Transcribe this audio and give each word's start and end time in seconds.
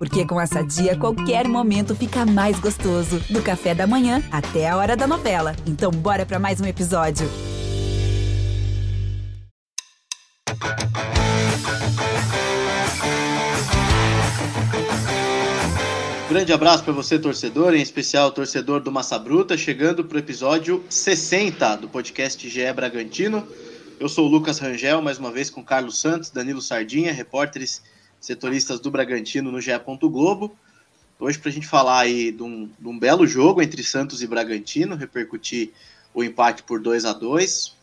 Porque 0.00 0.24
com 0.24 0.40
essa 0.40 0.62
dia, 0.62 0.96
qualquer 0.96 1.46
momento 1.46 1.94
fica 1.94 2.24
mais 2.24 2.58
gostoso. 2.58 3.20
Do 3.28 3.42
café 3.42 3.74
da 3.74 3.86
manhã 3.86 4.22
até 4.32 4.66
a 4.66 4.74
hora 4.74 4.96
da 4.96 5.06
novela. 5.06 5.54
Então, 5.66 5.90
bora 5.90 6.24
para 6.24 6.38
mais 6.38 6.58
um 6.58 6.64
episódio. 6.64 7.28
Grande 16.30 16.50
abraço 16.50 16.82
para 16.82 16.94
você, 16.94 17.18
torcedor, 17.18 17.74
em 17.74 17.82
especial 17.82 18.32
torcedor 18.32 18.80
do 18.80 18.90
Massa 18.90 19.18
Bruta, 19.18 19.54
chegando 19.58 20.02
para 20.02 20.16
o 20.16 20.18
episódio 20.18 20.82
60 20.88 21.76
do 21.76 21.90
podcast 21.90 22.48
GE 22.48 22.72
Bragantino. 22.72 23.46
Eu 23.98 24.08
sou 24.08 24.26
o 24.26 24.30
Lucas 24.30 24.58
Rangel, 24.60 25.02
mais 25.02 25.18
uma 25.18 25.30
vez 25.30 25.50
com 25.50 25.62
Carlos 25.62 26.00
Santos, 26.00 26.30
Danilo 26.30 26.62
Sardinha, 26.62 27.12
repórteres 27.12 27.82
setoristas 28.20 28.78
do 28.78 28.90
Bragantino 28.90 29.50
no 29.50 29.60
GE. 29.60 29.72
Globo. 30.02 30.54
Hoje, 31.18 31.38
para 31.38 31.50
a 31.50 31.52
gente 31.52 31.66
falar 31.66 32.00
aí 32.00 32.30
de 32.30 32.42
um, 32.42 32.70
de 32.78 32.88
um, 32.88 32.98
belo 32.98 33.26
jogo 33.26 33.62
entre 33.62 33.82
Santos 33.82 34.22
e 34.22 34.26
Bragantino, 34.26 34.96
repercutir 34.96 35.70
o 36.14 36.24
empate 36.24 36.62
por 36.62 36.80
2 36.80 37.04
a 37.04 37.12
2 37.12 37.74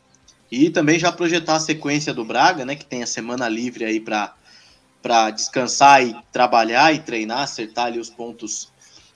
e 0.52 0.70
também 0.70 0.98
já 0.98 1.12
projetar 1.12 1.56
a 1.56 1.60
sequência 1.60 2.14
do 2.14 2.26
Braga, 2.26 2.66
né, 2.66 2.76
que 2.76 2.86
tem 2.86 3.04
a 3.04 3.08
semana 3.08 3.48
livre 3.48 3.86
aí 3.86 4.00
para 4.00 5.32
descansar 5.32 6.04
e 6.06 6.16
trabalhar 6.32 6.94
e 6.94 7.00
treinar, 7.00 7.42
acertar 7.42 7.86
ali 7.86 8.00
os 8.00 8.10
pontos 8.10 8.70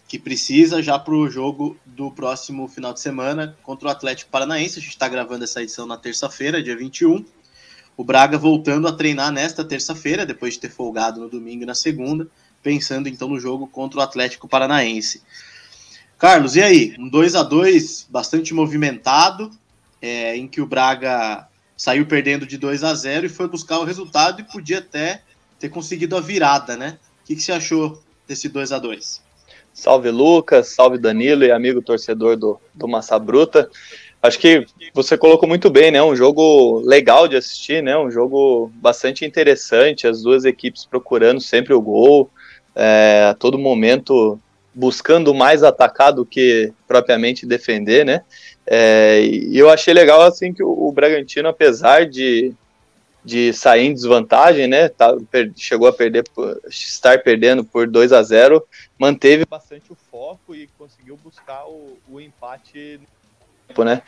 que 0.08 0.20
precisa 0.20 0.84
já 0.84 1.00
para 1.00 1.14
o 1.14 1.30
jogo 1.30 1.78
do 1.86 2.12
próximo 2.12 2.68
final 2.68 2.94
de 2.94 3.00
semana 3.00 3.58
contra 3.64 3.88
o 3.88 3.92
Atlético 3.92 4.30
Paranaense. 4.30 4.78
A 4.78 4.82
gente 4.82 4.92
está 4.92 5.08
gravando 5.08 5.46
essa 5.46 5.64
edição 5.64 5.88
na 5.88 5.96
terça-feira, 5.98 6.62
dia 6.62 6.76
21. 6.76 7.26
O 8.02 8.04
Braga 8.04 8.36
voltando 8.36 8.88
a 8.88 8.92
treinar 8.92 9.32
nesta 9.32 9.64
terça-feira, 9.64 10.26
depois 10.26 10.56
de 10.56 10.62
ter 10.62 10.72
folgado 10.72 11.22
no 11.22 11.30
domingo 11.30 11.62
e 11.62 11.68
na 11.68 11.76
segunda, 11.76 12.28
pensando 12.64 13.08
então 13.08 13.28
no 13.28 13.40
jogo 13.40 13.68
contra 13.68 14.00
o 14.00 14.02
Atlético 14.02 14.48
Paranaense. 14.48 15.22
Carlos, 16.18 16.56
e 16.56 16.64
aí? 16.64 16.96
Um 16.98 17.08
2 17.08 17.36
a 17.36 17.44
2 17.44 18.08
bastante 18.10 18.56
movimentado, 18.56 19.52
é, 20.02 20.36
em 20.36 20.48
que 20.48 20.60
o 20.60 20.66
Braga 20.66 21.48
saiu 21.78 22.08
perdendo 22.08 22.48
de 22.48 22.58
2 22.58 22.84
a 22.84 22.92
0 22.96 23.28
e 23.28 23.30
foi 23.30 23.48
buscar 23.48 23.78
o 23.78 23.84
resultado 23.84 24.42
e 24.42 24.52
podia 24.52 24.80
até 24.80 25.22
ter 25.60 25.70
conseguido 25.70 26.18
a 26.18 26.22
virada, 26.22 26.76
né? 26.76 26.98
O 27.22 27.28
que, 27.28 27.36
que 27.36 27.44
você 27.44 27.52
achou 27.52 28.02
desse 28.28 28.50
2 28.50 28.72
a 28.72 28.80
2 28.80 29.22
Salve 29.72 30.10
Lucas, 30.10 30.70
salve 30.70 30.98
Danilo 30.98 31.44
e 31.44 31.52
amigo 31.52 31.84
torcedor 31.84 32.36
do, 32.36 32.60
do 32.74 32.88
Massa 32.88 33.20
Bruta. 33.20 33.70
Acho 34.22 34.38
que 34.38 34.66
você 34.94 35.18
colocou 35.18 35.50
muito 35.50 35.70
bem, 35.70 35.90
né? 35.90 36.02
Um 36.04 36.16
jogo 36.16 36.80
legal 36.82 37.28
de 37.28 37.36
assistir, 37.36 37.82
né? 37.82 37.98
Um 37.98 38.12
jogo 38.12 38.72
bastante 38.76 39.26
interessante, 39.26 40.06
as 40.06 40.22
duas 40.22 40.46
equipes 40.46 40.86
procurando 40.86 41.42
sempre 41.42 41.74
o 41.74 41.82
gol, 41.82 42.30
é, 42.76 43.26
a 43.32 43.34
todo 43.34 43.58
momento 43.58 44.40
buscando 44.74 45.34
mais 45.34 45.64
atacar 45.64 46.14
do 46.14 46.26
que 46.26 46.72
propriamente 46.88 47.48
defender, 47.48 48.06
né? 48.06 48.24
É, 48.66 49.22
e 49.24 49.58
eu 49.58 49.70
achei 49.70 49.94
legal 49.94 50.22
assim 50.22 50.54
que 50.54 50.64
o, 50.64 50.88
o 50.88 50.92
Bragantino, 50.92 51.50
apesar 51.50 52.06
de, 52.06 52.54
de 53.26 53.52
sair 53.54 53.88
em 53.88 53.94
desvantagem, 53.94 54.68
né? 54.68 54.88
Tá, 54.88 55.18
per, 55.32 55.52
chegou 55.58 55.88
a 55.88 55.94
perder, 55.94 56.24
estar 56.70 57.24
perdendo 57.24 57.64
por 57.64 57.88
2 57.88 58.14
a 58.14 58.22
0 58.22 58.64
manteve 59.00 59.46
bastante 59.46 59.92
o 59.92 59.98
foco 60.12 60.54
e 60.54 60.70
conseguiu 60.78 61.18
buscar 61.18 61.66
o, 61.66 61.98
o 62.08 62.22
empate 62.22 63.00
tempo, 63.72 63.84
né? 63.84 64.02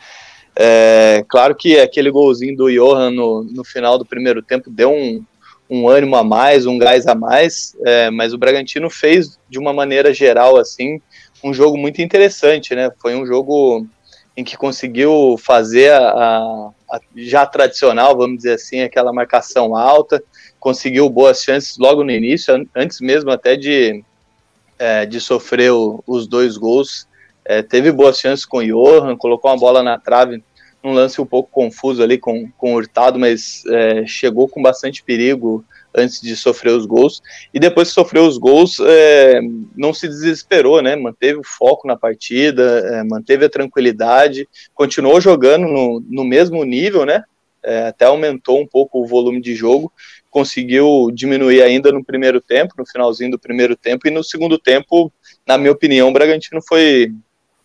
É, 0.56 1.24
claro 1.28 1.54
que 1.54 1.80
aquele 1.80 2.10
golzinho 2.10 2.56
do 2.56 2.70
Johan 2.70 3.10
no, 3.10 3.42
no 3.42 3.64
final 3.64 3.98
do 3.98 4.04
primeiro 4.04 4.40
tempo 4.40 4.70
deu 4.70 4.92
um, 4.92 5.24
um 5.68 5.88
ânimo 5.88 6.14
a 6.14 6.22
mais, 6.22 6.66
um 6.66 6.78
gás 6.78 7.06
a 7.06 7.14
mais, 7.14 7.76
é, 7.84 8.10
mas 8.10 8.32
o 8.32 8.38
Bragantino 8.38 8.88
fez 8.88 9.38
de 9.48 9.58
uma 9.58 9.72
maneira 9.72 10.14
geral 10.14 10.56
assim 10.56 11.00
um 11.42 11.52
jogo 11.52 11.76
muito 11.76 12.00
interessante, 12.00 12.74
né? 12.74 12.90
Foi 13.02 13.14
um 13.14 13.26
jogo 13.26 13.86
em 14.34 14.42
que 14.42 14.56
conseguiu 14.56 15.36
fazer 15.38 15.92
a, 15.92 16.08
a, 16.08 16.70
a 16.90 17.00
já 17.14 17.44
tradicional, 17.44 18.16
vamos 18.16 18.38
dizer 18.38 18.54
assim, 18.54 18.80
aquela 18.80 19.12
marcação 19.12 19.76
alta, 19.76 20.22
conseguiu 20.58 21.08
boas 21.10 21.42
chances 21.42 21.76
logo 21.76 22.02
no 22.02 22.10
início, 22.10 22.66
antes 22.74 22.98
mesmo 23.00 23.30
até 23.30 23.56
de, 23.56 24.02
é, 24.78 25.04
de 25.04 25.20
sofrer 25.20 25.70
o, 25.70 26.02
os 26.06 26.26
dois 26.26 26.56
gols 26.56 27.06
é, 27.44 27.62
teve 27.62 27.92
boas 27.92 28.18
chances 28.18 28.44
com 28.44 28.58
o 28.58 28.64
Johan, 28.64 29.16
colocou 29.16 29.50
uma 29.50 29.58
bola 29.58 29.82
na 29.82 29.98
trave, 29.98 30.42
um 30.82 30.92
lance 30.92 31.20
um 31.20 31.26
pouco 31.26 31.50
confuso 31.50 32.02
ali 32.02 32.18
com, 32.18 32.50
com 32.58 32.74
o 32.74 32.76
Hurtado, 32.76 33.18
mas 33.18 33.62
é, 33.66 34.06
chegou 34.06 34.46
com 34.48 34.62
bastante 34.62 35.02
perigo 35.02 35.64
antes 35.94 36.20
de 36.20 36.36
sofrer 36.36 36.72
os 36.72 36.84
gols. 36.84 37.22
E 37.52 37.58
depois 37.58 37.88
que 37.88 37.94
sofreu 37.94 38.26
os 38.26 38.36
gols, 38.36 38.78
é, 38.80 39.40
não 39.74 39.94
se 39.94 40.06
desesperou, 40.06 40.82
né? 40.82 40.94
Manteve 40.96 41.38
o 41.38 41.44
foco 41.44 41.88
na 41.88 41.96
partida, 41.96 42.62
é, 42.62 43.04
manteve 43.04 43.46
a 43.46 43.50
tranquilidade, 43.50 44.46
continuou 44.74 45.20
jogando 45.20 45.66
no, 45.66 46.04
no 46.06 46.24
mesmo 46.24 46.62
nível, 46.64 47.06
né? 47.06 47.22
É, 47.62 47.86
até 47.86 48.04
aumentou 48.04 48.60
um 48.60 48.66
pouco 48.66 49.00
o 49.00 49.06
volume 49.06 49.40
de 49.40 49.54
jogo, 49.54 49.90
conseguiu 50.30 51.10
diminuir 51.14 51.62
ainda 51.62 51.90
no 51.90 52.04
primeiro 52.04 52.38
tempo, 52.38 52.74
no 52.76 52.84
finalzinho 52.84 53.30
do 53.30 53.38
primeiro 53.38 53.74
tempo, 53.74 54.06
e 54.06 54.10
no 54.10 54.22
segundo 54.22 54.58
tempo, 54.58 55.10
na 55.46 55.56
minha 55.56 55.72
opinião, 55.72 56.10
o 56.10 56.12
Bragantino 56.12 56.60
foi 56.60 57.10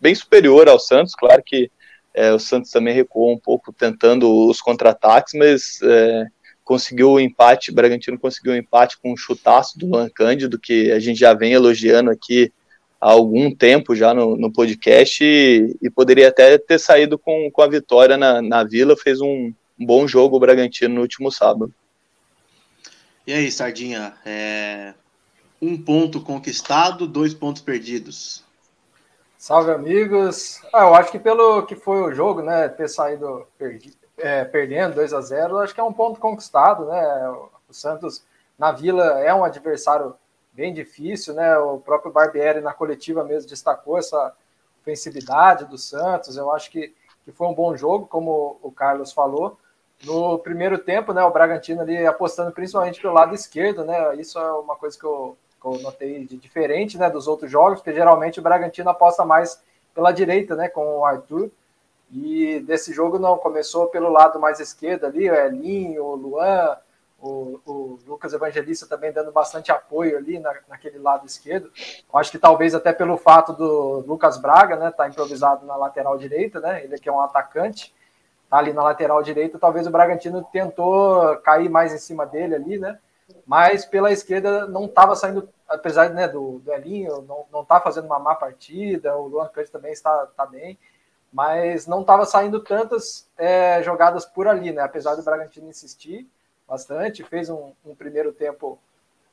bem 0.00 0.14
superior 0.14 0.68
ao 0.68 0.78
Santos. 0.78 1.14
Claro 1.14 1.42
que 1.44 1.70
é, 2.14 2.32
o 2.32 2.38
Santos 2.38 2.70
também 2.70 2.94
recuou 2.94 3.32
um 3.32 3.38
pouco 3.38 3.72
tentando 3.72 4.48
os 4.48 4.60
contra-ataques, 4.60 5.34
mas 5.34 5.80
é, 5.82 6.26
conseguiu 6.64 7.12
o 7.12 7.20
empate. 7.20 7.72
Bragantino 7.72 8.18
conseguiu 8.18 8.52
o 8.52 8.56
empate 8.56 8.98
com 8.98 9.12
um 9.12 9.16
chutaço 9.16 9.78
do 9.78 9.86
Luan 9.86 10.08
Cândido, 10.08 10.58
que 10.58 10.90
a 10.92 10.98
gente 10.98 11.18
já 11.18 11.34
vem 11.34 11.52
elogiando 11.52 12.10
aqui 12.10 12.52
há 13.00 13.10
algum 13.10 13.54
tempo 13.54 13.94
já 13.94 14.12
no, 14.12 14.36
no 14.36 14.52
podcast 14.52 15.24
e, 15.24 15.76
e, 15.80 15.90
poderia 15.90 16.28
até 16.28 16.58
ter 16.58 16.78
saído 16.78 17.18
com, 17.18 17.50
com 17.50 17.62
a 17.62 17.68
vitória 17.68 18.16
na, 18.16 18.42
na 18.42 18.62
Vila. 18.64 18.96
Fez 18.96 19.20
um, 19.20 19.52
um 19.78 19.86
bom 19.86 20.06
jogo 20.06 20.36
o 20.36 20.40
Bragantino 20.40 20.96
no 20.96 21.00
último 21.00 21.30
sábado. 21.30 21.72
E 23.26 23.32
aí, 23.32 23.50
Sardinha? 23.50 24.14
É... 24.24 24.94
Um 25.62 25.76
ponto 25.76 26.20
conquistado, 26.20 27.06
dois 27.06 27.34
pontos 27.34 27.60
perdidos. 27.60 28.42
Salve, 29.40 29.70
amigos. 29.70 30.60
Ah, 30.70 30.82
eu 30.82 30.94
acho 30.94 31.10
que 31.10 31.18
pelo 31.18 31.62
que 31.64 31.74
foi 31.74 32.02
o 32.02 32.12
jogo, 32.12 32.42
né, 32.42 32.68
ter 32.68 32.88
saído 32.90 33.46
perdi, 33.56 33.96
é, 34.18 34.44
perdendo 34.44 34.96
2 34.96 35.14
a 35.14 35.20
0 35.22 35.56
acho 35.60 35.74
que 35.74 35.80
é 35.80 35.82
um 35.82 35.94
ponto 35.94 36.20
conquistado, 36.20 36.84
né? 36.84 37.26
O 37.66 37.72
Santos 37.72 38.22
na 38.58 38.70
Vila 38.70 39.18
é 39.18 39.32
um 39.32 39.42
adversário 39.42 40.14
bem 40.52 40.74
difícil, 40.74 41.32
né? 41.32 41.56
O 41.56 41.78
próprio 41.78 42.12
Barbieri 42.12 42.60
na 42.60 42.74
coletiva 42.74 43.24
mesmo 43.24 43.48
destacou 43.48 43.96
essa 43.96 44.34
ofensividade 44.82 45.64
do 45.64 45.78
Santos. 45.78 46.36
Eu 46.36 46.52
acho 46.52 46.70
que, 46.70 46.94
que 47.24 47.32
foi 47.32 47.46
um 47.46 47.54
bom 47.54 47.74
jogo, 47.74 48.06
como 48.06 48.58
o 48.62 48.70
Carlos 48.70 49.10
falou. 49.10 49.58
No 50.04 50.38
primeiro 50.38 50.76
tempo, 50.76 51.14
né, 51.14 51.24
o 51.24 51.32
Bragantino 51.32 51.80
ali 51.80 52.06
apostando 52.06 52.52
principalmente 52.52 53.00
pelo 53.00 53.14
lado 53.14 53.34
esquerdo, 53.34 53.86
né? 53.86 54.14
Isso 54.16 54.38
é 54.38 54.52
uma 54.52 54.76
coisa 54.76 54.98
que 54.98 55.06
eu 55.06 55.34
que 55.60 55.66
eu 55.66 55.78
notei 55.80 56.24
de 56.24 56.36
diferente 56.36 56.96
né, 56.96 57.10
dos 57.10 57.28
outros 57.28 57.50
jogos, 57.50 57.80
porque 57.80 57.92
geralmente 57.92 58.40
o 58.40 58.42
Bragantino 58.42 58.90
aposta 58.90 59.24
mais 59.24 59.62
pela 59.94 60.12
direita, 60.12 60.56
né, 60.56 60.68
com 60.68 60.98
o 60.98 61.04
Arthur. 61.04 61.50
E 62.12 62.60
desse 62.60 62.92
jogo 62.92 63.18
não, 63.18 63.38
começou 63.38 63.86
pelo 63.88 64.08
lado 64.08 64.40
mais 64.40 64.58
esquerdo 64.58 65.04
ali, 65.04 65.30
o 65.30 65.34
Elinho, 65.34 66.02
o 66.02 66.16
Luan, 66.16 66.76
o, 67.20 67.60
o, 67.66 67.98
Lucas 68.06 68.32
Evangelista 68.32 68.86
também 68.86 69.12
dando 69.12 69.30
bastante 69.30 69.70
apoio 69.70 70.16
ali 70.16 70.38
na, 70.38 70.52
naquele 70.68 70.98
lado 70.98 71.26
esquerdo. 71.26 71.70
Acho 72.14 72.30
que 72.30 72.38
talvez 72.38 72.74
até 72.74 72.92
pelo 72.92 73.16
fato 73.16 73.52
do 73.52 74.04
Lucas 74.06 74.38
Braga, 74.38 74.76
né, 74.76 74.90
tá 74.90 75.06
improvisado 75.06 75.66
na 75.66 75.76
lateral 75.76 76.16
direita, 76.16 76.58
né, 76.58 76.82
ele 76.82 76.98
que 76.98 77.08
é 77.08 77.12
um 77.12 77.20
atacante, 77.20 77.94
tá 78.48 78.56
ali 78.56 78.72
na 78.72 78.82
lateral 78.82 79.22
direita, 79.22 79.58
talvez 79.58 79.86
o 79.86 79.90
Bragantino 79.90 80.42
tentou 80.50 81.36
cair 81.38 81.68
mais 81.68 81.92
em 81.92 81.98
cima 81.98 82.26
dele 82.26 82.54
ali, 82.56 82.78
né, 82.78 82.98
mas 83.50 83.84
pela 83.84 84.12
esquerda 84.12 84.64
não 84.68 84.84
estava 84.84 85.16
saindo, 85.16 85.48
apesar 85.68 86.10
né, 86.10 86.28
do, 86.28 86.60
do 86.60 86.72
Elinho 86.72 87.26
não 87.50 87.62
está 87.62 87.80
fazendo 87.80 88.04
uma 88.04 88.20
má 88.20 88.32
partida, 88.32 89.16
o 89.16 89.26
Luan 89.26 89.48
Cante 89.48 89.72
também 89.72 89.90
está, 89.92 90.28
está 90.30 90.46
bem, 90.46 90.78
mas 91.32 91.84
não 91.84 92.02
estava 92.02 92.24
saindo 92.24 92.60
tantas 92.60 93.28
é, 93.36 93.82
jogadas 93.82 94.24
por 94.24 94.46
ali, 94.46 94.70
né? 94.70 94.82
Apesar 94.82 95.16
do 95.16 95.24
Bragantino 95.24 95.68
insistir 95.68 96.30
bastante, 96.68 97.24
fez 97.24 97.50
um, 97.50 97.72
um 97.84 97.92
primeiro 97.92 98.32
tempo 98.32 98.78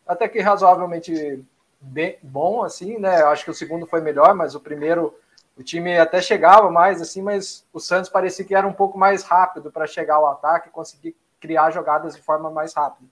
até 0.07 0.27
que 0.27 0.39
razoavelmente 0.39 1.45
bem, 1.79 2.17
bom, 2.23 2.63
assim, 2.63 2.97
né? 2.97 3.21
Eu 3.21 3.27
acho 3.27 3.45
que 3.45 3.51
o 3.51 3.53
segundo 3.53 3.85
foi 3.85 4.01
melhor, 4.01 4.33
mas 4.33 4.55
o 4.55 4.59
primeiro 4.59 5.15
o 5.55 5.61
time 5.61 5.95
até 5.95 6.23
chegava 6.23 6.71
mais, 6.71 7.03
assim, 7.03 7.21
mas 7.21 7.67
o 7.71 7.79
Santos 7.79 8.09
parecia 8.09 8.43
que 8.43 8.55
era 8.55 8.65
um 8.65 8.73
pouco 8.73 8.97
mais 8.97 9.21
rápido 9.21 9.71
para 9.71 9.85
chegar 9.85 10.15
ao 10.15 10.25
ataque 10.25 10.71
conseguir 10.71 11.15
criar 11.39 11.69
jogadas 11.69 12.15
de 12.15 12.21
forma 12.23 12.49
mais 12.49 12.73
rápida. 12.73 13.07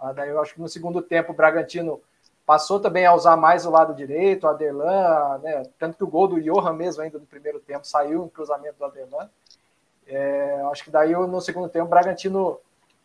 Ah, 0.00 0.12
daí 0.12 0.30
eu 0.30 0.40
acho 0.40 0.54
que 0.54 0.60
no 0.60 0.68
segundo 0.68 1.02
tempo 1.02 1.32
o 1.32 1.34
Bragantino 1.34 2.00
passou 2.46 2.80
também 2.80 3.04
a 3.04 3.14
usar 3.14 3.36
mais 3.36 3.66
o 3.66 3.70
lado 3.70 3.94
direito, 3.94 4.44
o 4.44 4.48
Aderlan, 4.48 5.38
né? 5.42 5.64
Tanto 5.78 5.96
que 5.96 6.04
o 6.04 6.08
gol 6.08 6.28
do 6.28 6.40
Johan 6.40 6.72
mesmo 6.72 7.02
ainda 7.02 7.18
no 7.18 7.26
primeiro 7.26 7.60
tempo 7.60 7.86
saiu 7.86 8.24
em 8.24 8.28
cruzamento 8.28 8.78
do 8.78 8.84
Aderlan. 8.84 9.28
É, 10.06 10.62
acho 10.72 10.84
que 10.84 10.90
daí 10.90 11.12
no 11.12 11.40
segundo 11.40 11.68
tempo 11.68 11.86
o 11.86 11.90
Bragantino 11.90 12.58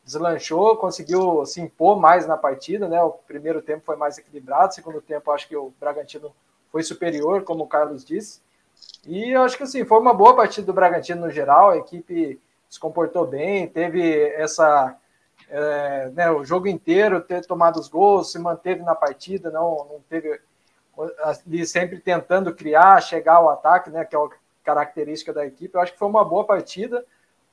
deslanchou, 0.05 0.77
conseguiu 0.77 1.45
se 1.45 1.59
impor 1.61 1.99
mais 1.99 2.25
na 2.27 2.37
partida, 2.37 2.87
né? 2.87 3.01
O 3.01 3.11
primeiro 3.11 3.61
tempo 3.61 3.83
foi 3.85 3.95
mais 3.95 4.17
equilibrado, 4.17 4.73
segundo 4.73 5.01
tempo 5.01 5.31
acho 5.31 5.47
que 5.47 5.55
o 5.57 5.73
Bragantino 5.79 6.33
foi 6.71 6.83
superior, 6.83 7.43
como 7.43 7.63
o 7.63 7.67
Carlos 7.67 8.05
disse. 8.05 8.41
E 9.05 9.31
eu 9.31 9.41
acho 9.43 9.57
que 9.57 9.63
assim, 9.63 9.83
foi 9.85 9.99
uma 9.99 10.13
boa 10.13 10.35
partida 10.35 10.65
do 10.65 10.73
Bragantino 10.73 11.25
no 11.25 11.31
geral, 11.31 11.71
a 11.71 11.77
equipe 11.77 12.39
se 12.69 12.79
comportou 12.79 13.27
bem, 13.27 13.67
teve 13.67 14.29
essa 14.35 14.95
é, 15.55 16.09
né, 16.09 16.31
o 16.31 16.43
jogo 16.43 16.67
inteiro 16.67 17.21
ter 17.21 17.45
tomado 17.45 17.79
os 17.79 17.87
gols, 17.87 18.31
se 18.31 18.39
manteve 18.39 18.81
na 18.81 18.95
partida, 18.95 19.51
não, 19.51 19.87
não 19.87 19.99
teve 20.09 20.41
ali 21.23 21.65
sempre 21.65 21.99
tentando 21.99 22.55
criar, 22.55 22.99
chegar 23.01 23.35
ao 23.35 23.51
ataque, 23.51 23.91
né, 23.91 24.03
que 24.03 24.15
é 24.15 24.19
a 24.19 24.29
característica 24.63 25.31
da 25.31 25.45
equipe. 25.45 25.75
Eu 25.75 25.81
acho 25.81 25.93
que 25.93 25.99
foi 25.99 26.07
uma 26.07 26.25
boa 26.25 26.43
partida, 26.43 27.05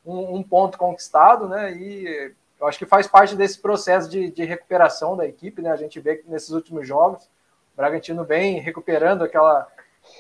um, 0.05 0.37
um 0.37 0.43
ponto 0.43 0.79
conquistado, 0.79 1.47
né, 1.47 1.73
e 1.73 2.35
eu 2.59 2.67
acho 2.67 2.79
que 2.79 2.87
faz 2.87 3.07
parte 3.07 3.37
desse 3.37 3.59
processo 3.59 4.09
de, 4.09 4.31
de, 4.31 4.45
recuperação 4.45 5.15
da 5.15 5.27
equipe, 5.27 5.63
né? 5.63 5.71
A 5.71 5.77
gente 5.77 5.99
vê 5.99 6.17
que 6.17 6.29
nesses 6.29 6.51
últimos 6.51 6.87
jogos 6.87 7.25
o 7.73 7.77
Bragantino 7.77 8.23
vem 8.23 8.61
recuperando 8.61 9.25
aquela 9.25 9.67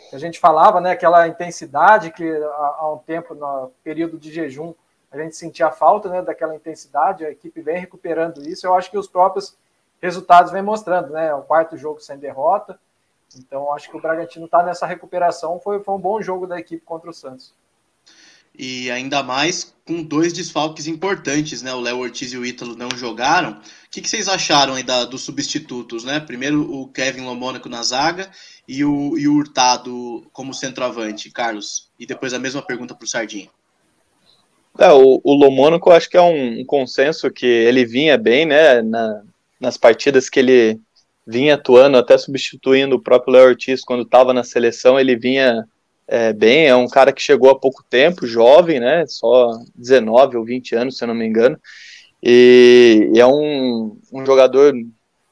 que 0.08 0.16
a 0.16 0.18
gente 0.18 0.40
falava, 0.40 0.80
né? 0.80 0.92
Aquela 0.92 1.28
intensidade 1.28 2.10
que 2.10 2.24
há, 2.24 2.76
há 2.78 2.92
um 2.94 2.98
tempo 2.98 3.34
no 3.34 3.70
período 3.84 4.18
de 4.18 4.32
jejum 4.32 4.72
a 5.10 5.18
gente 5.18 5.36
sentia 5.36 5.70
falta, 5.70 6.08
né? 6.08 6.22
Daquela 6.22 6.54
intensidade, 6.54 7.24
a 7.24 7.30
equipe 7.30 7.60
vem 7.60 7.78
recuperando 7.78 8.46
isso. 8.46 8.66
Eu 8.66 8.74
acho 8.74 8.90
que 8.90 8.98
os 8.98 9.08
próprios 9.08 9.56
resultados 10.00 10.52
vem 10.52 10.62
mostrando, 10.62 11.10
né? 11.10 11.34
O 11.34 11.42
quarto 11.42 11.76
jogo 11.76 12.00
sem 12.00 12.18
derrota. 12.18 12.78
Então 13.36 13.72
acho 13.72 13.90
que 13.90 13.96
o 13.96 14.00
Bragantino 14.00 14.46
está 14.46 14.62
nessa 14.62 14.86
recuperação. 14.86 15.60
Foi, 15.60 15.82
foi 15.82 15.94
um 15.94 16.00
bom 16.00 16.20
jogo 16.20 16.46
da 16.46 16.58
equipe 16.58 16.84
contra 16.84 17.10
o 17.10 17.14
Santos 17.14 17.54
e 18.62 18.90
ainda 18.90 19.22
mais 19.22 19.74
com 19.86 20.02
dois 20.02 20.32
desfalques 20.32 20.86
importantes, 20.86 21.62
né? 21.62 21.72
O 21.72 21.80
Léo 21.80 21.98
Ortiz 21.98 22.32
e 22.32 22.36
o 22.36 22.44
Ítalo 22.44 22.76
não 22.76 22.90
jogaram. 22.94 23.52
O 23.52 23.90
que, 23.90 24.00
que 24.00 24.08
vocês 24.08 24.28
acharam 24.28 24.74
aí 24.74 24.82
da, 24.82 25.04
dos 25.04 25.22
substitutos, 25.22 26.04
né? 26.04 26.20
Primeiro 26.20 26.70
o 26.70 26.86
Kevin 26.88 27.22
Lomônico 27.22 27.68
na 27.68 27.82
zaga 27.82 28.30
e 28.68 28.84
o, 28.84 29.16
e 29.18 29.26
o 29.26 29.34
Hurtado 29.34 30.28
como 30.32 30.52
centroavante, 30.52 31.30
Carlos. 31.30 31.90
E 31.98 32.06
depois 32.06 32.34
a 32.34 32.38
mesma 32.38 32.62
pergunta 32.62 32.94
para 32.94 33.04
o 33.04 33.08
Sardinha. 33.08 33.48
É, 34.78 34.92
o, 34.92 35.20
o 35.22 35.34
Lomônico 35.34 35.90
acho 35.90 36.08
que 36.08 36.16
é 36.16 36.22
um, 36.22 36.60
um, 36.60 36.64
consenso 36.64 37.30
que 37.30 37.46
ele 37.46 37.84
vinha 37.84 38.16
bem, 38.16 38.46
né? 38.46 38.80
Na, 38.82 39.22
nas 39.60 39.76
partidas 39.76 40.30
que 40.30 40.40
ele 40.40 40.80
vinha 41.26 41.54
atuando, 41.54 41.96
até 41.98 42.16
substituindo 42.16 42.96
o 42.96 43.02
próprio 43.02 43.34
Léo 43.34 43.48
Ortiz 43.48 43.82
quando 43.82 44.02
estava 44.02 44.32
na 44.32 44.42
seleção, 44.42 44.98
ele 44.98 45.16
vinha 45.16 45.64
é, 46.08 46.32
bem, 46.32 46.66
é 46.66 46.74
um 46.74 46.88
cara 46.88 47.12
que 47.12 47.22
chegou 47.22 47.50
há 47.50 47.58
pouco 47.58 47.84
tempo, 47.88 48.26
jovem, 48.26 48.80
né, 48.80 49.04
só 49.06 49.56
19 49.76 50.36
ou 50.36 50.44
20 50.44 50.74
anos, 50.74 50.96
se 50.96 51.04
eu 51.04 51.08
não 51.08 51.14
me 51.14 51.24
engano, 51.24 51.56
e, 52.20 53.10
e 53.14 53.20
é 53.20 53.26
um, 53.26 53.96
um 54.12 54.26
jogador 54.26 54.74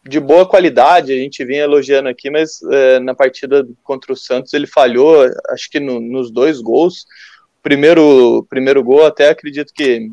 de 0.07 0.21
boa 0.21 0.47
qualidade, 0.47 1.13
a 1.13 1.17
gente 1.17 1.45
vinha 1.45 1.63
elogiando 1.63 2.09
aqui, 2.09 2.31
mas 2.31 2.63
é, 2.71 3.01
na 3.01 3.15
partida 3.15 3.67
contra 3.83 4.13
o 4.13 4.17
Santos 4.17 4.55
ele 4.55 4.67
falhou, 4.67 5.29
acho 5.51 5.69
que 5.69 5.81
no, 5.81 6.01
nos 6.01 6.31
dois 6.31 6.61
gols, 6.61 7.07
primeiro, 7.69 8.47
primeiro 8.49 8.83
gol 8.83 9.05
até 9.05 9.29
acredito 9.29 9.75
que 9.75 10.11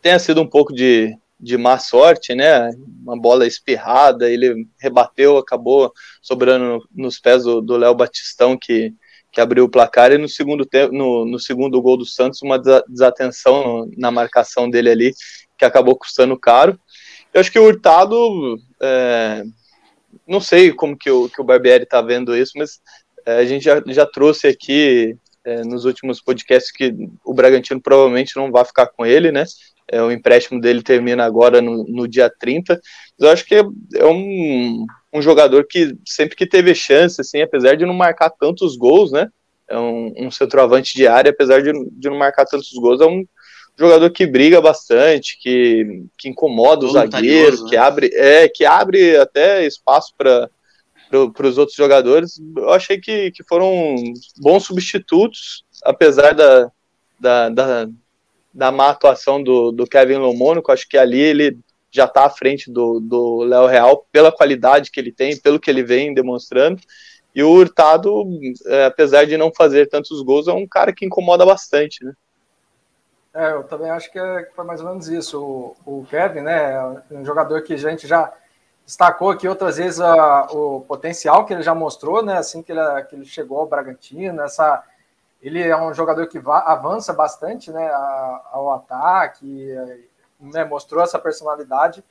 tenha 0.00 0.18
sido 0.18 0.40
um 0.40 0.46
pouco 0.46 0.72
de, 0.72 1.14
de 1.38 1.58
má 1.58 1.78
sorte, 1.78 2.34
né? 2.34 2.70
Uma 3.02 3.20
bola 3.20 3.46
espirrada, 3.46 4.30
ele 4.30 4.66
rebateu, 4.80 5.36
acabou 5.36 5.92
sobrando 6.22 6.82
nos 6.90 7.20
pés 7.20 7.44
do 7.44 7.76
Léo 7.76 7.94
Batistão, 7.94 8.56
que 8.58 8.94
que 9.32 9.40
abriu 9.40 9.64
o 9.64 9.68
placar, 9.68 10.10
e 10.10 10.18
no 10.18 10.28
segundo 10.28 10.66
tempo, 10.66 10.92
no, 10.92 11.24
no 11.24 11.38
segundo 11.38 11.80
gol 11.80 11.96
do 11.96 12.04
Santos, 12.04 12.42
uma 12.42 12.60
desatenção 12.88 13.88
na 13.96 14.10
marcação 14.10 14.68
dele 14.68 14.90
ali, 14.90 15.14
que 15.56 15.64
acabou 15.64 15.94
custando 15.94 16.36
caro. 16.36 16.76
Eu 17.32 17.40
acho 17.40 17.52
que 17.52 17.58
o 17.60 17.64
Hurtado, 17.64 18.58
é, 18.82 19.44
não 20.26 20.40
sei 20.40 20.72
como 20.72 20.98
que 20.98 21.08
o, 21.08 21.28
que 21.28 21.40
o 21.40 21.44
Barbieri 21.44 21.84
está 21.84 22.02
vendo 22.02 22.36
isso, 22.36 22.54
mas 22.56 22.80
é, 23.24 23.36
a 23.36 23.44
gente 23.44 23.62
já, 23.62 23.80
já 23.86 24.04
trouxe 24.04 24.48
aqui 24.48 25.16
é, 25.44 25.62
nos 25.64 25.84
últimos 25.84 26.20
podcasts 26.20 26.70
que 26.70 26.94
o 27.24 27.32
Bragantino 27.32 27.80
provavelmente 27.80 28.36
não 28.36 28.50
vai 28.50 28.64
ficar 28.64 28.86
com 28.86 29.04
ele, 29.06 29.32
né? 29.32 29.44
É, 29.88 30.00
o 30.02 30.12
empréstimo 30.12 30.60
dele 30.60 30.82
termina 30.82 31.24
agora 31.24 31.60
no, 31.60 31.84
no 31.84 32.06
dia 32.06 32.30
30. 32.38 32.74
Mas 32.74 33.26
eu 33.26 33.32
acho 33.32 33.44
que 33.44 33.54
é, 33.56 33.62
é 33.96 34.06
um, 34.06 34.86
um 35.12 35.20
jogador 35.20 35.66
que 35.68 35.96
sempre 36.06 36.36
que 36.36 36.46
teve 36.46 36.74
chance, 36.74 37.20
assim, 37.20 37.42
apesar 37.42 37.76
de 37.76 37.84
não 37.84 37.94
marcar 37.94 38.30
tantos 38.30 38.76
gols, 38.76 39.10
né? 39.10 39.28
É 39.68 39.78
um, 39.78 40.12
um 40.16 40.30
centroavante 40.30 40.94
de 40.94 41.06
área, 41.06 41.30
apesar 41.30 41.62
de, 41.62 41.72
de 41.92 42.08
não 42.08 42.18
marcar 42.18 42.44
tantos 42.44 42.72
gols, 42.72 43.00
é 43.00 43.06
um 43.06 43.24
jogador 43.78 44.10
que 44.10 44.26
briga 44.26 44.60
bastante, 44.60 45.38
que, 45.40 46.04
que 46.18 46.28
incomoda 46.28 46.84
o 46.84 46.90
zagueiro, 46.90 47.62
né? 47.62 47.70
que 47.70 47.76
abre, 47.76 48.10
é, 48.14 48.48
que 48.48 48.64
abre 48.64 49.16
até 49.16 49.64
espaço 49.66 50.12
para 50.18 50.50
para 51.10 51.46
os 51.46 51.58
outros 51.58 51.76
jogadores. 51.76 52.40
Eu 52.56 52.70
achei 52.70 53.00
que, 53.00 53.30
que 53.32 53.42
foram 53.42 53.96
bons 54.38 54.64
substitutos, 54.64 55.64
apesar 55.84 56.34
da, 56.34 56.70
da, 57.18 57.48
da, 57.48 57.88
da 58.54 58.72
má 58.72 58.90
atuação 58.90 59.42
do, 59.42 59.72
do 59.72 59.86
Kevin 59.86 60.16
Lomônico. 60.16 60.70
Acho 60.70 60.88
que 60.88 60.96
ali 60.96 61.20
ele 61.20 61.58
já 61.90 62.04
está 62.04 62.24
à 62.24 62.30
frente 62.30 62.70
do 62.70 63.42
Léo 63.42 63.66
Real 63.66 64.06
pela 64.12 64.30
qualidade 64.30 64.90
que 64.90 65.00
ele 65.00 65.10
tem, 65.12 65.36
pelo 65.36 65.58
que 65.58 65.68
ele 65.68 65.82
vem 65.82 66.14
demonstrando. 66.14 66.80
E 67.34 67.42
o 67.42 67.50
Hurtado, 67.50 68.24
é, 68.66 68.86
apesar 68.86 69.24
de 69.24 69.36
não 69.36 69.52
fazer 69.52 69.88
tantos 69.88 70.22
gols, 70.22 70.48
é 70.48 70.52
um 70.52 70.66
cara 70.66 70.92
que 70.92 71.04
incomoda 71.04 71.46
bastante, 71.46 72.04
né? 72.04 72.12
É, 73.32 73.52
eu 73.52 73.62
também 73.62 73.88
acho 73.90 74.10
que, 74.10 74.18
é, 74.18 74.48
foi 74.56 74.64
mais 74.64 74.80
ou 74.80 74.88
menos 74.88 75.08
isso. 75.08 75.40
O, 75.40 76.00
o, 76.00 76.06
Kevin, 76.06 76.40
né, 76.40 76.72
é 77.10 77.14
um 77.14 77.24
jogador 77.24 77.62
que 77.62 77.74
a 77.74 77.76
gente 77.76 78.06
já 78.08 78.32
destacou 78.84 79.30
aqui 79.30 79.46
outras 79.48 79.76
vezes 79.76 80.00
a, 80.00 80.46
o 80.52 80.80
potencial 80.82 81.44
que 81.44 81.52
ele 81.52 81.62
já 81.62 81.74
mostrou, 81.74 82.22
né, 82.24 82.38
assim 82.38 82.62
que 82.62 82.72
ele, 82.72 83.02
que 83.04 83.14
ele 83.14 83.24
chegou 83.24 83.58
ao 83.58 83.66
Bragantino, 83.66 84.42
essa, 84.42 84.82
ele 85.40 85.62
é 85.62 85.76
um 85.76 85.94
jogador 85.94 86.26
que 86.26 86.38
va, 86.38 86.60
avança 86.60 87.12
bastante, 87.12 87.70
né, 87.70 87.90
ao 88.50 88.72
ataque, 88.72 89.74
né, 90.40 90.64
mostrou 90.64 91.02
essa 91.02 91.18
personalidade, 91.18 92.04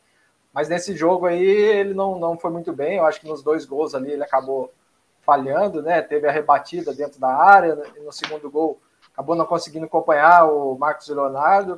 mas 0.53 0.69
nesse 0.69 0.95
jogo 0.95 1.25
aí 1.25 1.43
ele 1.43 1.93
não, 1.93 2.17
não 2.17 2.37
foi 2.37 2.49
muito 2.51 2.73
bem. 2.73 2.97
Eu 2.97 3.05
acho 3.05 3.21
que 3.21 3.27
nos 3.27 3.43
dois 3.43 3.65
gols 3.65 3.93
ali 3.93 4.11
ele 4.11 4.23
acabou 4.23 4.73
falhando, 5.21 5.81
né? 5.83 6.01
Teve 6.01 6.27
a 6.27 6.31
rebatida 6.31 6.91
dentro 6.91 7.19
da 7.19 7.29
área, 7.29 7.75
né, 7.75 7.83
no 8.03 8.11
segundo 8.11 8.49
gol 8.49 8.79
acabou 9.19 9.35
não 9.35 9.45
conseguindo 9.45 9.85
acompanhar 9.85 10.45
o 10.45 10.77
Marcos 10.77 11.09
Leonardo. 11.09 11.77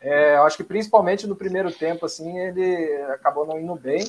É, 0.00 0.36
eu 0.36 0.44
acho 0.44 0.56
que 0.56 0.64
principalmente 0.64 1.26
no 1.26 1.36
primeiro 1.36 1.70
tempo, 1.70 2.06
assim, 2.06 2.38
ele 2.38 3.02
acabou 3.12 3.46
não 3.46 3.60
indo 3.60 3.74
bem. 3.74 4.06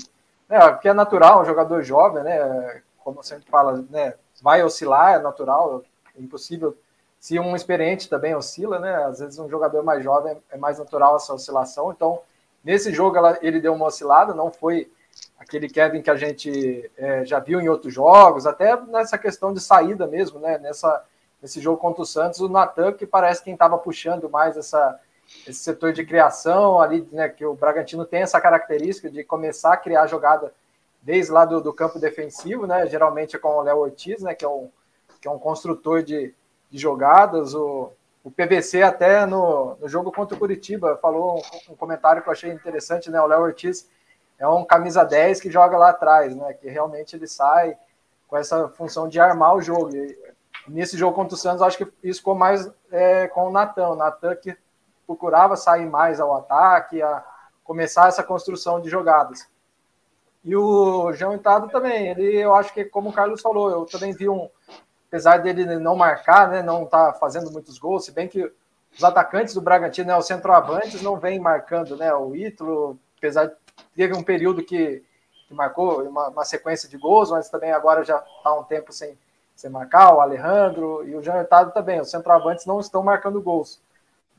Né, 0.47 0.59
porque 0.71 0.89
é 0.89 0.93
natural, 0.93 1.41
um 1.41 1.45
jogador 1.45 1.81
jovem, 1.81 2.23
né? 2.23 2.81
Como 3.03 3.23
sempre 3.23 3.49
fala, 3.49 3.83
né? 3.89 4.15
Vai 4.41 4.63
oscilar, 4.63 5.15
é 5.15 5.19
natural, 5.19 5.83
é 6.17 6.21
impossível 6.21 6.77
se 7.19 7.39
um 7.39 7.55
experiente 7.55 8.09
também 8.09 8.35
oscila, 8.35 8.79
né? 8.79 8.95
Às 9.05 9.19
vezes 9.19 9.39
um 9.39 9.47
jogador 9.47 9.83
mais 9.83 10.03
jovem 10.03 10.35
é 10.49 10.57
mais 10.57 10.79
natural 10.79 11.15
essa 11.15 11.33
oscilação. 11.33 11.91
Então, 11.91 12.19
nesse 12.63 12.91
jogo 12.91 13.15
ela, 13.15 13.37
ele 13.41 13.61
deu 13.61 13.73
uma 13.73 13.85
oscilada, 13.85 14.33
não 14.33 14.51
foi 14.51 14.91
aquele 15.39 15.69
Kevin 15.69 16.01
que 16.01 16.09
a 16.09 16.15
gente 16.15 16.91
é, 16.97 17.23
já 17.25 17.39
viu 17.39 17.61
em 17.61 17.69
outros 17.69 17.93
jogos, 17.93 18.45
até 18.45 18.75
nessa 18.87 19.17
questão 19.17 19.53
de 19.53 19.59
saída 19.59 20.07
mesmo, 20.07 20.39
né? 20.39 20.57
Nessa, 20.57 21.03
nesse 21.41 21.61
jogo 21.61 21.77
contra 21.77 22.01
o 22.01 22.05
Santos, 22.05 22.39
o 22.39 22.49
Natan 22.49 22.91
que 22.91 23.05
parece 23.05 23.43
quem 23.43 23.53
estava 23.53 23.77
puxando 23.77 24.29
mais 24.29 24.57
essa, 24.57 24.99
esse 25.47 25.59
setor 25.59 25.93
de 25.93 26.05
criação 26.05 26.79
ali, 26.79 27.07
né? 27.11 27.29
Que 27.29 27.45
o 27.45 27.53
Bragantino 27.53 28.05
tem 28.05 28.21
essa 28.21 28.39
característica 28.39 29.09
de 29.09 29.23
começar 29.23 29.73
a 29.73 29.77
criar 29.77 30.07
jogada 30.07 30.53
desde 31.01 31.31
lá 31.31 31.45
do, 31.45 31.61
do 31.61 31.73
campo 31.73 31.99
defensivo, 31.99 32.67
né? 32.67 32.87
Geralmente 32.87 33.35
é 33.35 33.39
com 33.39 33.49
o 33.49 33.61
Léo 33.61 33.77
Ortiz, 33.77 34.21
né? 34.21 34.35
Que 34.35 34.45
é 34.45 34.49
um, 34.49 34.69
que 35.19 35.27
é 35.27 35.31
um 35.31 35.39
construtor 35.39 36.03
de 36.03 36.33
de 36.71 36.77
jogadas. 36.77 37.53
O, 37.53 37.91
o 38.23 38.31
PVC 38.31 38.81
até 38.81 39.25
no, 39.25 39.75
no 39.75 39.89
jogo 39.89 40.11
contra 40.11 40.35
o 40.35 40.39
Curitiba 40.39 40.97
falou 41.01 41.37
um, 41.37 41.73
um 41.73 41.75
comentário 41.75 42.23
que 42.23 42.29
eu 42.29 42.31
achei 42.31 42.51
interessante, 42.51 43.11
né? 43.11 43.21
O 43.21 43.27
Léo 43.27 43.41
Ortiz 43.41 43.89
é 44.39 44.47
um 44.47 44.63
camisa 44.63 45.03
10 45.03 45.41
que 45.41 45.51
joga 45.51 45.77
lá 45.77 45.89
atrás, 45.89 46.35
né? 46.35 46.53
Que 46.53 46.69
realmente 46.69 47.15
ele 47.15 47.27
sai 47.27 47.77
com 48.27 48.37
essa 48.37 48.69
função 48.69 49.09
de 49.09 49.19
armar 49.19 49.55
o 49.55 49.61
jogo. 49.61 49.93
E 49.93 50.17
nesse 50.67 50.97
jogo 50.97 51.13
contra 51.13 51.35
o 51.35 51.37
Santos, 51.37 51.61
acho 51.61 51.77
que 51.77 51.87
isso 52.01 52.21
ficou 52.21 52.35
mais 52.35 52.71
é, 52.89 53.27
com 53.27 53.49
o 53.49 53.51
Natan. 53.51 53.89
O 53.89 53.95
Natan 53.95 54.35
que 54.35 54.55
procurava 55.11 55.57
sair 55.57 55.85
mais 55.85 56.19
ao 56.19 56.35
ataque, 56.37 57.01
a 57.01 57.23
começar 57.63 58.07
essa 58.07 58.23
construção 58.23 58.79
de 58.79 58.89
jogadas. 58.89 59.47
E 60.43 60.55
o 60.55 61.11
João 61.13 61.35
Itado 61.35 61.67
também, 61.69 62.07
ele, 62.07 62.35
eu 62.37 62.55
acho 62.55 62.73
que, 62.73 62.85
como 62.85 63.09
o 63.09 63.13
Carlos 63.13 63.41
falou, 63.41 63.69
eu 63.69 63.85
também 63.85 64.13
vi 64.13 64.29
um, 64.29 64.49
apesar 65.07 65.37
dele 65.37 65.65
não 65.77 65.95
marcar, 65.95 66.49
né, 66.49 66.63
não 66.63 66.85
tá 66.85 67.13
fazendo 67.13 67.51
muitos 67.51 67.77
gols, 67.77 68.05
se 68.05 68.11
bem 68.11 68.27
que 68.27 68.51
os 68.97 69.03
atacantes 69.03 69.53
do 69.53 69.61
Bragantino, 69.61 70.07
né, 70.07 70.17
os 70.17 70.25
centroavantes, 70.25 71.01
não 71.01 71.17
vêm 71.17 71.39
marcando, 71.39 71.95
né, 71.95 72.13
o 72.13 72.35
Ítalo, 72.35 72.97
apesar 73.17 73.45
de 73.47 73.53
teve 73.95 74.13
um 74.15 74.23
período 74.23 74.63
que, 74.63 75.03
que 75.47 75.53
marcou 75.53 76.03
uma, 76.03 76.29
uma, 76.29 76.45
sequência 76.45 76.89
de 76.89 76.97
gols, 76.97 77.29
mas 77.29 77.49
também 77.49 77.71
agora 77.71 78.03
já 78.03 78.17
está 78.17 78.53
um 78.53 78.63
tempo 78.63 78.91
sem, 78.91 79.17
sem 79.55 79.69
marcar, 79.69 80.15
o 80.15 80.21
Alejandro 80.21 81.05
e 81.07 81.15
o 81.15 81.21
Jean 81.21 81.35
Hurtado 81.35 81.71
também, 81.71 81.99
os 81.99 82.09
centroavantes 82.09 82.65
não 82.65 82.79
estão 82.79 83.03
marcando 83.03 83.41
gols. 83.41 83.81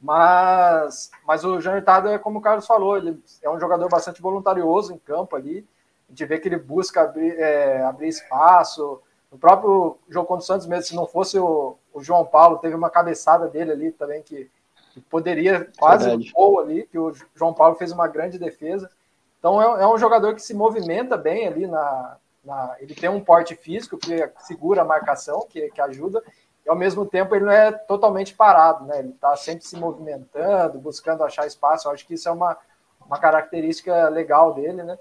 Mas, 0.02 1.12
mas 1.25 1.44
o 1.44 1.61
Jean 1.61 1.76
Hurtado 1.76 2.09
é 2.09 2.18
como 2.18 2.40
o 2.40 2.42
Carlos 2.42 2.66
falou, 2.66 2.97
ele 2.97 3.23
é 3.40 3.49
um 3.49 3.61
jogador 3.61 3.88
bastante 3.88 4.21
voluntarioso 4.21 4.92
em 4.92 4.99
campo 4.99 5.37
ali. 5.37 5.64
A 6.09 6.12
gente 6.12 6.25
vê 6.26 6.40
que 6.40 6.49
ele 6.49 6.59
busca 6.59 7.02
abrir, 7.02 7.38
é, 7.38 7.82
abrir 7.82 8.09
espaço. 8.09 9.00
O 9.30 9.38
próprio 9.38 9.97
jogo 10.09 10.26
contra 10.26 10.42
o 10.42 10.47
Santos 10.47 10.66
mesmo, 10.66 10.85
se 10.85 10.97
não 10.97 11.06
fosse 11.06 11.38
o, 11.38 11.76
o 11.94 12.02
João 12.02 12.26
Paulo, 12.26 12.59
teve 12.59 12.75
uma 12.75 12.90
cabeçada 12.90 13.47
dele 13.47 13.71
ali 13.71 13.92
também 13.92 14.23
que, 14.23 14.50
que 14.90 15.00
poderia 15.00 15.71
quase 15.78 16.11
um 16.11 16.21
gol 16.32 16.59
ali, 16.59 16.82
que 16.87 16.99
o 16.99 17.14
João 17.37 17.54
Paulo 17.54 17.76
fez 17.76 17.92
uma 17.92 18.09
grande 18.09 18.40
defesa. 18.40 18.90
Então 19.38 19.62
é, 19.62 19.85
é 19.85 19.87
um 19.87 19.97
jogador 19.97 20.35
que 20.35 20.42
se 20.42 20.52
movimenta 20.52 21.16
bem 21.16 21.47
ali 21.47 21.68
na, 21.68 22.16
na, 22.44 22.76
ele 22.80 22.94
tem 22.94 23.09
um 23.09 23.23
porte 23.23 23.54
físico 23.54 23.97
que 23.97 24.28
segura 24.40 24.82
a 24.82 24.85
marcação, 24.85 25.47
que, 25.49 25.71
que 25.71 25.80
ajuda, 25.80 26.23
e 26.64 26.71
ao 26.71 26.76
mesmo 26.76 27.04
tempo 27.04 27.35
ele 27.35 27.45
não 27.45 27.52
é 27.52 27.73
totalmente 27.73 28.35
parado, 28.35 28.85
né? 28.85 29.00
Ele 29.00 29.11
está 29.11 29.37
sempre 29.37 29.64
se 29.64 29.76
movimentando, 29.76 30.78
buscando 30.78 31.25
achar 31.25 31.47
espaço. 31.47 31.88
Eu 31.88 31.92
acho 31.92 32.07
que 32.07 32.14
isso 32.14 32.28
é 32.28 32.33
uma, 32.33 32.57
uma 33.04 33.19
característica 33.19 34.09
legal 34.09 34.54
dele, 34.54 34.83
né? 34.83 34.99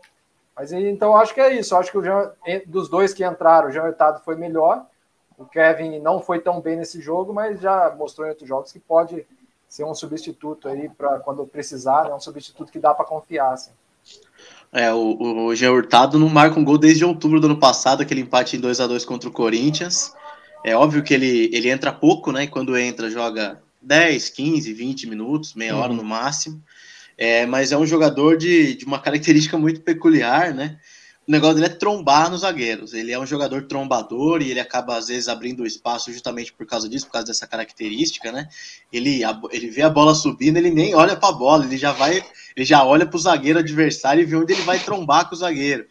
Mas 0.55 0.71
então 0.71 1.15
acho 1.15 1.33
que 1.33 1.41
é 1.41 1.53
isso. 1.53 1.73
Eu 1.73 1.79
acho 1.79 1.91
que 1.91 1.97
o 1.97 2.03
Jean, 2.03 2.31
dos 2.65 2.89
dois 2.89 3.13
que 3.13 3.25
entraram, 3.25 3.69
o 3.69 3.71
Jean 3.71 3.83
Hurtado 3.83 4.21
foi 4.23 4.35
melhor. 4.35 4.85
O 5.37 5.45
Kevin 5.45 5.99
não 5.99 6.19
foi 6.19 6.39
tão 6.39 6.59
bem 6.61 6.77
nesse 6.77 6.99
jogo, 7.01 7.33
mas 7.33 7.59
já 7.59 7.93
mostrou 7.95 8.27
em 8.27 8.31
outros 8.31 8.47
jogos 8.47 8.71
que 8.71 8.79
pode 8.79 9.25
ser 9.67 9.85
um 9.85 9.95
substituto 9.95 10.67
aí 10.67 10.89
para 10.89 11.19
quando 11.19 11.45
precisar, 11.47 12.05
né? 12.05 12.13
um 12.13 12.19
substituto 12.19 12.71
que 12.71 12.79
dá 12.79 12.93
para 12.93 13.05
confiar. 13.05 13.53
Assim. 13.53 13.71
É, 14.71 14.93
o, 14.93 15.45
o 15.47 15.55
Jean 15.55 15.71
Hurtado 15.71 16.19
não 16.19 16.29
marca 16.29 16.59
um 16.59 16.63
gol 16.63 16.77
desde 16.77 17.05
outubro 17.05 17.39
do 17.39 17.47
ano 17.47 17.57
passado, 17.57 18.01
aquele 18.01 18.21
empate 18.21 18.57
em 18.57 18.59
2 18.59 18.81
a 18.81 18.87
2 18.87 19.05
contra 19.05 19.29
o 19.29 19.31
Corinthians. 19.31 20.13
É 20.63 20.75
óbvio 20.75 21.03
que 21.03 21.13
ele, 21.13 21.49
ele 21.51 21.69
entra 21.69 21.91
pouco, 21.91 22.31
né? 22.31 22.43
E 22.43 22.47
quando 22.47 22.77
entra, 22.77 23.09
joga 23.09 23.61
10, 23.81 24.29
15, 24.29 24.73
20 24.73 25.07
minutos, 25.07 25.53
meia 25.53 25.75
hora 25.75 25.91
uhum. 25.91 25.97
no 25.97 26.03
máximo. 26.03 26.61
É, 27.17 27.45
mas 27.45 27.71
é 27.71 27.77
um 27.77 27.85
jogador 27.85 28.37
de, 28.37 28.75
de 28.75 28.85
uma 28.85 28.99
característica 28.99 29.57
muito 29.57 29.81
peculiar, 29.81 30.53
né? 30.53 30.79
O 31.27 31.31
negócio 31.31 31.55
dele 31.55 31.67
é 31.67 31.69
trombar 31.69 32.31
nos 32.31 32.41
zagueiros. 32.41 32.93
Ele 32.93 33.11
é 33.11 33.19
um 33.19 33.27
jogador 33.27 33.63
trombador 33.67 34.41
e 34.41 34.49
ele 34.49 34.59
acaba, 34.59 34.97
às 34.97 35.07
vezes, 35.07 35.27
abrindo 35.27 35.65
espaço 35.65 36.11
justamente 36.11 36.51
por 36.51 36.65
causa 36.65 36.89
disso, 36.89 37.05
por 37.05 37.13
causa 37.13 37.27
dessa 37.27 37.45
característica, 37.45 38.31
né? 38.31 38.47
Ele, 38.91 39.23
a, 39.23 39.39
ele 39.51 39.69
vê 39.69 39.83
a 39.83 39.89
bola 39.89 40.15
subindo, 40.15 40.57
ele 40.57 40.71
nem 40.71 40.95
olha 40.95 41.15
para 41.15 41.29
a 41.29 41.33
bola, 41.33 41.63
ele 41.63 41.77
já 41.77 41.91
vai, 41.91 42.23
ele 42.55 42.65
já 42.65 42.83
olha 42.83 43.05
para 43.05 43.17
o 43.17 43.19
zagueiro 43.21 43.59
adversário 43.59 44.21
e 44.21 44.25
vê 44.25 44.35
onde 44.35 44.53
ele 44.53 44.63
vai 44.63 44.79
trombar 44.79 45.29
com 45.29 45.35
o 45.35 45.37
zagueiro. 45.37 45.85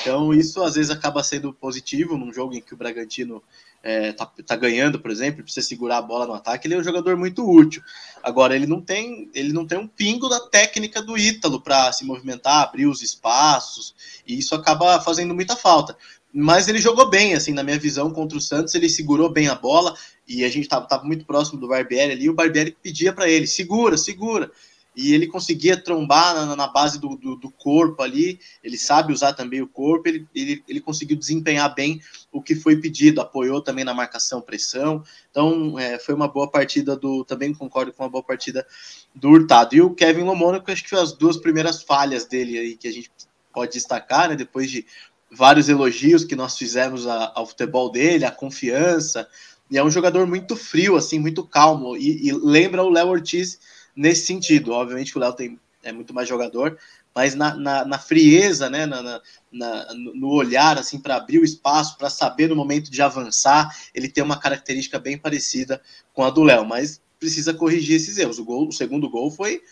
Então, 0.00 0.34
isso 0.34 0.62
às 0.62 0.74
vezes 0.74 0.90
acaba 0.90 1.22
sendo 1.22 1.52
positivo 1.52 2.16
num 2.16 2.32
jogo 2.32 2.54
em 2.54 2.60
que 2.60 2.74
o 2.74 2.76
Bragantino 2.76 3.42
é, 3.84 4.12
tá, 4.12 4.24
tá, 4.46 4.56
ganhando, 4.56 4.98
por 4.98 5.10
exemplo, 5.10 5.42
precisa 5.42 5.66
segurar 5.66 5.98
a 5.98 6.02
bola 6.02 6.26
no 6.26 6.32
ataque, 6.32 6.66
ele 6.66 6.74
é 6.74 6.78
um 6.78 6.82
jogador 6.82 7.18
muito 7.18 7.46
útil. 7.46 7.82
Agora, 8.22 8.56
ele 8.56 8.66
não 8.66 8.80
tem, 8.80 9.30
ele 9.34 9.52
não 9.52 9.66
tem 9.66 9.78
um 9.78 9.86
pingo 9.86 10.26
da 10.26 10.40
técnica 10.40 11.02
do 11.02 11.18
Ítalo 11.18 11.60
para 11.60 11.92
se 11.92 12.02
movimentar, 12.02 12.62
abrir 12.62 12.86
os 12.86 13.02
espaços, 13.02 13.94
e 14.26 14.38
isso 14.38 14.54
acaba 14.54 14.98
fazendo 15.02 15.34
muita 15.34 15.54
falta. 15.54 15.94
Mas 16.32 16.66
ele 16.66 16.80
jogou 16.80 17.10
bem, 17.10 17.34
assim, 17.34 17.52
na 17.52 17.62
minha 17.62 17.78
visão, 17.78 18.10
contra 18.10 18.38
o 18.38 18.40
Santos, 18.40 18.74
ele 18.74 18.88
segurou 18.88 19.28
bem 19.28 19.48
a 19.48 19.54
bola, 19.54 19.94
e 20.26 20.44
a 20.44 20.48
gente 20.48 20.64
estava 20.64 21.04
muito 21.04 21.26
próximo 21.26 21.60
do 21.60 21.68
Barbieri 21.68 22.12
ali, 22.12 22.24
e 22.24 22.30
o 22.30 22.34
Barbieri 22.34 22.74
pedia 22.82 23.12
para 23.12 23.28
ele, 23.28 23.46
segura, 23.46 23.98
segura 23.98 24.50
e 24.96 25.12
ele 25.12 25.26
conseguia 25.26 25.76
trombar 25.76 26.34
na, 26.34 26.54
na 26.54 26.68
base 26.68 27.00
do, 27.00 27.16
do, 27.16 27.36
do, 27.36 27.50
corpo 27.50 28.02
ali, 28.02 28.38
ele 28.62 28.78
sabe 28.78 29.12
usar 29.12 29.32
também 29.32 29.60
o 29.60 29.66
corpo, 29.66 30.08
ele, 30.08 30.26
ele, 30.34 30.62
ele 30.68 30.80
conseguiu 30.80 31.16
desempenhar 31.16 31.74
bem 31.74 32.00
o 32.30 32.40
que 32.40 32.54
foi 32.54 32.76
pedido, 32.76 33.20
apoiou 33.20 33.60
também 33.60 33.84
na 33.84 33.92
marcação, 33.92 34.40
pressão, 34.40 35.02
então 35.30 35.78
é, 35.78 35.98
foi 35.98 36.14
uma 36.14 36.28
boa 36.28 36.48
partida 36.48 36.96
do, 36.96 37.24
também 37.24 37.52
concordo 37.52 37.92
com 37.92 38.04
uma 38.04 38.10
boa 38.10 38.22
partida 38.22 38.66
do 39.14 39.30
Hurtado, 39.30 39.74
e 39.74 39.80
o 39.80 39.94
Kevin 39.94 40.22
Lomônaco, 40.22 40.70
acho 40.70 40.84
que 40.84 40.90
foi 40.90 41.00
as 41.00 41.12
duas 41.12 41.36
primeiras 41.36 41.82
falhas 41.82 42.24
dele 42.26 42.58
aí 42.58 42.76
que 42.76 42.86
a 42.86 42.92
gente 42.92 43.10
pode 43.52 43.72
destacar, 43.72 44.28
né, 44.28 44.36
depois 44.36 44.70
de 44.70 44.86
vários 45.30 45.68
elogios 45.68 46.24
que 46.24 46.36
nós 46.36 46.56
fizemos 46.56 47.06
a, 47.06 47.32
ao 47.34 47.46
futebol 47.46 47.90
dele, 47.90 48.24
a 48.24 48.30
confiança, 48.30 49.28
e 49.70 49.78
é 49.78 49.82
um 49.82 49.90
jogador 49.90 50.26
muito 50.26 50.54
frio, 50.54 50.96
assim, 50.96 51.18
muito 51.18 51.42
calmo, 51.42 51.96
e, 51.96 52.28
e 52.28 52.32
lembra 52.32 52.82
o 52.82 52.90
Léo 52.90 53.08
Ortiz, 53.08 53.58
nesse 53.94 54.26
sentido. 54.26 54.72
Obviamente 54.72 55.12
que 55.12 55.18
o 55.18 55.20
Léo 55.20 55.32
tem 55.32 55.58
é 55.84 55.92
muito 55.92 56.14
mais 56.14 56.28
jogador, 56.28 56.78
mas 57.14 57.34
na, 57.34 57.54
na, 57.54 57.84
na 57.84 57.98
frieza, 57.98 58.68
né, 58.68 58.86
na, 58.86 59.20
na, 59.52 59.94
no 59.94 60.28
olhar 60.30 60.78
assim 60.78 60.98
para 60.98 61.16
abrir 61.16 61.38
o 61.38 61.44
espaço, 61.44 61.96
para 61.96 62.10
saber 62.10 62.48
no 62.48 62.56
momento 62.56 62.90
de 62.90 63.02
avançar, 63.02 63.70
ele 63.94 64.08
tem 64.08 64.24
uma 64.24 64.38
característica 64.38 64.98
bem 64.98 65.16
parecida 65.16 65.80
com 66.12 66.24
a 66.24 66.30
do 66.30 66.42
Léo, 66.42 66.64
mas 66.64 67.00
precisa 67.20 67.54
corrigir 67.54 67.96
esses 67.96 68.18
erros. 68.18 68.38
O, 68.38 68.44
gol, 68.44 68.68
o 68.68 68.72
segundo 68.72 69.08
gol 69.08 69.30
foi 69.30 69.62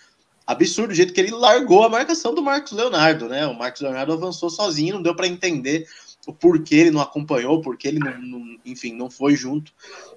absurdo 0.47 0.93
o 0.93 0.95
jeito 0.95 1.12
que 1.12 1.21
ele 1.21 1.31
largou 1.31 1.85
a 1.85 1.88
marcação 1.88 2.35
do 2.35 2.43
Marcos 2.43 2.73
Leonardo, 2.73 3.29
né? 3.29 3.47
O 3.47 3.55
Marcos 3.55 3.81
Leonardo 3.81 4.12
avançou 4.12 4.50
sozinho, 4.50 4.95
não 4.95 5.02
deu 5.02 5.14
para 5.14 5.26
entender 5.26 5.87
o 6.26 6.33
porquê 6.33 6.76
ele 6.76 6.91
não 6.91 7.00
acompanhou, 7.00 7.61
porque 7.61 7.88
ele 7.88 7.99
não, 7.99 8.21
não 8.21 8.59
enfim, 8.64 8.95
não 8.95 9.11
foi 9.11 9.35
junto 9.35 9.73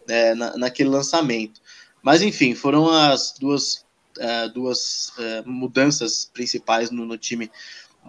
é, 0.07 0.35
na, 0.35 0.57
naquele 0.57 0.89
lançamento. 0.89 1.59
Mas 2.01 2.21
enfim, 2.21 2.53
foram 2.53 2.89
as 2.89 3.33
duas 3.39 3.84
uh, 4.19 4.53
duas 4.53 5.09
uh, 5.17 5.49
mudanças 5.49 6.29
principais 6.33 6.91
no, 6.91 7.05
no 7.05 7.17
time 7.17 7.51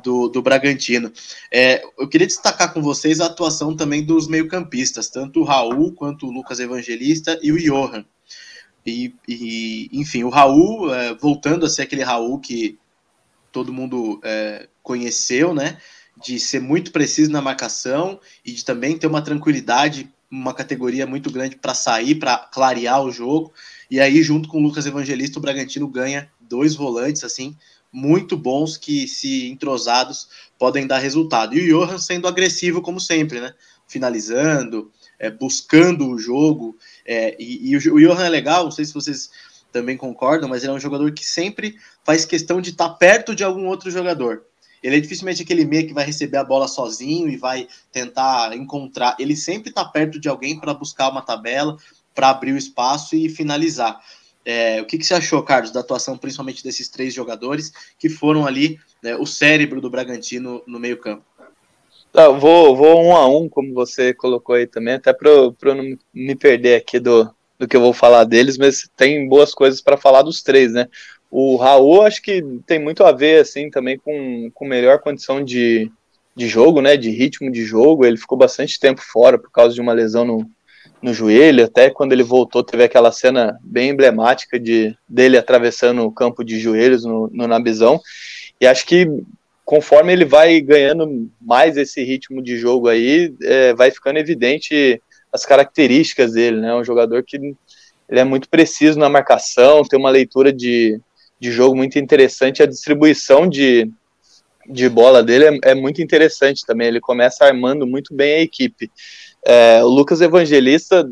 do, 0.02 0.28
do 0.28 0.42
Bragantino. 0.42 1.12
É, 1.52 1.82
eu 1.98 2.08
queria 2.08 2.26
destacar 2.26 2.72
com 2.72 2.82
vocês 2.82 3.20
a 3.20 3.26
atuação 3.26 3.74
também 3.74 4.04
dos 4.04 4.28
meio-campistas, 4.28 5.08
tanto 5.08 5.40
o 5.40 5.44
Raul 5.44 5.92
quanto 5.92 6.26
o 6.26 6.30
Lucas 6.30 6.60
Evangelista 6.60 7.38
e 7.42 7.52
o 7.52 7.58
Johan. 7.58 8.04
E, 8.84 9.14
e 9.26 9.88
enfim, 9.92 10.22
o 10.22 10.28
Raul, 10.28 10.94
é, 10.94 11.14
voltando 11.14 11.66
a 11.66 11.68
ser 11.68 11.82
aquele 11.82 12.02
Raul 12.02 12.38
que 12.38 12.78
todo 13.50 13.72
mundo 13.72 14.20
é, 14.22 14.68
conheceu, 14.82 15.52
né? 15.52 15.78
De 16.16 16.38
ser 16.38 16.60
muito 16.60 16.92
preciso 16.92 17.30
na 17.30 17.42
marcação 17.42 18.20
e 18.44 18.52
de 18.52 18.64
também 18.64 18.96
ter 18.96 19.06
uma 19.06 19.22
tranquilidade, 19.22 20.08
uma 20.30 20.54
categoria 20.54 21.06
muito 21.06 21.30
grande 21.30 21.56
para 21.56 21.74
sair, 21.74 22.14
para 22.14 22.38
clarear 22.38 23.02
o 23.02 23.10
jogo. 23.10 23.52
E 23.90 24.00
aí, 24.00 24.22
junto 24.22 24.48
com 24.48 24.58
o 24.58 24.62
Lucas 24.62 24.86
Evangelista, 24.86 25.38
o 25.38 25.42
Bragantino 25.42 25.86
ganha 25.86 26.30
dois 26.40 26.74
volantes, 26.74 27.24
assim, 27.24 27.56
muito 27.92 28.36
bons 28.36 28.76
que, 28.76 29.06
se 29.06 29.48
entrosados, 29.48 30.28
podem 30.58 30.86
dar 30.86 30.98
resultado. 30.98 31.54
E 31.54 31.72
o 31.72 31.80
Johan 31.80 31.98
sendo 31.98 32.28
agressivo, 32.28 32.82
como 32.82 33.00
sempre, 33.00 33.40
né? 33.40 33.54
Finalizando, 33.86 34.90
é, 35.18 35.30
buscando 35.30 36.08
o 36.08 36.18
jogo. 36.18 36.76
É, 37.04 37.36
e, 37.38 37.70
e, 37.70 37.76
o 37.76 37.98
Johan 38.00 38.24
é 38.24 38.28
legal, 38.28 38.64
não 38.64 38.70
sei 38.70 38.84
se 38.84 38.94
vocês 38.94 39.30
também 39.72 39.96
concordam, 39.96 40.48
mas 40.48 40.62
ele 40.62 40.72
é 40.72 40.74
um 40.74 40.80
jogador 40.80 41.12
que 41.12 41.24
sempre 41.24 41.76
faz 42.04 42.24
questão 42.24 42.60
de 42.60 42.70
estar 42.70 42.90
perto 42.90 43.34
de 43.34 43.44
algum 43.44 43.66
outro 43.66 43.90
jogador. 43.90 44.44
Ele 44.82 44.96
é 44.96 45.00
dificilmente 45.00 45.42
aquele 45.42 45.64
meia 45.64 45.86
que 45.86 45.94
vai 45.94 46.04
receber 46.04 46.36
a 46.36 46.44
bola 46.44 46.68
sozinho 46.68 47.28
e 47.28 47.36
vai 47.36 47.66
tentar 47.90 48.54
encontrar. 48.54 49.16
Ele 49.18 49.34
sempre 49.34 49.70
está 49.70 49.84
perto 49.84 50.20
de 50.20 50.28
alguém 50.28 50.58
para 50.58 50.74
buscar 50.74 51.10
uma 51.10 51.22
tabela, 51.22 51.76
para 52.16 52.30
abrir 52.30 52.52
o 52.52 52.58
espaço 52.58 53.14
e 53.14 53.28
finalizar. 53.28 54.00
É, 54.44 54.80
o 54.80 54.86
que, 54.86 54.96
que, 54.96 55.04
você 55.04 55.14
achou, 55.14 55.42
Carlos, 55.42 55.70
da 55.70 55.80
atuação 55.80 56.16
principalmente 56.16 56.64
desses 56.64 56.88
três 56.88 57.12
jogadores 57.12 57.72
que 57.98 58.08
foram 58.08 58.46
ali 58.46 58.78
né, 59.02 59.14
o 59.16 59.26
cérebro 59.26 59.80
do 59.80 59.90
Bragantino 59.90 60.62
no 60.66 60.80
meio-campo? 60.80 61.24
Tá, 62.12 62.28
vou, 62.28 62.74
vou 62.74 63.04
um 63.04 63.14
a 63.14 63.28
um, 63.28 63.48
como 63.48 63.74
você 63.74 64.14
colocou 64.14 64.54
aí 64.54 64.66
também, 64.66 64.94
até 64.94 65.12
para 65.12 65.28
eu 65.28 65.54
não 65.62 65.98
me 66.14 66.34
perder 66.34 66.76
aqui 66.76 66.98
do, 66.98 67.30
do 67.58 67.68
que 67.68 67.76
eu 67.76 67.80
vou 67.80 67.92
falar 67.92 68.24
deles, 68.24 68.56
mas 68.56 68.88
tem 68.96 69.28
boas 69.28 69.52
coisas 69.52 69.82
para 69.82 69.96
falar 69.96 70.22
dos 70.22 70.42
três, 70.42 70.72
né? 70.72 70.88
O 71.30 71.56
Raul 71.56 72.02
acho 72.02 72.22
que 72.22 72.42
tem 72.66 72.78
muito 72.78 73.04
a 73.04 73.12
ver 73.12 73.40
assim 73.40 73.68
também 73.68 73.98
com, 73.98 74.50
com 74.54 74.64
melhor 74.64 75.00
condição 75.00 75.44
de, 75.44 75.90
de 76.34 76.46
jogo, 76.46 76.80
né? 76.80 76.96
De 76.96 77.10
ritmo 77.10 77.50
de 77.50 77.64
jogo. 77.64 78.06
Ele 78.06 78.16
ficou 78.16 78.38
bastante 78.38 78.78
tempo 78.78 79.02
fora 79.02 79.36
por 79.36 79.50
causa 79.50 79.74
de 79.74 79.80
uma 79.80 79.92
lesão 79.92 80.24
no, 80.24 80.50
no 81.06 81.14
joelho, 81.14 81.64
até 81.64 81.88
quando 81.88 82.12
ele 82.12 82.24
voltou 82.24 82.64
teve 82.64 82.82
aquela 82.82 83.12
cena 83.12 83.56
bem 83.62 83.90
emblemática 83.90 84.58
de 84.58 84.92
dele 85.08 85.38
atravessando 85.38 86.02
o 86.02 86.10
campo 86.10 86.42
de 86.42 86.58
joelhos 86.58 87.04
no, 87.04 87.30
no 87.32 87.46
Nabizão, 87.46 88.00
e 88.60 88.66
acho 88.66 88.84
que 88.84 89.08
conforme 89.64 90.12
ele 90.12 90.24
vai 90.24 90.60
ganhando 90.60 91.30
mais 91.40 91.76
esse 91.76 92.02
ritmo 92.02 92.42
de 92.42 92.56
jogo 92.56 92.88
aí, 92.88 93.32
é, 93.40 93.72
vai 93.72 93.92
ficando 93.92 94.18
evidente 94.18 95.00
as 95.32 95.46
características 95.46 96.32
dele, 96.32 96.60
né, 96.60 96.74
um 96.74 96.82
jogador 96.82 97.22
que 97.22 97.36
ele 97.36 98.20
é 98.20 98.24
muito 98.24 98.48
preciso 98.48 98.98
na 98.98 99.08
marcação, 99.08 99.84
tem 99.84 99.98
uma 99.98 100.10
leitura 100.10 100.52
de, 100.52 101.00
de 101.38 101.52
jogo 101.52 101.76
muito 101.76 102.00
interessante, 102.00 102.64
a 102.64 102.66
distribuição 102.66 103.48
de, 103.48 103.88
de 104.68 104.88
bola 104.88 105.22
dele 105.22 105.60
é, 105.62 105.70
é 105.70 105.74
muito 105.74 106.02
interessante 106.02 106.66
também, 106.66 106.88
ele 106.88 107.00
começa 107.00 107.44
armando 107.44 107.86
muito 107.86 108.12
bem 108.12 108.34
a 108.34 108.40
equipe, 108.40 108.90
é, 109.48 109.84
o 109.84 109.86
Lucas 109.86 110.20
Evangelista, 110.20 111.08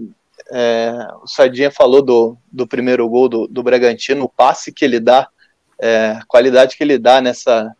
é, 0.50 0.92
o 1.22 1.26
Sardinha 1.28 1.70
falou 1.70 2.02
do, 2.02 2.36
do 2.50 2.66
primeiro 2.66 3.08
gol 3.08 3.28
do, 3.28 3.46
do 3.46 3.62
Bragantino, 3.62 4.24
o 4.24 4.28
passe 4.28 4.72
que 4.72 4.84
ele 4.84 4.98
dá, 4.98 5.28
é, 5.80 6.18
a 6.20 6.24
qualidade 6.26 6.76
que 6.76 6.82
ele 6.82 6.98
dá 6.98 7.20
nessa, 7.20 7.72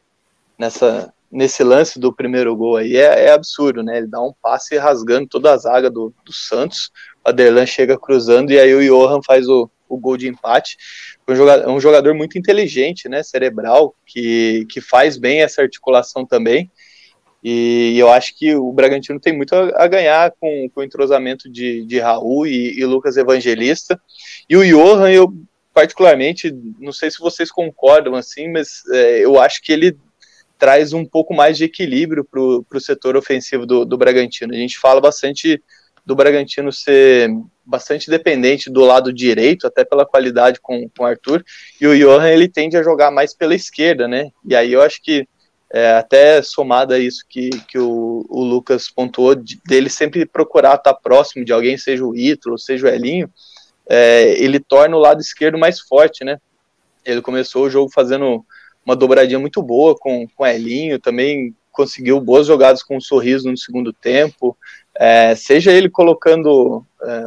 nessa, 0.57 1.13
nesse 1.31 1.65
lance 1.65 1.99
do 1.99 2.13
primeiro 2.13 2.55
gol 2.55 2.77
aí 2.77 2.97
é, 2.97 3.25
é, 3.25 3.33
absurdo, 3.33 3.83
né? 3.83 3.99
Ele 3.99 4.07
dá 4.07 4.23
um 4.23 4.33
passe 4.41 4.79
rasgando 4.79 5.27
toda 5.27 5.53
a 5.53 5.57
zaga 5.57 5.91
do, 5.91 6.15
do 6.25 6.33
Santos, 6.33 6.93
o 7.25 7.31
Aderlan 7.31 7.67
chega 7.67 7.99
cruzando 7.99 8.53
e 8.53 8.59
aí 8.61 8.73
o 8.73 8.81
Johan 8.81 9.21
faz 9.27 9.49
o, 9.49 9.69
o 9.89 9.99
gol 9.99 10.17
de 10.17 10.29
empate. 10.29 10.77
Um 11.27 11.73
um 11.75 11.81
jogador 11.81 12.15
muito 12.15 12.39
inteligente, 12.39 13.09
né, 13.09 13.25
cerebral, 13.25 13.93
que, 14.07 14.67
que 14.71 14.81
faz 14.81 15.17
bem 15.17 15.43
essa 15.43 15.63
articulação 15.63 16.25
também. 16.25 16.71
E 17.45 17.99
eu 17.99 18.09
acho 18.09 18.35
que 18.35 18.55
o 18.55 18.73
Bragantino 18.73 19.21
tem 19.21 19.37
muito 19.37 19.55
a, 19.55 19.87
ganhar 19.87 20.33
com, 20.41 20.67
com 20.71 20.81
o 20.81 20.83
entrosamento 20.83 21.47
de, 21.51 21.85
de 21.85 22.01
Raul 22.01 22.47
e, 22.47 22.81
e 22.81 22.85
Lucas 22.87 23.19
Evangelista. 23.19 24.01
E 24.49 24.57
o 24.57 24.65
Johan, 24.65 25.11
eu 25.11 25.31
particularmente, 25.75 26.51
não 26.81 26.93
sei 26.93 27.11
se 27.11 27.19
vocês 27.19 27.51
concordam 27.51 28.15
assim, 28.15 28.51
mas 28.51 28.83
é, 28.93 29.23
eu 29.23 29.39
acho 29.39 29.61
que 29.61 29.73
ele 29.73 29.95
traz 30.59 30.95
um 30.95 31.05
pouco 31.05 31.35
mais 31.35 31.59
de 31.59 31.65
equilíbrio 31.65 32.25
para 32.25 32.41
o 32.41 32.81
setor 32.81 33.15
ofensivo 33.15 33.67
do, 33.67 33.85
do 33.85 33.99
Bragantino. 33.99 34.55
A 34.55 34.57
gente 34.57 34.79
fala 34.79 34.99
bastante 34.99 35.63
do 36.07 36.17
Bragantino 36.17 36.73
ser 36.73 37.29
bastante 37.65 38.09
dependente 38.11 38.71
do 38.71 38.81
lado 38.81 39.13
direito, 39.13 39.67
até 39.67 39.85
pela 39.85 40.07
qualidade 40.07 40.61
com 40.61 40.89
o 40.99 41.05
Arthur, 41.05 41.45
e 41.81 41.87
o 41.87 41.97
Johan 41.97 42.29
ele 42.29 42.49
tende 42.49 42.77
a 42.77 42.83
jogar 42.83 43.11
mais 43.11 43.35
pela 43.35 43.55
esquerda, 43.55 44.07
né? 44.07 44.31
E 44.47 44.55
aí 44.55 44.73
eu 44.73 44.83
acho 44.83 45.03
que 45.03 45.27
é, 45.75 45.97
até 45.97 46.41
somado 46.41 46.95
a 46.95 46.99
isso 47.01 47.25
que, 47.29 47.51
que 47.67 47.77
o, 47.77 48.25
o 48.29 48.45
Lucas 48.45 48.89
pontuou, 48.89 49.35
de, 49.35 49.61
dele 49.67 49.91
sempre 49.91 50.25
procurar 50.25 50.77
estar 50.77 50.95
próximo 50.95 51.45
de 51.45 51.53
alguém, 51.53 51.77
seja 51.77 52.05
o 52.05 52.17
Ítalo, 52.17 52.57
seja 52.57 52.87
o 52.87 52.89
Elinho, 52.89 53.29
é, 53.89 54.41
ele 54.41 54.61
torna 54.61 54.97
o 54.97 55.01
lado 55.01 55.21
esquerdo 55.21 55.59
mais 55.59 55.81
forte, 55.81 56.23
né? 56.23 56.39
Ele 57.05 57.21
começou 57.21 57.65
o 57.65 57.71
jogo 57.71 57.91
fazendo 57.93 58.47
uma 58.87 58.95
dobradinha 58.95 59.41
muito 59.41 59.61
boa 59.61 59.97
com, 59.99 60.29
com 60.29 60.45
o 60.45 60.47
Elinho, 60.47 61.01
também 61.01 61.53
conseguiu 61.73 62.21
boas 62.21 62.47
jogadas 62.47 62.81
com 62.81 62.97
um 62.97 63.01
sorriso 63.01 63.51
no 63.51 63.59
segundo 63.59 63.93
tempo, 63.93 64.57
é, 64.95 65.35
seja 65.35 65.73
ele 65.73 65.91
colocando 65.91 66.87
é, 67.03 67.25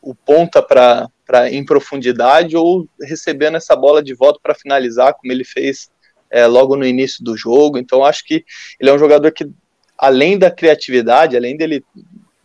o 0.00 0.14
ponta 0.14 0.62
para 0.62 1.10
em 1.50 1.64
profundidade 1.64 2.56
ou 2.56 2.86
recebendo 3.02 3.56
essa 3.56 3.74
bola 3.74 4.00
de 4.00 4.14
volta 4.14 4.38
para 4.40 4.54
finalizar, 4.54 5.14
como 5.14 5.32
ele 5.32 5.44
fez 5.44 5.90
é, 6.30 6.46
logo 6.46 6.76
no 6.76 6.86
início 6.86 7.24
do 7.24 7.36
jogo. 7.36 7.78
Então, 7.78 8.04
acho 8.04 8.24
que 8.24 8.44
ele 8.78 8.90
é 8.90 8.92
um 8.92 8.98
jogador 8.98 9.30
que, 9.32 9.48
além 9.96 10.38
da 10.38 10.50
criatividade, 10.50 11.36
além 11.36 11.56
dele 11.56 11.84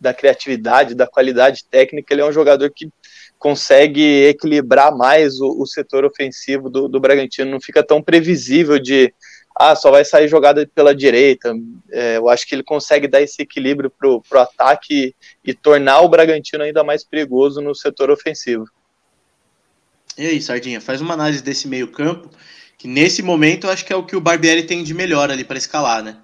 da 0.00 0.12
criatividade, 0.12 0.94
da 0.94 1.06
qualidade 1.06 1.64
técnica, 1.64 2.12
ele 2.12 2.20
é 2.20 2.26
um 2.26 2.32
jogador 2.32 2.70
que 2.70 2.88
consegue 3.38 4.26
equilibrar 4.26 4.94
mais 4.94 5.40
o, 5.40 5.60
o 5.60 5.66
setor 5.66 6.04
ofensivo 6.04 6.68
do, 6.68 6.88
do, 6.88 7.00
Bragantino. 7.00 7.50
Não 7.50 7.60
fica 7.60 7.82
tão 7.82 8.02
previsível 8.02 8.78
de 8.78 9.12
ah, 9.56 9.76
só 9.76 9.90
vai 9.90 10.04
sair 10.04 10.28
jogada 10.28 10.68
pela 10.74 10.94
direita. 10.94 11.54
É, 11.90 12.16
eu 12.16 12.28
acho 12.28 12.46
que 12.46 12.54
ele 12.54 12.62
consegue 12.62 13.06
dar 13.06 13.22
esse 13.22 13.40
equilíbrio 13.40 13.90
para 13.90 14.08
o 14.10 14.42
ataque 14.42 15.14
e, 15.44 15.50
e 15.50 15.54
tornar 15.54 16.00
o 16.00 16.08
Bragantino 16.08 16.64
ainda 16.64 16.82
mais 16.82 17.04
perigoso 17.04 17.60
no 17.60 17.74
setor 17.74 18.10
ofensivo. 18.10 18.66
E 20.16 20.26
aí, 20.26 20.40
Sardinha, 20.40 20.80
faz 20.80 21.00
uma 21.00 21.14
análise 21.14 21.42
desse 21.42 21.66
meio-campo 21.66 22.30
que 22.84 22.88
nesse 22.88 23.22
momento 23.22 23.66
eu 23.66 23.70
acho 23.70 23.82
que 23.82 23.94
é 23.94 23.96
o 23.96 24.04
que 24.04 24.14
o 24.14 24.20
Barbieri 24.20 24.62
tem 24.66 24.84
de 24.84 24.92
melhor 24.92 25.30
ali 25.30 25.42
para 25.42 25.56
escalar, 25.56 26.02
né? 26.02 26.18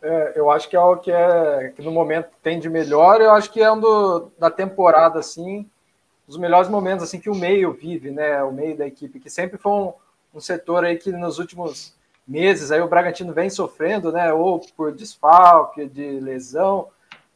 É, 0.00 0.34
eu 0.36 0.48
acho 0.48 0.68
que 0.68 0.76
é 0.76 0.80
o 0.80 0.96
que 0.96 1.10
é 1.10 1.72
que 1.74 1.82
no 1.82 1.90
momento 1.90 2.28
tem 2.40 2.60
de 2.60 2.70
melhor. 2.70 3.20
Eu 3.20 3.32
acho 3.32 3.50
que 3.50 3.60
é 3.60 3.72
um 3.72 3.80
do, 3.80 4.30
da 4.38 4.48
temporada 4.48 5.18
assim, 5.18 5.68
os 6.28 6.38
melhores 6.38 6.68
momentos 6.68 7.02
assim 7.02 7.18
que 7.18 7.28
o 7.28 7.34
meio 7.34 7.72
vive, 7.72 8.12
né? 8.12 8.40
O 8.44 8.52
meio 8.52 8.76
da 8.76 8.86
equipe 8.86 9.18
que 9.18 9.28
sempre 9.28 9.58
foi 9.58 9.72
um, 9.72 9.92
um 10.32 10.38
setor 10.38 10.84
aí 10.84 10.96
que 10.96 11.10
nos 11.10 11.40
últimos 11.40 11.96
meses 12.24 12.70
aí 12.70 12.80
o 12.80 12.86
Bragantino 12.86 13.32
vem 13.32 13.50
sofrendo, 13.50 14.12
né? 14.12 14.32
Ou 14.32 14.60
por 14.76 14.92
desfalque, 14.92 15.84
de 15.84 16.20
lesão, 16.20 16.86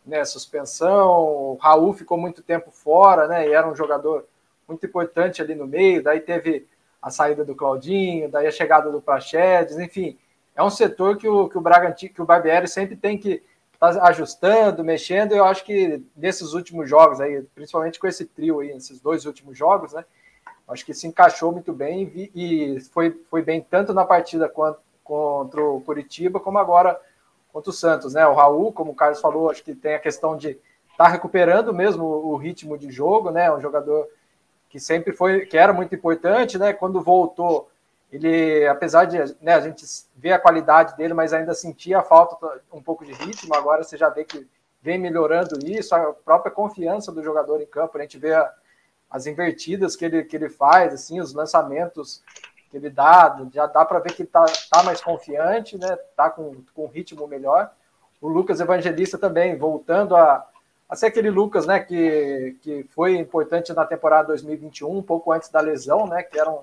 né? 0.07 0.25
Suspensão. 0.25 1.11
O 1.11 1.59
Raul 1.61 1.95
ficou 1.95 2.17
muito 2.17 2.45
tempo 2.45 2.71
fora, 2.71 3.27
né? 3.27 3.49
E 3.49 3.53
era 3.53 3.69
um 3.69 3.75
jogador 3.75 4.25
muito 4.69 4.87
importante 4.87 5.43
ali 5.43 5.57
no 5.57 5.67
meio. 5.67 6.01
Daí 6.01 6.21
teve 6.21 6.69
a 7.03 7.11
saída 7.11 7.45
do 7.45 7.55
Claudinho, 7.55 8.31
daí 8.31 8.47
a 8.47 8.53
chegada 8.53 8.91
do 8.91 9.03
Prachedes, 9.03 9.77
enfim, 9.77 10.17
é 10.55 10.63
um 10.63 10.71
setor 10.71 11.17
que 11.17 11.27
o, 11.27 11.49
que 11.49 11.59
o 11.59 11.61
Bragantino, 11.61 12.15
que 12.15 12.23
o 12.23 12.25
Barbieri 12.25 12.69
sempre 12.69 12.95
tem 12.95 13.19
que 13.19 13.43
estar 13.75 13.95
tá 13.95 14.09
ajustando, 14.09 14.85
mexendo, 14.85 15.33
eu 15.33 15.45
acho 15.45 15.65
que 15.65 16.01
nesses 16.17 16.53
últimos 16.53 16.89
jogos 16.89 17.21
aí, 17.21 17.43
principalmente 17.55 17.99
com 17.99 18.07
esse 18.07 18.25
trio 18.25 18.61
aí, 18.61 18.73
nesses 18.73 19.01
dois 19.01 19.27
últimos 19.27 19.59
jogos, 19.59 19.93
né, 19.93 20.05
acho 20.69 20.87
que 20.87 20.95
se 20.95 21.07
encaixou 21.09 21.51
muito 21.51 21.73
bem 21.73 22.13
e, 22.15 22.31
e 22.77 22.81
foi, 22.81 23.11
foi 23.29 23.43
bem 23.43 23.61
tanto 23.61 23.93
na 23.93 24.05
partida 24.05 24.49
quanto, 24.49 24.79
contra 25.03 25.63
o 25.63 25.81
Curitiba, 25.81 26.39
como 26.39 26.59
agora 26.59 27.01
contra 27.53 27.71
o 27.71 27.73
Santos, 27.75 28.15
né, 28.15 28.25
o 28.27 28.35
Raul, 28.35 28.73
como 28.73 28.93
o 28.93 28.95
Carlos 28.95 29.21
falou, 29.21 29.51
acho 29.51 29.65
que 29.65 29.75
tem 29.75 29.95
a 29.95 29.99
questão 29.99 30.37
de 30.37 30.51
estar 30.51 31.05
tá 31.05 31.09
recuperando 31.09 31.75
mesmo 31.75 32.05
o 32.05 32.37
ritmo 32.37 32.79
de 32.79 32.91
jogo, 32.93 33.31
né, 33.31 33.53
um 33.53 33.61
jogador 33.61 34.07
que 34.73 34.81
sempre 34.81 35.13
foi, 35.13 35.45
que 35.45 35.59
era 35.59 35.71
muito 35.71 35.95
importante, 35.95 36.57
né? 36.57 36.73
Quando 36.73 37.03
voltou, 37.03 37.71
ele, 38.11 38.67
apesar 38.67 39.05
de 39.05 39.19
né, 39.43 39.53
a 39.53 39.61
gente 39.61 39.85
ver 40.17 40.33
a 40.33 40.39
qualidade 40.39 40.97
dele, 40.97 41.13
mas 41.13 41.35
ainda 41.35 41.53
sentia 41.53 41.99
a 41.99 42.03
falta 42.03 42.39
um 42.73 42.83
pouco 42.83 43.05
de 43.05 43.13
ritmo. 43.13 43.55
Agora 43.55 43.85
você 43.85 43.99
já 43.99 44.09
vê 44.09 44.25
que 44.25 44.49
vem 44.81 44.99
melhorando 44.99 45.59
isso, 45.63 45.95
a 45.95 46.15
própria 46.15 46.51
confiança 46.51 47.13
do 47.13 47.23
jogador 47.23 47.61
em 47.61 47.67
campo. 47.67 47.99
A 47.99 48.01
gente 48.01 48.17
vê 48.17 48.33
a, 48.33 48.51
as 49.11 49.27
invertidas 49.27 49.95
que 49.95 50.07
ele, 50.07 50.25
que 50.25 50.37
ele 50.37 50.49
faz, 50.49 50.95
assim, 50.95 51.21
os 51.21 51.35
lançamentos 51.35 52.23
que 52.71 52.79
ele 52.79 52.89
dá, 52.89 53.47
já 53.53 53.67
dá 53.67 53.85
para 53.85 53.99
ver 53.99 54.15
que 54.15 54.23
está 54.23 54.47
tá 54.71 54.83
mais 54.83 55.03
confiante, 55.03 55.77
né? 55.77 55.99
Tá 56.17 56.31
com, 56.31 56.65
com 56.73 56.85
um 56.87 56.89
ritmo 56.89 57.29
melhor. 57.29 57.71
O 58.23 58.29
Lucas 58.29 58.59
Evangelista 58.59 59.19
também 59.19 59.55
voltando 59.55 60.17
a, 60.17 60.49
a 60.93 60.95
ser 60.95 61.07
aquele 61.07 61.31
Lucas, 61.31 61.65
né, 61.65 61.81
que, 61.81 62.55
que 62.61 62.85
foi 62.91 63.17
importante 63.17 63.73
na 63.73 63.87
temporada 63.87 64.29
2021, 64.29 64.99
um 64.99 65.03
pouco 65.03 65.33
antes 65.33 65.49
da 65.49 65.59
lesão, 65.59 66.07
né, 66.07 66.23
que 66.23 66.39
era 66.39 66.51
um 66.51 66.61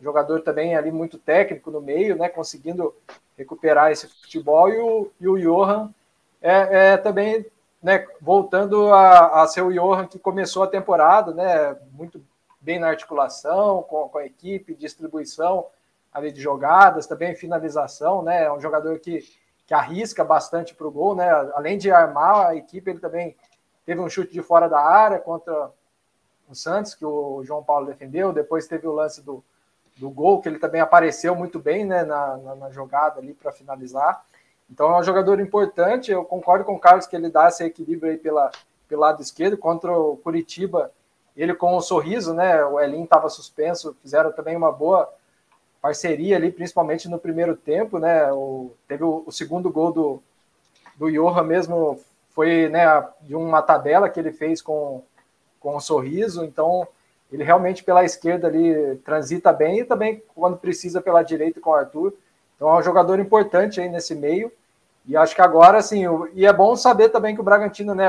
jogador 0.00 0.40
também 0.42 0.76
ali 0.76 0.92
muito 0.92 1.18
técnico 1.18 1.68
no 1.72 1.80
meio, 1.80 2.14
né, 2.14 2.28
conseguindo 2.28 2.94
recuperar 3.36 3.90
esse 3.90 4.06
futebol, 4.06 4.68
e 4.68 4.78
o, 4.78 5.10
e 5.20 5.26
o 5.26 5.36
Johan 5.36 5.92
é, 6.40 6.92
é 6.92 6.96
também, 6.96 7.44
né, 7.82 8.06
voltando 8.20 8.94
a, 8.94 9.42
a 9.42 9.48
ser 9.48 9.62
o 9.62 9.72
Johan 9.72 10.06
que 10.06 10.20
começou 10.20 10.62
a 10.62 10.68
temporada, 10.68 11.34
né, 11.34 11.76
muito 11.90 12.22
bem 12.60 12.78
na 12.78 12.86
articulação, 12.86 13.82
com, 13.82 14.08
com 14.08 14.18
a 14.18 14.26
equipe, 14.26 14.76
distribuição 14.76 15.66
ali 16.14 16.30
de 16.30 16.40
jogadas, 16.40 17.08
também 17.08 17.34
finalização, 17.34 18.22
né, 18.22 18.44
é 18.44 18.52
um 18.52 18.60
jogador 18.60 19.00
que, 19.00 19.24
que 19.66 19.74
arrisca 19.74 20.22
bastante 20.22 20.72
para 20.72 20.86
o 20.86 20.90
gol, 20.92 21.16
né, 21.16 21.28
além 21.56 21.76
de 21.76 21.90
armar 21.90 22.46
a 22.46 22.54
equipe, 22.54 22.88
ele 22.88 23.00
também 23.00 23.34
Teve 23.86 24.00
um 24.00 24.08
chute 24.08 24.32
de 24.32 24.42
fora 24.42 24.68
da 24.68 24.80
área 24.80 25.20
contra 25.20 25.70
o 26.48 26.54
Santos, 26.54 26.94
que 26.94 27.04
o 27.04 27.42
João 27.44 27.62
Paulo 27.62 27.86
defendeu. 27.86 28.32
Depois 28.32 28.66
teve 28.66 28.86
o 28.86 28.92
lance 28.92 29.22
do, 29.22 29.42
do 29.96 30.10
gol, 30.10 30.42
que 30.42 30.48
ele 30.48 30.58
também 30.58 30.80
apareceu 30.80 31.34
muito 31.36 31.60
bem 31.60 31.84
né, 31.84 32.02
na, 32.02 32.36
na, 32.36 32.54
na 32.56 32.70
jogada 32.70 33.20
ali 33.20 33.32
para 33.32 33.52
finalizar. 33.52 34.24
Então 34.68 34.92
é 34.94 34.98
um 34.98 35.04
jogador 35.04 35.40
importante. 35.40 36.10
Eu 36.10 36.24
concordo 36.24 36.64
com 36.64 36.74
o 36.74 36.80
Carlos 36.80 37.06
que 37.06 37.14
ele 37.14 37.30
dá 37.30 37.48
esse 37.48 37.64
equilíbrio 37.64 38.10
aí 38.10 38.18
pela, 38.18 38.50
pelo 38.88 39.02
lado 39.02 39.22
esquerdo. 39.22 39.56
Contra 39.56 39.96
o 39.96 40.16
Curitiba, 40.16 40.90
ele 41.36 41.54
com 41.54 41.74
o 41.74 41.78
um 41.78 41.80
sorriso, 41.80 42.34
né? 42.34 42.64
O 42.64 42.80
Elin 42.80 43.04
estava 43.04 43.28
suspenso, 43.28 43.96
fizeram 44.02 44.32
também 44.32 44.56
uma 44.56 44.72
boa 44.72 45.08
parceria 45.80 46.36
ali, 46.36 46.50
principalmente 46.50 47.08
no 47.08 47.18
primeiro 47.18 47.54
tempo, 47.54 48.00
né? 48.00 48.32
O, 48.32 48.72
teve 48.88 49.04
o, 49.04 49.22
o 49.24 49.30
segundo 49.30 49.70
gol 49.70 49.92
do, 49.92 50.22
do 50.96 51.10
Johan 51.10 51.44
mesmo 51.44 52.00
foi 52.36 52.68
né, 52.68 52.84
de 53.22 53.34
uma 53.34 53.62
tabela 53.62 54.10
que 54.10 54.20
ele 54.20 54.30
fez 54.30 54.60
com, 54.60 55.02
com 55.58 55.74
um 55.74 55.80
sorriso, 55.80 56.44
então 56.44 56.86
ele 57.32 57.42
realmente 57.42 57.82
pela 57.82 58.04
esquerda 58.04 58.46
ali 58.46 58.96
transita 58.98 59.54
bem 59.54 59.80
e 59.80 59.84
também 59.84 60.22
quando 60.34 60.58
precisa 60.58 61.00
pela 61.00 61.22
direita 61.22 61.62
com 61.62 61.70
o 61.70 61.74
Arthur. 61.74 62.12
Então 62.54 62.68
é 62.68 62.78
um 62.78 62.82
jogador 62.82 63.18
importante 63.18 63.80
aí 63.80 63.88
nesse 63.88 64.14
meio. 64.14 64.52
E 65.06 65.16
acho 65.16 65.34
que 65.34 65.40
agora, 65.40 65.78
assim, 65.78 66.02
e 66.34 66.44
é 66.44 66.52
bom 66.52 66.76
saber 66.76 67.08
também 67.08 67.34
que 67.34 67.40
o 67.40 67.44
Bragantino, 67.44 67.94
né, 67.94 68.08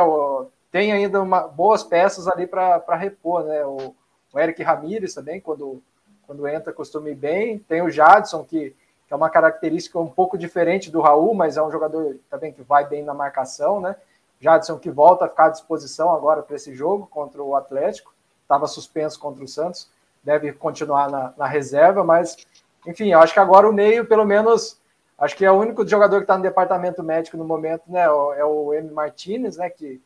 tem 0.71 0.91
ainda 0.91 1.21
uma, 1.21 1.47
boas 1.47 1.81
peças 1.83 2.27
ali 2.27 2.45
para 2.45 2.95
repor, 2.95 3.43
né? 3.43 3.63
O, 3.65 3.95
o 4.33 4.39
Eric 4.39 4.61
Ramírez 4.61 5.13
também, 5.13 5.39
quando, 5.39 5.81
quando 6.25 6.47
entra, 6.47 6.73
costuma 6.73 7.09
ir 7.09 7.15
bem. 7.15 7.59
Tem 7.59 7.81
o 7.81 7.89
Jadson, 7.89 8.43
que, 8.43 8.75
que 9.07 9.13
é 9.13 9.15
uma 9.15 9.29
característica 9.29 9.97
um 9.99 10.07
pouco 10.07 10.37
diferente 10.37 10.91
do 10.91 10.99
Raul, 10.99 11.33
mas 11.33 11.55
é 11.55 11.63
um 11.63 11.71
jogador 11.71 12.17
também 12.29 12.51
que 12.51 12.61
vai 12.61 12.85
bem 12.85 13.03
na 13.03 13.13
marcação, 13.13 13.79
né? 13.79 13.95
Jadson 14.39 14.77
que 14.77 14.89
volta 14.89 15.25
a 15.25 15.29
ficar 15.29 15.45
à 15.45 15.49
disposição 15.49 16.13
agora 16.13 16.41
para 16.41 16.55
esse 16.55 16.73
jogo 16.75 17.07
contra 17.07 17.41
o 17.41 17.55
Atlético, 17.55 18.13
estava 18.43 18.67
suspenso 18.67 19.19
contra 19.19 19.43
o 19.43 19.47
Santos, 19.47 19.89
deve 20.23 20.53
continuar 20.53 21.09
na, 21.09 21.33
na, 21.37 21.47
reserva, 21.47 22.03
mas 22.03 22.37
enfim, 22.85 23.13
acho 23.13 23.33
que 23.33 23.39
agora 23.39 23.69
o 23.69 23.73
meio, 23.73 24.05
pelo 24.05 24.25
menos, 24.25 24.79
acho 25.17 25.35
que 25.35 25.45
é 25.45 25.51
o 25.51 25.59
único 25.59 25.85
jogador 25.87 26.17
que 26.17 26.23
está 26.23 26.37
no 26.37 26.43
departamento 26.43 27.03
médico 27.03 27.37
no 27.37 27.45
momento, 27.45 27.83
né? 27.87 28.03
É 28.03 28.45
o 28.45 28.73
M. 28.73 28.91
Martinez, 28.91 29.57
né? 29.57 29.69
Que, 29.69 30.01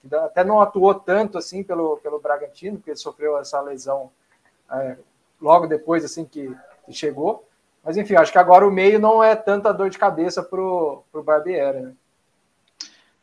que, 0.00 0.14
até 0.14 0.44
não 0.44 0.60
atuou 0.60 0.94
tanto 0.94 1.36
assim 1.36 1.62
pelo, 1.62 1.96
pelo 1.98 2.20
Bragantino, 2.20 2.76
porque 2.76 2.90
ele 2.90 2.98
sofreu 2.98 3.38
essa 3.38 3.60
lesão 3.60 4.10
é, 4.70 4.96
logo 5.40 5.66
depois 5.66 6.04
assim 6.04 6.24
que, 6.24 6.54
que, 6.86 6.92
chegou. 6.92 7.46
Mas 7.84 7.96
enfim, 7.96 8.14
acho 8.14 8.32
que 8.32 8.38
agora 8.38 8.66
o 8.66 8.70
meio 8.70 8.98
não 8.98 9.22
é 9.22 9.34
tanta 9.34 9.72
dor 9.72 9.90
de 9.90 9.98
cabeça 9.98 10.42
para 10.42 10.60
o 10.60 11.04
Barbieri, 11.24 11.80
né? 11.80 11.94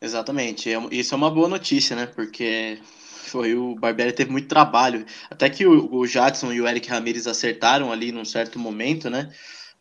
Exatamente. 0.00 0.72
É, 0.72 0.78
isso 0.90 1.14
é 1.14 1.16
uma 1.16 1.30
boa 1.30 1.48
notícia, 1.48 1.94
né? 1.94 2.06
Porque 2.06 2.78
Foi 3.26 3.54
o 3.54 3.74
Barbieri 3.76 4.12
teve 4.12 4.30
muito 4.32 4.48
trabalho. 4.48 5.06
Até 5.30 5.50
que 5.50 5.66
o, 5.66 5.94
o 5.94 6.06
Jackson 6.06 6.52
e 6.52 6.60
o 6.60 6.68
Eric 6.68 6.88
Ramirez 6.88 7.26
acertaram 7.26 7.92
ali 7.92 8.12
num 8.12 8.24
certo 8.24 8.58
momento, 8.58 9.10
né? 9.10 9.32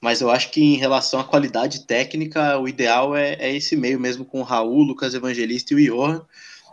Mas 0.02 0.22
eu 0.22 0.30
acho 0.32 0.52
que 0.52 0.62
em 0.62 0.78
relação 0.78 1.20
à 1.20 1.26
qualidade 1.26 1.86
técnica, 1.88 2.58
o 2.60 2.68
ideal 2.68 3.16
é, 3.16 3.34
é 3.36 3.56
esse 3.56 3.76
meio 3.76 4.00
mesmo 4.00 4.26
com 4.26 4.42
o 4.42 4.44
Raul, 4.44 4.84
Lucas 4.84 5.14
Evangelista 5.14 5.74
e 5.74 5.78
o 5.78 5.96
Johan. 5.96 6.26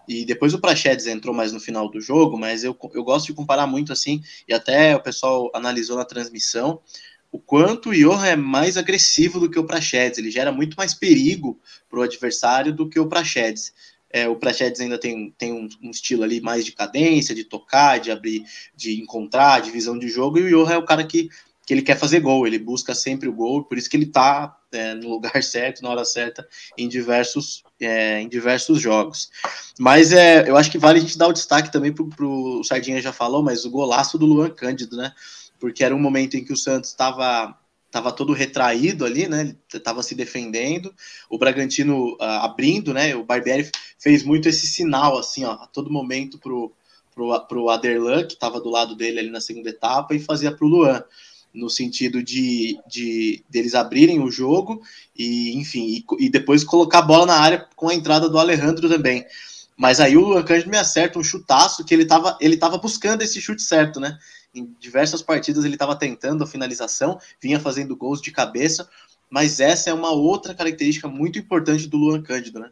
E 0.08 0.24
depois 0.24 0.54
o 0.54 0.60
Prachedes 0.60 1.06
entrou 1.06 1.34
mais 1.34 1.52
no 1.52 1.60
final 1.60 1.90
do 1.90 2.00
jogo, 2.00 2.38
mas 2.38 2.64
eu, 2.64 2.76
eu 2.94 3.04
gosto 3.04 3.26
de 3.26 3.34
comparar 3.34 3.66
muito 3.66 3.92
assim, 3.92 4.22
e 4.48 4.54
até 4.54 4.94
o 4.94 5.02
pessoal 5.02 5.50
analisou 5.54 5.96
na 5.96 6.04
transmissão, 6.04 6.80
o 7.36 7.38
quanto 7.38 7.90
o 7.90 7.94
Johan 7.94 8.26
é 8.26 8.34
mais 8.34 8.78
agressivo 8.78 9.38
do 9.38 9.50
que 9.50 9.58
o 9.58 9.64
Prachedes. 9.64 10.18
Ele 10.18 10.30
gera 10.30 10.50
muito 10.50 10.74
mais 10.74 10.94
perigo 10.94 11.60
para 11.86 12.00
o 12.00 12.02
adversário 12.02 12.72
do 12.72 12.88
que 12.88 12.98
o 12.98 13.06
Prachedes. 13.06 13.74
É, 14.10 14.26
o 14.26 14.36
Prachedes 14.36 14.80
ainda 14.80 14.96
tem, 14.96 15.34
tem 15.36 15.52
um, 15.52 15.68
um, 15.82 15.90
estilo 15.90 16.22
ali 16.22 16.40
mais 16.40 16.64
de 16.64 16.72
cadência, 16.72 17.34
de 17.34 17.44
tocar, 17.44 17.98
de 17.98 18.10
abrir, 18.10 18.42
de 18.74 18.98
encontrar, 18.98 19.60
de 19.60 19.70
visão 19.70 19.98
de 19.98 20.08
jogo, 20.08 20.38
e 20.38 20.44
o 20.44 20.64
Johan 20.64 20.72
é 20.72 20.78
o 20.78 20.86
cara 20.86 21.04
que 21.04 21.28
que 21.66 21.74
ele 21.74 21.82
quer 21.82 21.98
fazer 21.98 22.20
gol, 22.20 22.46
ele 22.46 22.60
busca 22.60 22.94
sempre 22.94 23.28
o 23.28 23.32
gol, 23.32 23.64
por 23.64 23.76
isso 23.76 23.90
que 23.90 23.96
ele 23.96 24.04
está 24.04 24.56
é, 24.70 24.94
no 24.94 25.08
lugar 25.08 25.32
certo, 25.42 25.82
na 25.82 25.90
hora 25.90 26.04
certa, 26.04 26.46
em 26.78 26.88
diversos, 26.88 27.64
é, 27.80 28.20
em 28.20 28.28
diversos 28.28 28.80
jogos. 28.80 29.28
Mas 29.76 30.12
é, 30.12 30.48
eu 30.48 30.56
acho 30.56 30.70
que 30.70 30.78
vale 30.78 31.00
a 31.00 31.02
gente 31.02 31.18
dar 31.18 31.26
o 31.26 31.32
destaque 31.32 31.72
também 31.72 31.92
para 31.92 32.24
o 32.24 32.62
Sardinha 32.62 33.02
já 33.02 33.12
falou, 33.12 33.42
mas 33.42 33.64
o 33.64 33.70
golaço 33.70 34.16
do 34.16 34.26
Luan 34.26 34.48
Cândido, 34.48 34.96
né? 34.96 35.12
Porque 35.58 35.84
era 35.84 35.94
um 35.94 36.00
momento 36.00 36.36
em 36.36 36.44
que 36.44 36.52
o 36.52 36.56
Santos 36.56 36.90
estava 36.90 37.56
estava 37.86 38.12
todo 38.12 38.32
retraído 38.32 39.04
ali, 39.04 39.26
né? 39.26 39.56
Estava 39.72 40.02
se 40.02 40.14
defendendo, 40.14 40.94
o 41.30 41.38
Bragantino 41.38 42.14
uh, 42.14 42.42
abrindo, 42.42 42.92
né? 42.92 43.14
O 43.16 43.24
Barbieri 43.24 43.70
fez 43.98 44.22
muito 44.22 44.48
esse 44.48 44.66
sinal, 44.66 45.16
assim, 45.16 45.44
ó, 45.44 45.52
a 45.52 45.66
todo 45.66 45.90
momento 45.90 46.38
pro, 46.38 46.72
pro, 47.14 47.40
pro 47.46 47.70
Aderlan, 47.70 48.26
que 48.26 48.34
estava 48.34 48.60
do 48.60 48.68
lado 48.68 48.94
dele 48.94 49.20
ali 49.20 49.30
na 49.30 49.40
segunda 49.40 49.70
etapa, 49.70 50.14
e 50.14 50.18
fazia 50.18 50.52
para 50.52 50.66
o 50.66 50.68
Luan 50.68 51.02
no 51.54 51.70
sentido 51.70 52.22
de, 52.22 52.78
de 52.86 53.42
deles 53.48 53.74
abrirem 53.74 54.20
o 54.20 54.30
jogo 54.30 54.82
e, 55.16 55.56
enfim, 55.56 55.86
e, 55.86 56.26
e, 56.26 56.28
depois 56.28 56.62
colocar 56.62 56.98
a 56.98 57.02
bola 57.02 57.24
na 57.24 57.40
área 57.40 57.66
com 57.74 57.88
a 57.88 57.94
entrada 57.94 58.28
do 58.28 58.38
Alejandro 58.38 58.90
também. 58.90 59.24
Mas 59.74 59.98
aí 59.98 60.18
o 60.18 60.20
Luan 60.20 60.42
Cândido 60.42 60.70
me 60.70 60.76
acerta 60.76 61.18
um 61.18 61.24
chutaço 61.24 61.82
que 61.82 61.94
ele 61.94 62.02
estava 62.02 62.36
ele 62.40 62.58
tava 62.58 62.76
buscando 62.76 63.22
esse 63.22 63.40
chute 63.40 63.62
certo, 63.62 63.98
né? 63.98 64.18
Em 64.54 64.74
diversas 64.80 65.22
partidas 65.22 65.64
ele 65.64 65.74
estava 65.74 65.96
tentando 65.96 66.44
a 66.44 66.46
finalização, 66.46 67.18
vinha 67.40 67.60
fazendo 67.60 67.96
gols 67.96 68.20
de 68.20 68.30
cabeça, 68.30 68.88
mas 69.28 69.60
essa 69.60 69.90
é 69.90 69.94
uma 69.94 70.10
outra 70.10 70.54
característica 70.54 71.08
muito 71.08 71.38
importante 71.38 71.88
do 71.88 71.96
Luan 71.96 72.22
Cândido, 72.22 72.60
né? 72.60 72.70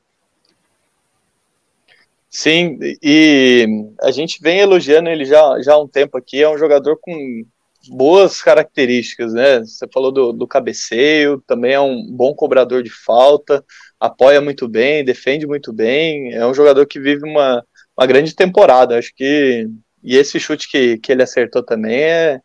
Sim, 2.37 2.79
e 3.01 3.65
a 4.03 4.11
gente 4.11 4.41
vem 4.43 4.59
elogiando 4.59 5.09
ele 5.09 5.25
já, 5.25 5.61
já 5.63 5.75
há 5.75 5.81
um 5.81 5.87
tempo 5.87 6.19
aqui. 6.19 6.43
É 6.43 6.51
um 6.51 6.59
jogador 6.59 6.99
com 7.01 7.45
boas 7.89 8.43
características, 8.43 9.33
né? 9.33 9.61
Você 9.61 9.87
falou 9.93 10.11
do, 10.11 10.33
do 10.33 10.47
cabeceio, 10.47 11.43
também 11.47 11.75
é 11.75 11.81
um 11.81 12.11
bom 12.11 12.35
cobrador 12.35 12.83
de 12.83 12.91
falta, 12.91 13.65
apoia 14.01 14.41
muito 14.41 14.67
bem, 14.67 15.05
defende 15.05 15.47
muito 15.47 15.73
bem, 15.73 16.33
é 16.33 16.45
um 16.45 16.55
jogador 16.55 16.87
que 16.87 16.99
vive 16.99 17.25
uma, 17.25 17.65
uma 17.97 18.07
grande 18.07 18.35
temporada. 18.35 18.99
Acho 18.99 19.15
que. 19.15 19.69
E 20.05 20.17
esse 20.17 20.39
chute 20.39 20.71
que, 20.71 20.99
que 20.99 21.11
ele 21.11 21.23
acertou 21.23 21.63
também 21.63 21.97
é. 22.03 22.41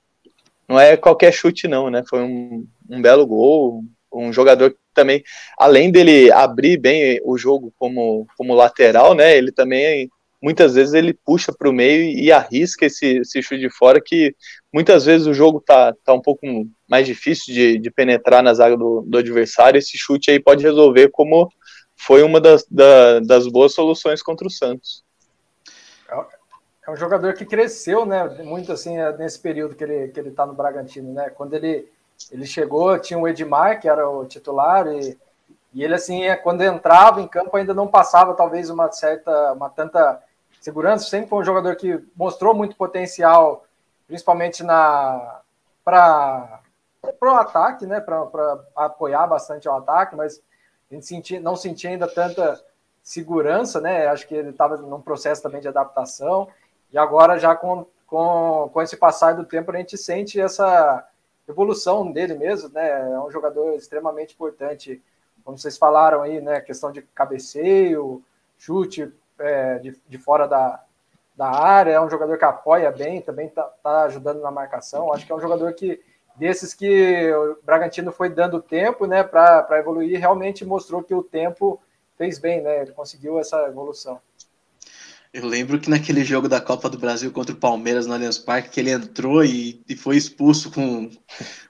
Não 0.67 0.79
é 0.79 0.95
qualquer 0.95 1.33
chute, 1.33 1.67
não, 1.67 1.89
né? 1.89 2.03
Foi 2.07 2.21
um, 2.21 2.65
um 2.89 3.01
belo 3.01 3.27
gol. 3.27 3.83
Um 4.11 4.31
jogador 4.31 4.71
que 4.71 4.77
também, 4.93 5.23
além 5.57 5.91
dele 5.91 6.31
abrir 6.31 6.77
bem 6.77 7.19
o 7.23 7.37
jogo 7.37 7.73
como, 7.77 8.25
como 8.37 8.55
lateral, 8.55 9.13
né? 9.13 9.37
Ele 9.37 9.51
também 9.51 10.09
muitas 10.41 10.73
vezes 10.73 10.93
ele 10.93 11.13
puxa 11.13 11.51
para 11.51 11.69
o 11.69 11.73
meio 11.73 12.17
e 12.17 12.31
arrisca 12.31 12.85
esse, 12.85 13.17
esse 13.17 13.41
chute 13.41 13.59
de 13.59 13.69
fora, 13.69 14.01
que 14.03 14.33
muitas 14.73 15.05
vezes 15.05 15.27
o 15.27 15.33
jogo 15.33 15.61
tá, 15.61 15.93
tá 16.05 16.13
um 16.13 16.21
pouco 16.21 16.47
mais 16.89 17.05
difícil 17.05 17.53
de, 17.53 17.77
de 17.77 17.91
penetrar 17.91 18.41
na 18.41 18.53
zaga 18.53 18.77
do, 18.77 19.03
do 19.05 19.17
adversário. 19.17 19.77
Esse 19.77 19.97
chute 19.97 20.31
aí 20.31 20.39
pode 20.39 20.63
resolver, 20.63 21.09
como 21.09 21.49
foi 21.97 22.23
uma 22.23 22.39
das, 22.39 22.65
da, 22.69 23.19
das 23.19 23.47
boas 23.47 23.73
soluções 23.73 24.21
contra 24.21 24.47
o 24.47 24.51
Santos. 24.51 25.03
É 26.89 26.91
um 26.91 26.95
jogador 26.95 27.35
que 27.35 27.45
cresceu, 27.45 28.03
né? 28.03 28.23
Muito 28.43 28.71
assim, 28.71 28.97
é, 28.97 29.15
nesse 29.15 29.37
período 29.39 29.75
que 29.75 29.83
ele, 29.83 30.07
que 30.07 30.19
ele 30.19 30.31
tá 30.31 30.43
no 30.43 30.55
Bragantino, 30.55 31.13
né? 31.13 31.29
Quando 31.29 31.53
ele, 31.53 31.87
ele 32.31 32.47
chegou, 32.47 32.97
tinha 32.97 33.19
o 33.19 33.27
Edmar, 33.27 33.79
que 33.79 33.87
era 33.87 34.09
o 34.09 34.25
titular, 34.25 34.87
e, 34.87 35.15
e 35.71 35.83
ele, 35.83 35.93
assim, 35.93 36.23
é, 36.23 36.35
quando 36.35 36.63
entrava 36.63 37.21
em 37.21 37.27
campo, 37.27 37.55
ainda 37.55 37.75
não 37.75 37.87
passava, 37.87 38.33
talvez, 38.33 38.71
uma 38.71 38.91
certa, 38.91 39.53
uma 39.53 39.69
tanta 39.69 40.19
segurança, 40.59 41.07
sempre 41.07 41.29
foi 41.29 41.39
um 41.39 41.45
jogador 41.45 41.75
que 41.75 42.03
mostrou 42.15 42.55
muito 42.55 42.75
potencial, 42.75 43.65
principalmente 44.07 44.63
na 44.63 45.41
para 45.85 46.61
o 47.21 47.27
ataque, 47.29 47.85
né, 47.85 47.99
para 47.99 48.59
apoiar 48.75 49.25
bastante 49.27 49.67
o 49.67 49.73
ataque, 49.73 50.15
mas 50.15 50.41
a 50.89 50.93
gente 50.95 51.05
sentia, 51.05 51.39
não 51.39 51.55
sentia 51.55 51.91
ainda 51.91 52.07
tanta 52.07 52.59
segurança, 53.01 53.79
né? 53.79 54.07
Acho 54.07 54.27
que 54.27 54.35
ele 54.35 54.49
estava 54.49 54.77
num 54.77 55.01
processo 55.01 55.41
também 55.41 55.61
de 55.61 55.67
adaptação 55.67 56.47
e 56.91 56.97
agora 56.97 57.37
já 57.37 57.55
com, 57.55 57.85
com, 58.07 58.69
com 58.73 58.81
esse 58.81 58.97
passar 58.97 59.33
do 59.33 59.45
tempo 59.45 59.71
a 59.71 59.77
gente 59.77 59.97
sente 59.97 60.39
essa 60.39 61.07
evolução 61.47 62.11
dele 62.11 62.35
mesmo, 62.35 62.69
né? 62.69 63.11
É 63.11 63.19
um 63.19 63.31
jogador 63.31 63.73
extremamente 63.73 64.33
importante, 64.33 65.01
como 65.43 65.57
vocês 65.57 65.77
falaram 65.77 66.21
aí, 66.21 66.39
né? 66.41 66.61
Questão 66.61 66.91
de 66.91 67.01
cabeceio, 67.01 68.23
chute 68.57 69.11
é, 69.39 69.79
de, 69.79 69.99
de 70.07 70.17
fora 70.17 70.47
da, 70.47 70.83
da 71.35 71.49
área, 71.49 71.93
é 71.93 72.01
um 72.01 72.09
jogador 72.09 72.37
que 72.37 72.45
apoia 72.45 72.91
bem, 72.91 73.21
também 73.21 73.47
está 73.47 73.63
tá 73.81 74.03
ajudando 74.03 74.41
na 74.41 74.51
marcação. 74.51 75.13
Acho 75.13 75.25
que 75.25 75.31
é 75.31 75.35
um 75.35 75.39
jogador 75.39 75.73
que, 75.73 76.03
desses 76.35 76.73
que 76.73 77.31
o 77.33 77.57
Bragantino 77.63 78.11
foi 78.11 78.29
dando 78.29 78.61
tempo 78.61 79.05
né, 79.05 79.23
para 79.23 79.79
evoluir, 79.79 80.19
realmente 80.19 80.65
mostrou 80.65 81.01
que 81.01 81.15
o 81.15 81.23
tempo 81.23 81.81
fez 82.17 82.37
bem, 82.37 82.61
né? 82.61 82.81
Ele 82.81 82.91
conseguiu 82.91 83.39
essa 83.39 83.67
evolução. 83.67 84.19
Eu 85.31 85.45
lembro 85.45 85.79
que 85.79 85.89
naquele 85.89 86.23
jogo 86.23 86.49
da 86.49 86.59
Copa 86.59 86.89
do 86.89 86.97
Brasil 86.97 87.31
contra 87.31 87.53
o 87.53 87.57
Palmeiras 87.57 88.07
no 88.07 88.13
Allianz 88.13 88.39
Parque, 88.39 88.69
que 88.69 88.79
ele 88.79 88.91
entrou 88.91 89.43
e, 89.43 89.79
e 89.87 89.95
foi 89.95 90.17
expulso 90.17 90.71
com, 90.71 91.07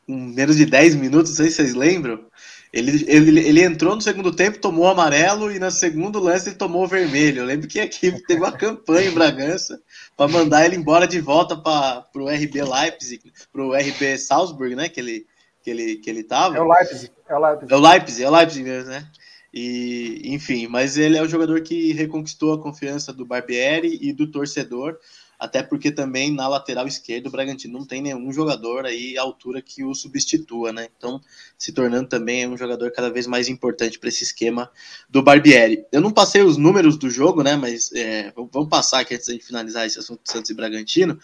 com 0.07 0.15
menos 0.15 0.55
de 0.55 0.65
10 0.65 0.95
minutos, 0.95 1.31
não 1.31 1.37
sei 1.37 1.49
se 1.49 1.57
vocês 1.57 1.73
lembram. 1.75 2.23
Ele, 2.71 3.03
ele, 3.07 3.39
ele 3.39 3.63
entrou 3.63 3.95
no 3.95 4.01
segundo 4.01 4.31
tempo, 4.31 4.59
tomou 4.59 4.87
amarelo 4.87 5.51
e 5.51 5.59
no 5.59 5.69
segundo 5.71 6.19
lance 6.19 6.49
ele 6.49 6.55
tomou 6.55 6.87
vermelho. 6.87 7.41
Eu 7.41 7.45
lembro 7.45 7.67
que 7.67 7.79
a 7.79 7.83
equipe 7.83 8.23
teve 8.27 8.39
uma 8.39 8.51
campanha 8.51 9.09
em 9.09 9.13
Bragança 9.13 9.81
para 10.15 10.31
mandar 10.31 10.65
ele 10.65 10.75
embora 10.75 11.07
de 11.07 11.19
volta 11.19 11.57
para 11.57 12.05
o 12.15 12.29
RB 12.29 12.63
Leipzig, 12.63 13.33
para 13.51 13.61
o 13.61 13.73
RB 13.73 14.17
Salzburg, 14.19 14.75
né? 14.75 14.87
Que 14.87 14.99
ele, 14.99 15.25
que 15.63 15.69
ele, 15.69 15.95
que 15.97 16.09
ele 16.09 16.23
tava. 16.23 16.55
É 16.55 16.61
o 16.61 16.71
Leipzig. 16.71 17.11
É 17.27 17.35
o 17.35 17.39
Leipzig, 17.39 17.73
é 17.73 17.75
o 17.75 17.81
Leipzig, 17.81 18.23
é 18.23 18.29
o 18.29 18.31
Leipzig 18.31 18.63
mesmo, 18.63 18.89
né? 18.91 19.07
E, 19.53 20.21
enfim, 20.25 20.67
mas 20.67 20.97
ele 20.97 21.17
é 21.17 21.21
o 21.21 21.27
jogador 21.27 21.61
que 21.61 21.91
reconquistou 21.93 22.53
a 22.53 22.61
confiança 22.61 23.11
do 23.11 23.25
Barbieri 23.25 23.97
e 24.01 24.13
do 24.13 24.29
torcedor 24.29 24.99
até 25.39 25.63
porque 25.63 25.89
também 25.89 26.33
na 26.33 26.49
lateral 26.49 26.85
esquerda 26.85 27.29
o 27.29 27.31
Bragantino 27.31 27.79
não 27.79 27.85
tem 27.85 28.01
nenhum 28.01 28.31
jogador 28.33 28.85
aí 28.85 29.17
à 29.17 29.21
altura 29.21 29.61
que 29.61 29.85
o 29.85 29.95
substitua, 29.95 30.73
né? 30.73 30.89
Então, 30.97 31.21
se 31.57 31.71
tornando 31.71 32.09
também 32.09 32.45
um 32.45 32.57
jogador 32.57 32.91
cada 32.91 33.09
vez 33.09 33.25
mais 33.25 33.47
importante 33.47 33.97
para 33.97 34.09
esse 34.09 34.25
esquema 34.25 34.69
do 35.09 35.23
Barbieri. 35.23 35.85
Eu 35.93 36.01
não 36.01 36.11
passei 36.11 36.41
os 36.41 36.57
números 36.57 36.97
do 36.97 37.09
jogo, 37.09 37.41
né? 37.41 37.55
Mas 37.55 37.89
é, 37.93 38.33
vamos 38.35 38.67
passar 38.67 38.99
aqui 38.99 39.15
antes 39.15 39.27
de 39.27 39.39
finalizar 39.39 39.87
esse 39.87 39.97
assunto 39.97 40.21
do 40.21 40.29
Santos 40.29 40.51
e 40.51 40.53
Bragantino. 40.53 41.17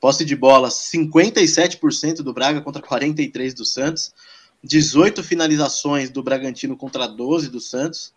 Posse 0.00 0.24
de 0.24 0.34
bola 0.34 0.70
57% 0.70 2.22
do 2.22 2.32
Braga 2.32 2.62
contra 2.62 2.80
43% 2.80 3.54
do 3.54 3.66
Santos. 3.66 4.14
18 4.62 5.22
finalizações 5.22 6.10
do 6.10 6.22
Bragantino 6.22 6.76
contra 6.76 7.06
12 7.06 7.48
do 7.48 7.60
Santos. 7.60 8.12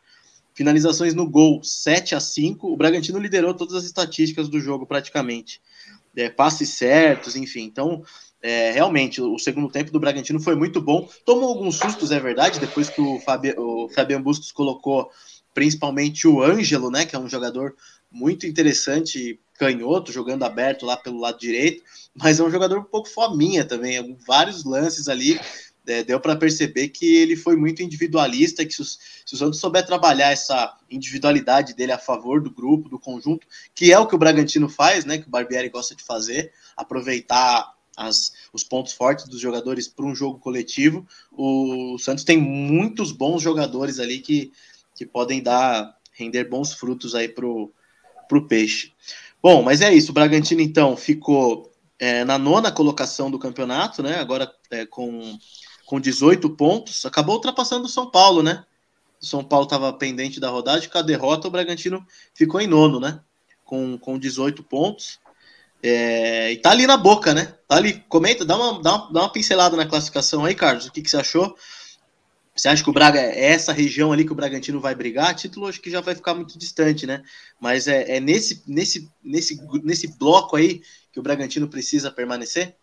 Finalizações 0.53 1.13
no 1.13 1.29
gol, 1.29 1.63
7 1.63 2.15
a 2.15 2.19
5. 2.19 2.71
O 2.71 2.75
Bragantino 2.75 3.19
liderou 3.19 3.53
todas 3.53 3.75
as 3.75 3.85
estatísticas 3.85 4.49
do 4.49 4.59
jogo, 4.59 4.85
praticamente. 4.85 5.61
É, 6.15 6.29
passes 6.29 6.69
certos, 6.69 7.35
enfim. 7.35 7.61
Então, 7.61 8.03
é, 8.41 8.71
realmente, 8.71 9.21
o 9.21 9.37
segundo 9.37 9.69
tempo 9.69 9.91
do 9.91 9.99
Bragantino 9.99 10.39
foi 10.39 10.55
muito 10.55 10.81
bom. 10.81 11.07
Tomou 11.25 11.49
alguns 11.49 11.75
sustos, 11.75 12.11
é 12.11 12.19
verdade, 12.19 12.59
depois 12.59 12.89
que 12.89 12.99
o, 12.99 13.19
Fabi, 13.19 13.53
o 13.57 13.87
Fabian 13.89 14.21
Bustos 14.21 14.51
colocou 14.51 15.09
principalmente 15.53 16.27
o 16.27 16.41
Ângelo, 16.41 16.89
né, 16.89 17.05
que 17.05 17.15
é 17.15 17.19
um 17.19 17.29
jogador 17.29 17.75
muito 18.09 18.47
interessante, 18.47 19.39
canhoto, 19.53 20.11
jogando 20.11 20.43
aberto 20.43 20.85
lá 20.85 20.97
pelo 20.97 21.19
lado 21.19 21.39
direito, 21.39 21.83
mas 22.15 22.39
é 22.39 22.43
um 22.43 22.49
jogador 22.49 22.79
um 22.79 22.83
pouco 22.83 23.07
fominha 23.07 23.63
também, 23.63 24.17
vários 24.25 24.63
lances 24.63 25.07
ali 25.07 25.39
é, 25.87 26.03
deu 26.03 26.19
para 26.19 26.35
perceber 26.35 26.89
que 26.89 27.15
ele 27.15 27.35
foi 27.35 27.55
muito 27.55 27.81
individualista, 27.81 28.65
que 28.65 28.73
se, 28.73 28.83
se 28.83 29.33
o 29.33 29.37
Santos 29.37 29.59
souber 29.59 29.85
trabalhar 29.85 30.31
essa 30.31 30.77
individualidade 30.89 31.73
dele 31.73 31.91
a 31.91 31.97
favor 31.97 32.41
do 32.41 32.51
grupo, 32.51 32.89
do 32.89 32.99
conjunto, 32.99 33.47
que 33.73 33.91
é 33.91 33.99
o 33.99 34.07
que 34.07 34.15
o 34.15 34.17
Bragantino 34.17 34.69
faz, 34.69 35.05
né, 35.05 35.17
que 35.17 35.27
o 35.27 35.31
Barbieri 35.31 35.69
gosta 35.69 35.95
de 35.95 36.03
fazer, 36.03 36.51
aproveitar 36.75 37.73
as, 37.97 38.33
os 38.53 38.63
pontos 38.63 38.93
fortes 38.93 39.27
dos 39.27 39.39
jogadores 39.39 39.87
para 39.87 40.05
um 40.05 40.15
jogo 40.15 40.39
coletivo, 40.39 41.05
o 41.31 41.97
Santos 41.99 42.23
tem 42.23 42.37
muitos 42.37 43.11
bons 43.11 43.41
jogadores 43.41 43.99
ali 43.99 44.19
que, 44.19 44.51
que 44.95 45.05
podem 45.05 45.41
dar 45.41 45.97
render 46.13 46.45
bons 46.45 46.73
frutos 46.73 47.15
aí 47.15 47.27
pro 47.27 47.73
o 48.31 48.41
Peixe. 48.41 48.93
Bom, 49.43 49.61
mas 49.61 49.81
é 49.81 49.93
isso. 49.93 50.11
O 50.11 50.13
Bragantino, 50.13 50.61
então, 50.61 50.95
ficou 50.95 51.71
é, 51.99 52.23
na 52.23 52.37
nona 52.37 52.71
colocação 52.71 53.29
do 53.29 53.37
campeonato, 53.37 54.01
né? 54.01 54.19
Agora 54.19 54.51
é, 54.69 54.85
com, 54.85 55.37
com 55.91 55.99
18 55.99 56.49
pontos. 56.51 57.05
Acabou 57.05 57.35
ultrapassando 57.35 57.83
o 57.83 57.89
São 57.89 58.09
Paulo, 58.09 58.41
né? 58.41 58.63
O 59.21 59.25
São 59.25 59.43
Paulo 59.43 59.65
estava 59.65 59.91
pendente 59.91 60.39
da 60.39 60.49
rodada, 60.49 60.87
com 60.87 60.97
a 60.97 61.01
derrota 61.01 61.49
o 61.49 61.51
Bragantino 61.51 62.07
ficou 62.33 62.61
em 62.61 62.67
nono, 62.67 62.97
né? 62.97 63.19
Com, 63.65 63.97
com 63.97 64.17
18 64.17 64.63
pontos. 64.63 65.19
É, 65.83 66.49
e 66.53 66.55
tá 66.55 66.71
ali 66.71 66.87
na 66.87 66.95
boca, 66.95 67.33
né? 67.33 67.57
Tá 67.67 67.75
ali. 67.75 68.01
Comenta, 68.07 68.45
dá 68.45 68.55
uma, 68.55 68.81
dá 68.81 68.95
uma, 68.95 69.11
dá 69.11 69.19
uma 69.23 69.31
pincelada 69.33 69.75
na 69.75 69.85
classificação 69.85 70.45
aí, 70.45 70.55
Carlos. 70.55 70.85
O 70.85 70.93
que, 70.93 71.01
que 71.01 71.09
você 71.09 71.17
achou? 71.17 71.57
Você 72.55 72.69
acha 72.69 72.81
que 72.81 72.89
o 72.89 72.93
Braga 72.93 73.19
é 73.19 73.51
essa 73.51 73.73
região 73.73 74.13
ali 74.13 74.23
que 74.23 74.31
o 74.31 74.35
Bragantino 74.35 74.79
vai 74.79 74.95
brigar? 74.95 75.35
Título 75.35 75.67
acho 75.67 75.81
que 75.81 75.91
já 75.91 75.99
vai 75.99 76.15
ficar 76.15 76.33
muito 76.33 76.57
distante, 76.57 77.05
né? 77.05 77.21
Mas 77.59 77.89
é, 77.89 78.15
é 78.15 78.19
nesse, 78.21 78.63
nesse, 78.65 79.11
nesse, 79.21 79.59
nesse 79.83 80.07
bloco 80.17 80.55
aí 80.55 80.81
que 81.11 81.19
o 81.19 81.23
Bragantino 81.23 81.67
precisa 81.67 82.09
permanecer? 82.09 82.77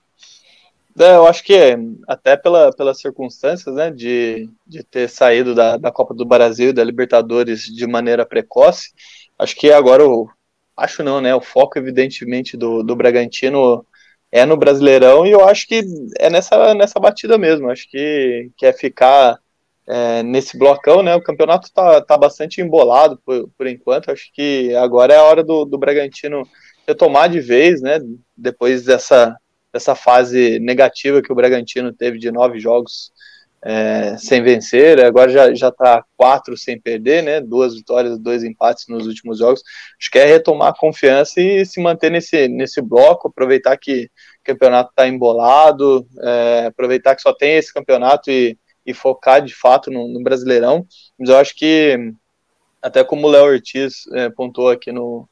É, 0.96 1.14
eu 1.14 1.27
acho 1.27 1.44
que 1.44 1.55
é, 1.55 1.77
até 2.07 2.37
pela, 2.37 2.72
pelas 2.72 3.01
circunstâncias, 3.01 3.74
né, 3.74 3.90
de, 3.90 4.48
de 4.66 4.83
ter 4.83 5.09
saído 5.09 5.55
da, 5.55 5.77
da 5.77 5.92
Copa 5.92 6.14
do 6.14 6.24
Brasil 6.24 6.70
e 6.70 6.72
da 6.72 6.83
Libertadores 6.83 7.62
de 7.62 7.87
maneira 7.87 8.27
precoce, 8.27 8.92
acho 9.38 9.55
que 9.55 9.70
agora 9.70 10.07
o, 10.07 10.29
acho 10.77 11.03
não, 11.03 11.20
né, 11.20 11.35
o 11.35 11.40
foco 11.40 11.79
evidentemente 11.79 12.57
do, 12.57 12.83
do 12.83 12.96
Bragantino 12.96 13.85
é 14.31 14.44
no 14.44 14.57
Brasileirão 14.57 15.27
e 15.27 15.31
eu 15.31 15.46
acho 15.48 15.66
que 15.66 15.83
é 16.18 16.29
nessa, 16.31 16.74
nessa 16.74 16.98
batida 16.98 17.38
mesmo, 17.38 17.70
acho 17.70 17.88
que, 17.88 18.51
que 18.57 18.66
é 18.66 18.72
ficar 18.72 19.38
é, 19.87 20.22
nesse 20.22 20.59
blocão, 20.59 21.03
né, 21.03 21.14
o 21.14 21.22
campeonato 21.22 21.72
tá, 21.72 22.01
tá 22.01 22.16
bastante 22.16 22.61
embolado 22.61 23.20
por, 23.24 23.48
por 23.57 23.66
enquanto, 23.66 24.11
acho 24.11 24.31
que 24.33 24.74
agora 24.74 25.14
é 25.14 25.16
a 25.16 25.24
hora 25.24 25.44
do, 25.44 25.64
do 25.64 25.79
Bragantino 25.79 26.42
retomar 26.87 27.29
de 27.29 27.40
vez, 27.40 27.81
né, 27.81 28.01
depois 28.37 28.85
dessa 28.85 29.37
dessa 29.72 29.94
fase 29.94 30.59
negativa 30.59 31.22
que 31.22 31.33
o 31.33 31.35
Bragantino 31.35 31.92
teve 31.92 32.18
de 32.18 32.31
nove 32.31 32.59
jogos 32.59 33.12
é, 33.62 34.16
sem 34.16 34.42
vencer, 34.42 35.04
agora 35.04 35.31
já 35.31 35.52
já 35.52 35.68
está 35.68 36.04
quatro 36.16 36.57
sem 36.57 36.81
perder, 36.81 37.22
né? 37.22 37.40
Duas 37.40 37.74
vitórias, 37.74 38.18
dois 38.18 38.44
empates 38.44 38.87
nos 38.88 39.07
últimos 39.07 39.38
jogos. 39.38 39.62
Acho 40.00 40.11
que 40.11 40.18
é 40.18 40.24
retomar 40.24 40.68
a 40.68 40.76
confiança 40.76 41.40
e 41.40 41.66
se 41.66 41.81
manter 41.81 42.11
nesse, 42.11 42.46
nesse 42.48 42.81
bloco, 42.81 43.28
aproveitar 43.28 43.76
que 43.76 44.04
o 44.40 44.44
campeonato 44.44 44.90
está 44.90 45.09
embolado, 45.09 46.07
é, 46.20 46.66
aproveitar 46.66 47.16
que 47.16 47.22
só 47.22 47.33
tem 47.33 47.57
esse 47.57 47.74
campeonato 47.74 48.31
e, 48.31 48.57
e 48.87 48.94
focar 48.94 49.42
de 49.42 49.54
fato 49.54 49.90
no, 49.90 50.07
no, 50.09 50.22
Brasileirão. 50.22 50.87
Mas 51.18 51.28
eu 51.28 51.37
acho 51.37 51.54
que, 51.57 52.12
até 52.81 53.02
como 53.02 53.26
o 53.26 53.31
Léo 53.31 53.46
Ortiz 53.46 54.07
é, 54.14 54.31
pontuou 54.31 54.70
aqui 54.70 54.92
no, 54.92 55.28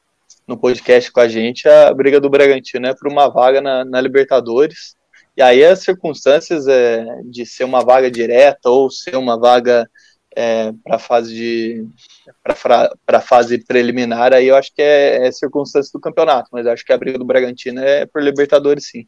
no 0.46 0.56
podcast 0.56 1.10
com 1.10 1.20
a 1.20 1.28
gente, 1.28 1.68
a 1.68 1.92
briga 1.92 2.20
do 2.20 2.30
Bragantino 2.30 2.86
é 2.86 2.94
por 2.94 3.10
uma 3.10 3.28
vaga 3.28 3.60
na, 3.60 3.84
na 3.84 4.00
Libertadores. 4.00 4.96
E 5.36 5.42
aí 5.42 5.64
as 5.64 5.80
circunstâncias 5.80 6.66
é, 6.68 7.04
de 7.24 7.44
ser 7.44 7.64
uma 7.64 7.84
vaga 7.84 8.10
direta 8.10 8.70
ou 8.70 8.90
ser 8.90 9.16
uma 9.16 9.38
vaga 9.38 9.88
é, 10.34 10.72
para 10.84 10.98
fase 10.98 11.34
de 11.34 11.86
para 13.06 13.20
fase 13.20 13.64
preliminar, 13.64 14.34
aí 14.34 14.48
eu 14.48 14.56
acho 14.56 14.72
que 14.74 14.82
é, 14.82 15.26
é 15.26 15.32
circunstância 15.32 15.90
do 15.92 16.00
campeonato, 16.00 16.50
mas 16.52 16.66
acho 16.66 16.84
que 16.84 16.92
a 16.92 16.98
briga 16.98 17.18
do 17.18 17.24
Bragantino 17.24 17.80
é 17.80 18.04
por 18.04 18.22
Libertadores 18.22 18.88
sim. 18.88 19.06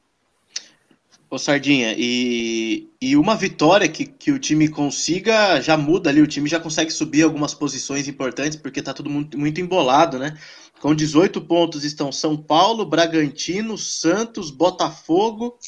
Ô 1.31 1.39
Sardinha, 1.39 1.95
e, 1.99 2.89
e 2.99 3.15
uma 3.15 3.37
vitória 3.37 3.87
que, 3.87 4.07
que 4.07 4.33
o 4.33 4.39
time 4.39 4.67
consiga 4.67 5.61
já 5.61 5.77
muda 5.77 6.09
ali, 6.09 6.23
o 6.23 6.27
time 6.27 6.49
já 6.49 6.59
consegue 6.59 6.91
subir 6.91 7.23
algumas 7.23 7.53
posições 7.53 8.09
importantes, 8.09 8.57
porque 8.57 8.81
tá 8.81 8.95
tudo 8.95 9.11
muito, 9.11 9.39
muito 9.39 9.61
embolado, 9.61 10.19
né? 10.19 10.39
Com 10.81 10.95
18 10.95 11.41
pontos 11.41 11.83
estão 11.85 12.13
São 12.13 12.37
Paulo, 12.37 12.85
Bragantino, 12.85 13.77
Santos, 13.77 14.51
Botafogo 14.51 15.59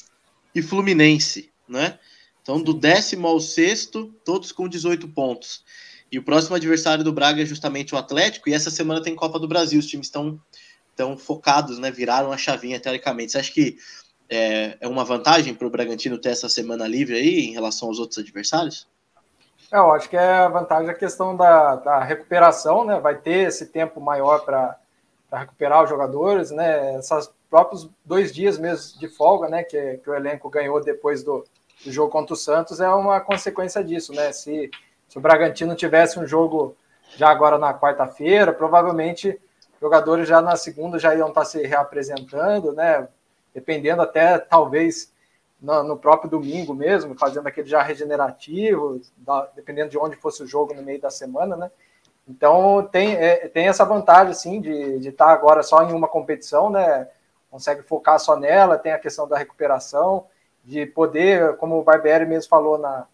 e 0.54 0.62
Fluminense, 0.62 1.50
né? 1.68 1.98
Então, 2.42 2.62
do 2.62 2.72
décimo 2.72 3.26
ao 3.26 3.40
sexto, 3.40 4.14
todos 4.24 4.52
com 4.52 4.68
18 4.68 5.08
pontos. 5.08 5.64
E 6.10 6.18
o 6.18 6.22
próximo 6.22 6.56
adversário 6.56 7.04
do 7.04 7.12
Braga 7.12 7.42
é 7.42 7.46
justamente 7.46 7.94
o 7.94 7.98
Atlético, 7.98 8.48
e 8.48 8.54
essa 8.54 8.70
semana 8.70 9.02
tem 9.02 9.14
Copa 9.14 9.38
do 9.38 9.46
Brasil, 9.46 9.78
os 9.78 9.86
times 9.86 10.06
estão, 10.06 10.40
estão 10.90 11.16
focados, 11.16 11.78
né? 11.78 11.90
Viraram 11.90 12.32
a 12.32 12.36
chavinha, 12.36 12.80
teoricamente. 12.80 13.32
Você 13.32 13.38
acha 13.38 13.52
que 13.52 13.76
é, 14.28 14.76
é 14.80 14.88
uma 14.88 15.04
vantagem 15.04 15.54
para 15.54 15.66
o 15.66 15.70
Bragantino 15.70 16.18
ter 16.18 16.30
essa 16.30 16.48
semana 16.48 16.86
livre 16.86 17.16
aí 17.16 17.40
em 17.46 17.52
relação 17.52 17.88
aos 17.88 17.98
outros 17.98 18.18
adversários? 18.18 18.88
É, 19.72 19.76
eu 19.76 19.92
acho 19.92 20.08
que 20.08 20.16
é 20.16 20.38
a 20.38 20.48
vantagem 20.48 20.90
a 20.90 20.94
questão 20.94 21.36
da, 21.36 21.76
da 21.76 22.02
recuperação, 22.02 22.84
né? 22.84 22.98
Vai 22.98 23.16
ter 23.16 23.48
esse 23.48 23.66
tempo 23.66 24.00
maior 24.00 24.44
para 24.44 24.79
recuperar 25.38 25.82
os 25.82 25.90
jogadores, 25.90 26.50
né? 26.50 26.98
Esses 26.98 27.30
próprios 27.48 27.88
dois 28.04 28.32
dias 28.32 28.58
mesmo 28.58 28.98
de 28.98 29.08
folga, 29.08 29.48
né? 29.48 29.62
Que, 29.62 29.98
que 29.98 30.10
o 30.10 30.14
elenco 30.14 30.48
ganhou 30.50 30.82
depois 30.82 31.22
do, 31.22 31.44
do 31.84 31.92
jogo 31.92 32.10
contra 32.10 32.34
o 32.34 32.36
Santos 32.36 32.80
é 32.80 32.88
uma 32.88 33.20
consequência 33.20 33.82
disso, 33.82 34.12
né? 34.12 34.32
Se, 34.32 34.70
se 35.08 35.18
o 35.18 35.20
Bragantino 35.20 35.74
tivesse 35.74 36.18
um 36.18 36.26
jogo 36.26 36.76
já 37.16 37.28
agora 37.28 37.58
na 37.58 37.72
quarta-feira, 37.74 38.52
provavelmente 38.52 39.40
jogadores 39.80 40.28
já 40.28 40.40
na 40.42 40.56
segunda 40.56 40.98
já 40.98 41.14
iam 41.14 41.28
estar 41.28 41.44
se 41.44 41.66
reapresentando, 41.66 42.72
né? 42.72 43.08
dependendo 43.54 44.02
até 44.02 44.38
talvez 44.38 45.12
no, 45.60 45.82
no, 45.82 45.96
próprio 45.96 46.30
domingo 46.30 46.74
mesmo, 46.74 47.18
fazendo 47.18 47.46
aquele 47.46 47.68
já 47.68 47.82
regenerativo, 47.82 49.00
da, 49.16 49.46
dependendo 49.54 49.90
de 49.90 49.98
onde 49.98 50.16
fosse 50.16 50.42
o 50.42 50.46
jogo 50.46 50.74
no 50.74 50.82
meio 50.82 51.00
da 51.00 51.10
semana, 51.10 51.56
né? 51.56 51.70
Então 52.30 52.88
tem, 52.92 53.16
é, 53.16 53.48
tem 53.48 53.66
essa 53.66 53.84
vantagem 53.84 54.30
assim 54.30 54.60
de 54.60 55.08
estar 55.08 55.26
tá 55.26 55.32
agora 55.32 55.62
só 55.64 55.82
em 55.82 55.92
uma 55.92 56.06
competição, 56.06 56.70
né? 56.70 57.08
Consegue 57.50 57.82
focar 57.82 58.20
só 58.20 58.36
nela, 58.36 58.78
tem 58.78 58.92
a 58.92 58.98
questão 58.98 59.26
da 59.26 59.36
recuperação, 59.36 60.26
de 60.64 60.86
poder, 60.86 61.56
como 61.56 61.78
o 61.78 61.82
Barbieri 61.82 62.24
mesmo 62.24 62.48
falou 62.48 62.78
na, 62.78 63.06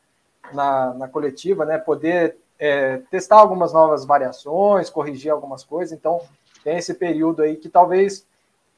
na, 0.52 0.94
na 0.94 1.08
coletiva, 1.08 1.64
né? 1.64 1.78
Poder 1.78 2.36
é, 2.58 2.98
testar 3.10 3.36
algumas 3.36 3.72
novas 3.72 4.04
variações, 4.04 4.90
corrigir 4.90 5.32
algumas 5.32 5.64
coisas. 5.64 5.96
Então 5.96 6.20
tem 6.62 6.76
esse 6.76 6.92
período 6.92 7.42
aí 7.42 7.56
que 7.56 7.70
talvez 7.70 8.26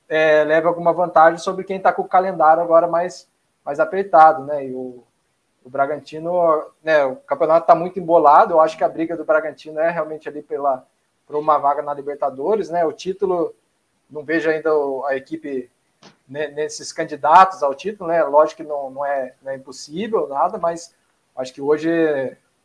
é, 0.09 0.45
leve 0.45 0.69
alguma 0.69 0.93
vantagem 0.93 1.39
sobre 1.39 1.65
quem 1.65 1.79
está 1.79 1.93
com 1.93 2.03
o 2.03 2.09
calendário 2.09 2.63
agora 2.63 2.87
mais, 2.87 3.29
mais 3.65 3.81
apertado, 3.81 4.45
né? 4.45 4.67
E 4.67 4.73
o, 4.73 5.03
o 5.69 5.71
Bragantino, 5.71 6.65
né, 6.83 7.05
o 7.05 7.17
campeonato 7.17 7.65
está 7.65 7.75
muito 7.75 8.01
embolado. 8.01 8.55
Eu 8.55 8.61
acho 8.61 8.77
que 8.77 8.83
a 8.83 8.89
briga 8.89 9.15
do 9.15 9.25
Bragantino 9.25 9.79
é 9.79 9.91
realmente 9.91 10.27
ali 10.27 10.43
pela 10.43 10.85
por 11.27 11.37
uma 11.37 11.59
vaga 11.59 11.83
na 11.83 11.93
Libertadores, 11.93 12.71
né? 12.71 12.87
O 12.87 12.93
título, 12.93 13.55
não 14.09 14.25
vejo 14.25 14.49
ainda 14.49 14.71
a 15.07 15.15
equipe 15.15 15.71
nesses 16.27 16.91
candidatos 16.91 17.63
ao 17.63 17.75
título, 17.75 18.09
né? 18.09 18.25
Lógico 18.25 18.63
que 18.63 18.69
não, 18.69 18.89
não, 18.89 19.05
é, 19.05 19.35
não 19.43 19.53
é 19.53 19.57
impossível 19.57 20.27
nada, 20.27 20.57
mas 20.57 20.95
acho 21.37 21.53
que 21.53 21.61
hoje, 21.61 21.91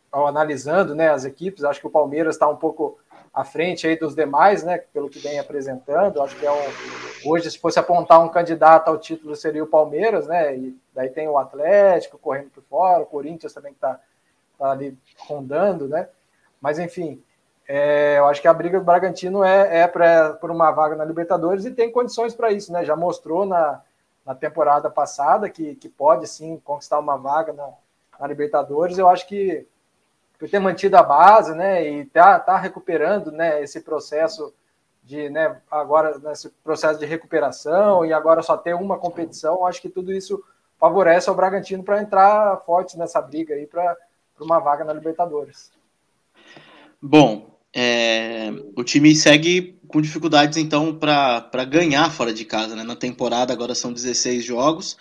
ao 0.10 0.26
analisando, 0.28 0.96
né, 0.96 1.10
as 1.10 1.26
equipes, 1.26 1.66
acho 1.66 1.82
que 1.82 1.88
o 1.88 1.92
Palmeiras 1.92 2.36
está 2.36 2.48
um 2.48 2.56
pouco 2.56 2.98
à 3.34 3.44
frente 3.44 3.88
aí 3.88 3.98
dos 3.98 4.14
demais, 4.14 4.64
né? 4.64 4.78
Pelo 4.78 5.10
que 5.10 5.20
vem 5.20 5.40
apresentando, 5.40 6.22
acho 6.22 6.36
que 6.36 6.46
é 6.46 6.52
um 6.52 7.30
hoje 7.30 7.50
se 7.50 7.58
fosse 7.58 7.80
apontar 7.80 8.22
um 8.22 8.30
candidato 8.30 8.90
ao 8.90 8.98
título 8.98 9.36
seria 9.36 9.64
o 9.64 9.68
Palmeiras, 9.68 10.28
né? 10.28 10.56
E 10.56 10.78
daí 10.94 11.10
tem 11.10 11.28
o 11.28 11.38
Atlético 11.38 12.18
correndo 12.18 12.50
por 12.52 12.64
fora, 12.64 13.02
o 13.02 13.08
Corinthians 13.08 13.54
também 13.54 13.72
que 13.72 13.78
está 13.78 14.00
tá 14.60 14.72
ali 14.72 14.98
rondando, 15.18 15.88
né? 15.88 16.08
Mas 16.62 16.78
enfim, 16.78 17.24
é, 17.68 18.18
eu 18.20 18.26
acho 18.26 18.42
que 18.42 18.48
a 18.48 18.54
briga 18.54 18.78
do 18.78 18.86
Bragantino 18.86 19.44
é, 19.44 19.80
é 19.82 19.88
por 20.40 20.52
uma 20.52 20.72
vaga 20.72 20.96
na 20.96 21.06
Libertadores 21.06 21.66
e 21.66 21.72
tem 21.72 21.92
condições 21.92 22.36
para 22.36 22.52
isso, 22.52 22.72
né? 22.72 22.86
Já 22.86 22.96
mostrou 22.96 23.46
na, 23.46 23.82
na 24.26 24.36
temporada 24.36 24.90
passada 24.90 25.50
que, 25.50 25.76
que 25.76 25.90
pode 25.90 26.28
sim 26.28 26.62
conquistar 26.64 27.00
uma 27.00 27.18
vaga 27.18 27.52
na, 27.54 27.70
na 28.20 28.28
Libertadores. 28.28 28.98
Eu 28.98 29.10
acho 29.10 29.28
que 29.28 29.66
por 30.44 30.50
ter 30.50 30.60
mantido 30.60 30.98
a 30.98 31.04
base, 31.04 31.56
né, 31.56 31.90
e 31.90 32.04
tá, 32.04 32.38
tá 32.38 32.58
recuperando, 32.58 33.32
né, 33.32 33.64
esse 33.64 33.80
processo 33.80 34.54
de, 35.02 35.30
né, 35.30 35.56
agora 35.72 36.20
nesse 36.20 36.50
processo 36.62 37.00
de 37.00 37.06
recuperação 37.06 38.06
e 38.06 38.12
agora 38.12 38.44
só 38.44 38.58
ter 38.58 38.76
uma 38.76 38.98
competição, 38.98 39.66
acho 39.66 39.82
que 39.82 39.88
tudo 39.88 40.12
isso 40.12 40.44
favorece 40.78 41.30
ao 41.30 41.36
Bragantino 41.36 41.82
para 41.82 42.02
entrar 42.02 42.58
forte 42.66 42.98
nessa 42.98 43.22
briga 43.22 43.56
aí 43.56 43.66
para 43.66 43.96
uma 44.38 44.60
vaga 44.60 44.84
na 44.84 44.92
Libertadores. 44.92 45.72
Bom, 47.02 47.58
é, 47.74 48.52
o 48.76 48.84
time 48.84 49.16
segue 49.16 49.80
com 49.88 50.02
dificuldades 50.02 50.58
então 50.58 50.94
para 50.94 51.64
ganhar 51.64 52.12
fora 52.12 52.34
de 52.34 52.44
casa, 52.44 52.76
né? 52.76 52.84
Na 52.84 52.98
temporada 52.98 53.54
agora 53.54 53.74
são 53.74 53.94
16 53.94 54.44
jogos, 54.44 54.98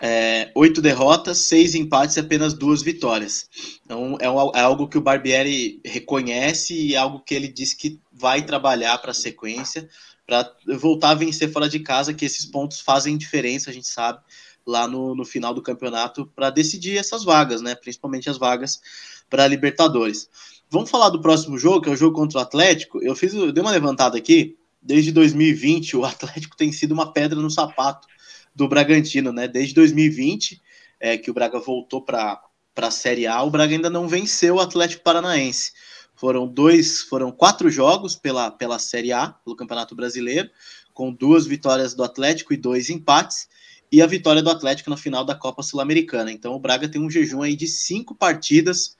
é, 0.00 0.50
oito 0.54 0.80
derrotas, 0.80 1.38
seis 1.38 1.74
empates 1.74 2.16
e 2.16 2.20
apenas 2.20 2.54
duas 2.54 2.82
vitórias. 2.82 3.48
Então 3.84 4.16
é, 4.20 4.30
um, 4.30 4.50
é, 4.54 4.60
algo 4.60 4.88
que 4.88 4.96
o 4.96 5.00
Barbieri 5.00 5.80
reconhece 5.84 6.74
e 6.74 6.94
é 6.94 6.98
algo 6.98 7.20
que 7.20 7.34
ele 7.34 7.48
diz 7.48 7.74
que 7.74 8.00
vai 8.12 8.42
trabalhar 8.42 8.96
para 8.98 9.10
a 9.10 9.14
sequência, 9.14 9.88
para 10.26 10.50
voltar 10.78 11.10
a 11.10 11.14
vencer 11.14 11.52
fora 11.52 11.68
de 11.68 11.80
casa, 11.80 12.14
que 12.14 12.24
esses 12.24 12.46
pontos 12.46 12.80
fazem 12.80 13.18
diferença, 13.18 13.70
a 13.70 13.72
gente 13.72 13.88
sabe, 13.88 14.20
lá 14.66 14.86
no, 14.86 15.14
no 15.14 15.24
final 15.24 15.52
do 15.52 15.62
campeonato, 15.62 16.26
para 16.34 16.50
decidir 16.50 16.96
essas 16.96 17.24
vagas, 17.24 17.60
né? 17.60 17.74
Principalmente 17.74 18.30
as 18.30 18.38
vagas 18.38 18.80
para 19.28 19.46
Libertadores. 19.46 20.28
Vamos 20.70 20.88
falar 20.88 21.10
do 21.10 21.20
próximo 21.20 21.58
jogo, 21.58 21.82
que 21.82 21.88
é 21.88 21.92
o 21.92 21.96
jogo 21.96 22.16
contra 22.16 22.38
o 22.38 22.42
Atlético. 22.42 23.02
Eu 23.02 23.16
fiz, 23.16 23.34
eu 23.34 23.52
dei 23.52 23.62
uma 23.62 23.72
levantada 23.72 24.16
aqui 24.16 24.56
desde 24.82 25.12
2020 25.12 25.96
o 25.96 26.04
Atlético 26.04 26.56
tem 26.56 26.72
sido 26.72 26.92
uma 26.92 27.12
pedra 27.12 27.38
no 27.38 27.50
sapato 27.50 28.08
do 28.60 28.68
Bragantino, 28.68 29.32
né? 29.32 29.48
Desde 29.48 29.74
2020, 29.74 30.60
é, 31.00 31.16
que 31.16 31.30
o 31.30 31.34
Braga 31.34 31.58
voltou 31.58 32.02
para 32.02 32.38
a 32.76 32.90
Série 32.90 33.26
A, 33.26 33.42
o 33.42 33.50
Braga 33.50 33.74
ainda 33.74 33.88
não 33.88 34.06
venceu 34.06 34.56
o 34.56 34.60
Atlético 34.60 35.02
Paranaense. 35.02 35.72
Foram 36.14 36.46
dois, 36.46 37.00
foram 37.00 37.32
quatro 37.32 37.70
jogos 37.70 38.14
pela, 38.14 38.50
pela 38.50 38.78
Série 38.78 39.14
A, 39.14 39.28
pelo 39.28 39.56
Campeonato 39.56 39.94
Brasileiro, 39.94 40.50
com 40.92 41.10
duas 41.10 41.46
vitórias 41.46 41.94
do 41.94 42.04
Atlético 42.04 42.52
e 42.52 42.58
dois 42.58 42.90
empates, 42.90 43.48
e 43.90 44.02
a 44.02 44.06
vitória 44.06 44.42
do 44.42 44.50
Atlético 44.50 44.90
na 44.90 44.96
final 44.98 45.24
da 45.24 45.34
Copa 45.34 45.62
Sul-Americana. 45.62 46.30
Então 46.30 46.52
o 46.52 46.60
Braga 46.60 46.86
tem 46.86 47.00
um 47.00 47.10
jejum 47.10 47.40
aí 47.40 47.56
de 47.56 47.66
cinco 47.66 48.14
partidas 48.14 48.94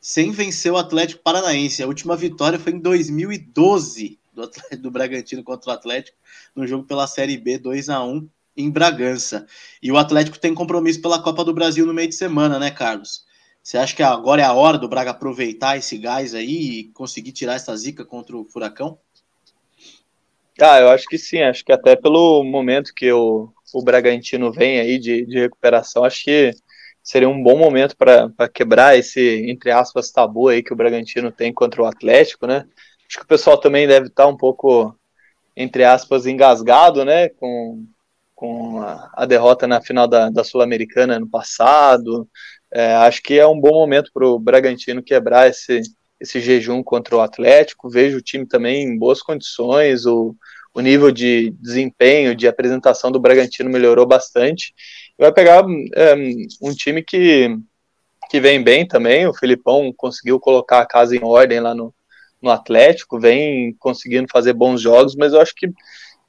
sem 0.00 0.30
vencer 0.30 0.72
o 0.72 0.78
Atlético 0.78 1.22
Paranaense. 1.22 1.82
A 1.82 1.86
última 1.86 2.16
vitória 2.16 2.58
foi 2.58 2.72
em 2.72 2.78
2012 2.78 4.18
do, 4.32 4.44
Atlético, 4.44 4.82
do 4.82 4.90
Bragantino 4.90 5.44
contra 5.44 5.70
o 5.70 5.74
Atlético, 5.74 6.16
no 6.56 6.66
jogo 6.66 6.84
pela 6.84 7.06
Série 7.06 7.36
B 7.36 7.58
2 7.58 7.90
a 7.90 8.02
1 8.02 8.26
em 8.56 8.70
Bragança. 8.70 9.46
E 9.82 9.90
o 9.90 9.98
Atlético 9.98 10.38
tem 10.38 10.54
compromisso 10.54 11.00
pela 11.00 11.22
Copa 11.22 11.44
do 11.44 11.54
Brasil 11.54 11.86
no 11.86 11.94
meio 11.94 12.08
de 12.08 12.14
semana, 12.14 12.58
né, 12.58 12.70
Carlos? 12.70 13.24
Você 13.62 13.78
acha 13.78 13.96
que 13.96 14.02
agora 14.02 14.42
é 14.42 14.44
a 14.44 14.52
hora 14.52 14.76
do 14.76 14.88
Braga 14.88 15.12
aproveitar 15.12 15.78
esse 15.78 15.96
gás 15.96 16.34
aí 16.34 16.80
e 16.80 16.84
conseguir 16.92 17.32
tirar 17.32 17.54
essa 17.54 17.74
zica 17.74 18.04
contra 18.04 18.36
o 18.36 18.44
Furacão? 18.44 18.98
Ah, 20.60 20.78
eu 20.78 20.90
acho 20.90 21.06
que 21.06 21.16
sim, 21.16 21.40
acho 21.40 21.64
que 21.64 21.72
até 21.72 21.96
pelo 21.96 22.44
momento 22.44 22.92
que 22.94 23.10
o, 23.10 23.50
o 23.72 23.82
Bragantino 23.82 24.52
vem 24.52 24.78
aí 24.78 24.98
de, 24.98 25.24
de 25.24 25.38
recuperação, 25.40 26.04
acho 26.04 26.24
que 26.24 26.50
seria 27.02 27.28
um 27.28 27.42
bom 27.42 27.58
momento 27.58 27.96
para 27.96 28.48
quebrar 28.52 28.98
esse, 28.98 29.46
entre 29.48 29.70
aspas, 29.70 30.12
tabu 30.12 30.48
aí 30.48 30.62
que 30.62 30.72
o 30.72 30.76
Bragantino 30.76 31.32
tem 31.32 31.52
contra 31.52 31.82
o 31.82 31.86
Atlético, 31.86 32.46
né? 32.46 32.66
Acho 33.08 33.18
que 33.18 33.24
o 33.24 33.28
pessoal 33.28 33.58
também 33.58 33.86
deve 33.86 34.08
estar 34.08 34.26
um 34.26 34.36
pouco, 34.36 34.94
entre 35.56 35.84
aspas, 35.84 36.26
engasgado, 36.26 37.04
né? 37.04 37.30
Com, 37.30 37.86
com 38.34 38.80
a, 38.80 39.10
a 39.14 39.26
derrota 39.26 39.66
na 39.66 39.80
final 39.80 40.08
da, 40.08 40.30
da 40.30 40.44
Sul-Americana 40.44 41.18
no 41.18 41.28
passado. 41.28 42.28
É, 42.72 42.94
acho 42.96 43.22
que 43.22 43.38
é 43.38 43.46
um 43.46 43.58
bom 43.58 43.72
momento 43.72 44.10
para 44.12 44.26
o 44.26 44.38
Bragantino 44.38 45.02
quebrar 45.02 45.48
esse, 45.48 45.80
esse 46.20 46.40
jejum 46.40 46.82
contra 46.82 47.16
o 47.16 47.20
Atlético. 47.20 47.88
Vejo 47.88 48.18
o 48.18 48.22
time 48.22 48.46
também 48.46 48.82
em 48.82 48.98
boas 48.98 49.22
condições, 49.22 50.06
o, 50.06 50.34
o 50.74 50.80
nível 50.80 51.12
de 51.12 51.50
desempenho, 51.60 52.34
de 52.34 52.48
apresentação 52.48 53.12
do 53.12 53.20
Bragantino 53.20 53.70
melhorou 53.70 54.06
bastante. 54.06 54.74
Vai 55.16 55.32
pegar 55.32 55.64
é, 55.94 56.14
um 56.60 56.74
time 56.74 57.02
que, 57.02 57.56
que 58.28 58.40
vem 58.40 58.62
bem 58.62 58.86
também. 58.86 59.26
O 59.26 59.34
Filipão 59.34 59.92
conseguiu 59.96 60.40
colocar 60.40 60.80
a 60.80 60.86
casa 60.86 61.16
em 61.16 61.22
ordem 61.22 61.60
lá 61.60 61.74
no, 61.74 61.94
no 62.42 62.50
Atlético, 62.50 63.20
vem 63.20 63.74
conseguindo 63.78 64.26
fazer 64.30 64.52
bons 64.52 64.80
jogos, 64.80 65.14
mas 65.14 65.32
eu 65.32 65.40
acho 65.40 65.54
que 65.54 65.70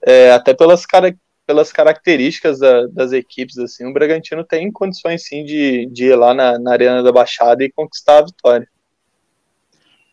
é, 0.06 0.32
até 0.32 0.54
pelas, 0.54 0.86
cara, 0.86 1.15
pelas 1.46 1.72
características 1.72 2.60
da, 2.60 2.88
das 2.88 3.12
equipes, 3.12 3.58
assim, 3.58 3.86
o 3.86 3.94
Bragantino 3.94 4.44
tem 4.44 4.72
condições 4.72 5.28
sim 5.28 5.44
de, 5.44 5.86
de 5.88 6.06
ir 6.06 6.16
lá 6.16 6.34
na, 6.34 6.58
na 6.58 6.72
Arena 6.72 7.04
da 7.04 7.12
Baixada 7.12 7.64
e 7.64 7.72
conquistar 7.72 8.20
a 8.20 8.26
vitória. 8.26 8.68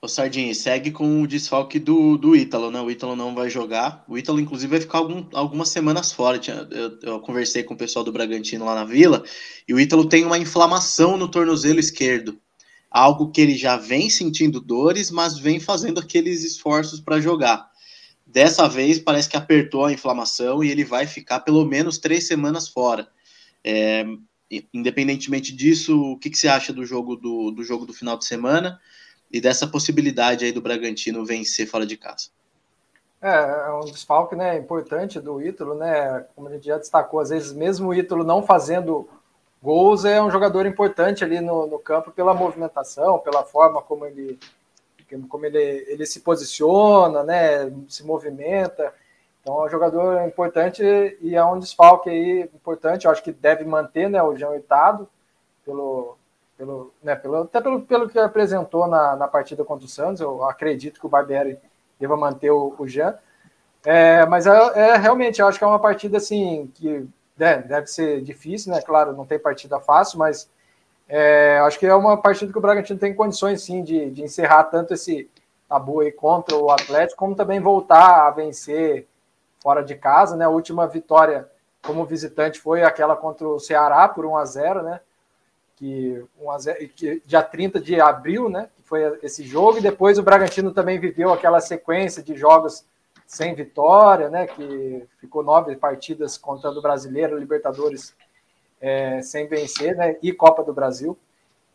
O 0.04 0.08
Sardinha, 0.08 0.52
segue 0.52 0.90
com 0.90 1.22
o 1.22 1.28
desfalque 1.28 1.78
do, 1.78 2.18
do 2.18 2.34
Ítalo, 2.34 2.72
né? 2.72 2.80
O 2.80 2.90
Ítalo 2.90 3.14
não 3.14 3.36
vai 3.36 3.48
jogar. 3.48 4.04
O 4.08 4.18
Ítalo, 4.18 4.40
inclusive, 4.40 4.68
vai 4.68 4.80
ficar 4.80 4.98
algum, 4.98 5.24
algumas 5.32 5.68
semanas 5.68 6.10
fora. 6.10 6.40
Eu, 6.72 6.98
eu, 7.02 7.20
conversei 7.20 7.62
com 7.62 7.74
o 7.74 7.76
pessoal 7.76 8.04
do 8.04 8.10
Bragantino 8.10 8.64
lá 8.64 8.74
na 8.74 8.84
vila, 8.84 9.22
e 9.66 9.72
o 9.72 9.78
Ítalo 9.78 10.08
tem 10.08 10.24
uma 10.24 10.36
inflamação 10.36 11.16
no 11.16 11.28
tornozelo 11.28 11.78
esquerdo. 11.78 12.36
Algo 12.90 13.30
que 13.30 13.40
ele 13.40 13.54
já 13.54 13.76
vem 13.76 14.10
sentindo 14.10 14.60
dores, 14.60 15.08
mas 15.08 15.38
vem 15.38 15.60
fazendo 15.60 16.00
aqueles 16.00 16.42
esforços 16.42 17.00
para 17.00 17.20
jogar. 17.20 17.70
Dessa 18.32 18.68
vez 18.68 18.98
parece 18.98 19.28
que 19.28 19.36
apertou 19.36 19.84
a 19.84 19.92
inflamação 19.92 20.64
e 20.64 20.70
ele 20.70 20.84
vai 20.84 21.06
ficar 21.06 21.40
pelo 21.40 21.64
menos 21.64 21.98
três 21.98 22.26
semanas 22.26 22.68
fora. 22.68 23.08
É, 23.62 24.04
independentemente 24.72 25.54
disso, 25.54 26.00
o 26.00 26.18
que, 26.18 26.30
que 26.30 26.38
você 26.38 26.48
acha 26.48 26.72
do 26.72 26.84
jogo 26.84 27.16
do, 27.16 27.50
do 27.50 27.62
jogo 27.62 27.84
do 27.84 27.92
final 27.92 28.16
de 28.16 28.24
semana? 28.24 28.80
e 29.32 29.40
dessa 29.40 29.66
possibilidade 29.66 30.44
aí 30.44 30.52
do 30.52 30.60
Bragantino 30.60 31.24
vencer 31.24 31.66
fora 31.66 31.86
de 31.86 31.96
casa. 31.96 32.28
É, 33.20 33.68
é 33.68 33.72
um 33.72 33.86
desfalque 33.86 34.36
né, 34.36 34.58
importante 34.58 35.18
do 35.20 35.40
Ítalo, 35.40 35.74
né? 35.74 36.26
Como 36.34 36.48
a 36.48 36.52
gente 36.52 36.66
já 36.66 36.76
destacou, 36.76 37.20
às 37.20 37.30
vezes, 37.30 37.52
mesmo 37.52 37.88
o 37.88 37.94
Ítalo 37.94 38.24
não 38.24 38.42
fazendo 38.42 39.08
gols, 39.62 40.04
é 40.04 40.20
um 40.20 40.30
jogador 40.30 40.66
importante 40.66 41.24
ali 41.24 41.40
no, 41.40 41.66
no 41.66 41.78
campo 41.78 42.10
pela 42.10 42.34
movimentação, 42.34 43.20
pela 43.20 43.44
forma 43.44 43.80
como 43.80 44.04
ele, 44.04 44.38
como 45.28 45.46
ele, 45.46 45.58
ele 45.88 46.06
se 46.06 46.20
posiciona, 46.20 47.22
né? 47.22 47.72
Se 47.88 48.04
movimenta. 48.04 48.92
Então 49.40 49.60
é 49.60 49.66
um 49.66 49.68
jogador 49.68 50.26
importante 50.26 50.82
e 51.20 51.34
é 51.34 51.44
um 51.44 51.58
desfalque 51.58 52.08
aí 52.08 52.42
importante. 52.54 53.04
Eu 53.04 53.10
acho 53.10 53.22
que 53.22 53.32
deve 53.32 53.64
manter 53.64 54.08
né, 54.08 54.22
o 54.22 54.36
João 54.36 54.54
Itado 54.54 55.08
pelo, 55.64 56.16
pelo, 56.56 56.94
né, 57.02 57.16
pelo, 57.16 57.42
até 57.42 57.60
pelo, 57.60 57.82
pelo 57.82 58.08
que 58.08 58.18
apresentou 58.18 58.86
na, 58.86 59.16
na 59.16 59.26
partida 59.26 59.64
contra 59.64 59.84
o 59.84 59.88
Santos, 59.88 60.20
eu 60.20 60.44
acredito 60.44 61.00
que 61.00 61.06
o 61.06 61.08
Barbieri 61.08 61.58
deva 61.98 62.16
manter 62.16 62.50
o, 62.50 62.74
o 62.78 62.86
Jean. 62.86 63.18
É, 63.84 64.24
mas 64.26 64.46
é, 64.46 64.50
é, 64.74 64.96
realmente, 64.96 65.40
eu 65.40 65.48
acho 65.48 65.58
que 65.58 65.64
é 65.64 65.66
uma 65.66 65.78
partida 65.78 66.18
assim 66.18 66.70
que 66.74 67.08
né, 67.36 67.58
deve 67.58 67.88
ser 67.88 68.20
difícil, 68.22 68.72
né? 68.72 68.80
Claro, 68.80 69.12
não 69.12 69.26
tem 69.26 69.38
partida 69.40 69.80
fácil, 69.80 70.20
mas 70.20 70.48
é, 71.14 71.58
acho 71.58 71.78
que 71.78 71.86
é 71.86 71.94
uma 71.94 72.16
partida 72.16 72.50
que 72.50 72.58
o 72.58 72.60
Bragantino 72.60 72.98
tem 72.98 73.14
condições 73.14 73.62
sim 73.62 73.82
de, 73.82 74.10
de 74.10 74.22
encerrar 74.22 74.64
tanto 74.64 74.94
esse 74.94 75.28
tabu 75.68 76.00
aí 76.00 76.10
contra 76.10 76.56
o 76.56 76.70
Atlético, 76.70 77.18
como 77.18 77.34
também 77.34 77.60
voltar 77.60 78.26
a 78.26 78.30
vencer 78.30 79.06
fora 79.62 79.82
de 79.82 79.94
casa, 79.94 80.36
né? 80.36 80.46
A 80.46 80.50
última 80.50 80.86
vitória 80.86 81.46
como 81.82 82.06
visitante 82.06 82.58
foi 82.58 82.82
aquela 82.82 83.14
contra 83.14 83.46
o 83.46 83.60
Ceará 83.60 84.08
por 84.08 84.24
1 84.24 84.36
a 84.36 84.44
0, 84.44 84.82
né? 84.82 85.00
que, 85.82 86.24
um 86.40 86.46
que 86.94 87.20
dia 87.26 87.42
30 87.42 87.80
de 87.80 88.00
abril, 88.00 88.48
né, 88.48 88.68
que 88.76 88.82
foi 88.84 89.18
esse 89.20 89.42
jogo, 89.42 89.78
e 89.78 89.82
depois 89.82 90.16
o 90.16 90.22
Bragantino 90.22 90.72
também 90.72 91.00
viveu 91.00 91.32
aquela 91.32 91.60
sequência 91.60 92.22
de 92.22 92.36
jogos 92.36 92.84
sem 93.26 93.52
vitória, 93.52 94.30
né, 94.30 94.46
que 94.46 95.04
ficou 95.18 95.42
nove 95.42 95.74
partidas 95.74 96.38
contando 96.38 96.78
o 96.78 96.82
Brasileiro, 96.82 97.36
Libertadores 97.36 98.14
é, 98.82 99.22
sem 99.22 99.46
vencer, 99.46 99.96
né, 99.96 100.16
e 100.20 100.32
Copa 100.32 100.62
do 100.62 100.74
Brasil. 100.74 101.16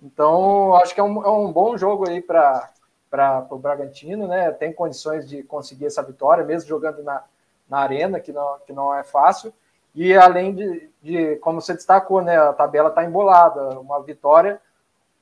Então, 0.03 0.75
acho 0.75 0.93
que 0.93 0.99
é 0.99 1.03
um, 1.03 1.25
é 1.25 1.29
um 1.29 1.51
bom 1.51 1.75
jogo 1.75 2.07
aí 2.07 2.21
para 2.21 3.47
o 3.49 3.57
Bragantino, 3.57 4.27
né, 4.27 4.51
tem 4.51 4.71
condições 4.71 5.27
de 5.27 5.41
conseguir 5.41 5.87
essa 5.87 6.03
vitória, 6.03 6.43
mesmo 6.43 6.69
jogando 6.69 7.01
na, 7.01 7.23
na 7.67 7.79
arena, 7.79 8.19
que 8.19 8.31
não, 8.31 8.59
que 8.67 8.73
não 8.73 8.93
é 8.93 9.03
fácil, 9.03 9.51
e 9.95 10.13
além 10.15 10.53
de, 10.53 10.91
de 11.01 11.35
como 11.37 11.59
você 11.59 11.73
destacou, 11.73 12.21
né, 12.21 12.37
a 12.37 12.53
tabela 12.53 12.89
está 12.89 13.03
embolada. 13.03 13.79
Uma 13.79 13.99
vitória 14.03 14.61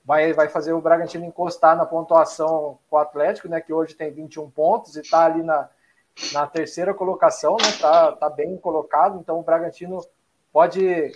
vai, 0.04 0.34
vai 0.34 0.50
fazer 0.50 0.74
o 0.74 0.82
Bragantino 0.82 1.24
encostar 1.24 1.78
na 1.78 1.86
pontuação 1.86 2.78
com 2.89 2.98
o 2.98 3.00
Atlético, 3.00 3.48
né, 3.48 3.62
que 3.62 3.71
hoje 3.71 3.95
tem 3.95 4.12
21 4.12 4.50
pontos 4.52 4.98
e 4.98 5.00
está 5.00 5.24
ali 5.24 5.41
na, 5.41 5.69
na 6.34 6.45
terceira 6.45 6.93
colocação, 6.93 7.56
né, 7.56 7.71
tá, 7.80 8.12
tá 8.12 8.30
bem 8.30 8.58
colocado. 8.58 9.17
Então 9.17 9.39
o 9.39 9.43
Bragantino 9.43 10.06
pode, 10.52 11.12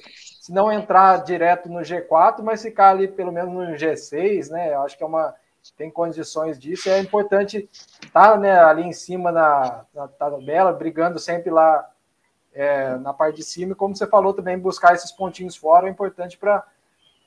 se 0.49 0.53
não 0.53 0.71
entrar 0.71 1.17
direto 1.17 1.69
no 1.69 1.81
G4, 1.81 2.41
mas 2.41 2.63
ficar 2.63 2.89
ali 2.89 3.07
pelo 3.07 3.31
menos 3.31 3.53
no 3.53 3.75
G6, 3.75 4.49
né? 4.49 4.73
Eu 4.73 4.81
acho 4.81 4.97
que 4.97 5.03
é 5.03 5.05
uma 5.05 5.35
tem 5.77 5.91
condições 5.91 6.57
disso. 6.57 6.89
É 6.89 6.99
importante 6.99 7.69
estar 8.03 8.31
tá, 8.31 8.37
né, 8.37 8.59
ali 8.59 8.81
em 8.81 8.91
cima 8.91 9.31
na, 9.31 9.85
na 9.93 10.07
tabela, 10.07 10.73
brigando 10.73 11.19
sempre 11.19 11.51
lá 11.51 11.87
é, 12.51 12.95
na 12.95 13.13
parte 13.13 13.35
de 13.35 13.43
cima, 13.43 13.73
e 13.73 13.75
como 13.75 13.95
você 13.95 14.07
falou 14.07 14.33
também, 14.33 14.57
buscar 14.57 14.95
esses 14.95 15.11
pontinhos 15.11 15.55
fora 15.55 15.87
é 15.87 15.91
importante 15.91 16.35
para 16.35 16.65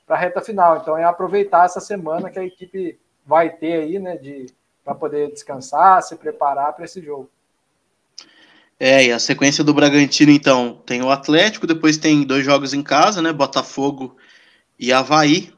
a 0.09 0.17
reta 0.17 0.41
final. 0.41 0.79
Então 0.79 0.97
é 0.97 1.05
aproveitar 1.05 1.63
essa 1.63 1.79
semana 1.79 2.29
que 2.29 2.39
a 2.39 2.43
equipe 2.43 2.99
vai 3.25 3.49
ter 3.51 3.83
aí, 3.83 3.99
né, 3.99 4.17
de 4.17 4.47
para 4.83 4.93
poder 4.93 5.31
descansar, 5.31 6.03
se 6.03 6.17
preparar 6.17 6.73
para 6.73 6.83
esse 6.83 7.01
jogo. 7.01 7.29
É, 8.79 9.05
e 9.05 9.11
a 9.11 9.19
sequência 9.19 9.63
do 9.63 9.73
Bragantino, 9.73 10.31
então, 10.31 10.81
tem 10.85 11.01
o 11.01 11.09
Atlético, 11.09 11.67
depois 11.67 11.97
tem 11.97 12.23
dois 12.23 12.43
jogos 12.43 12.73
em 12.73 12.83
casa, 12.83 13.21
né? 13.21 13.31
Botafogo 13.31 14.17
e 14.77 14.91
Havaí. 14.91 15.53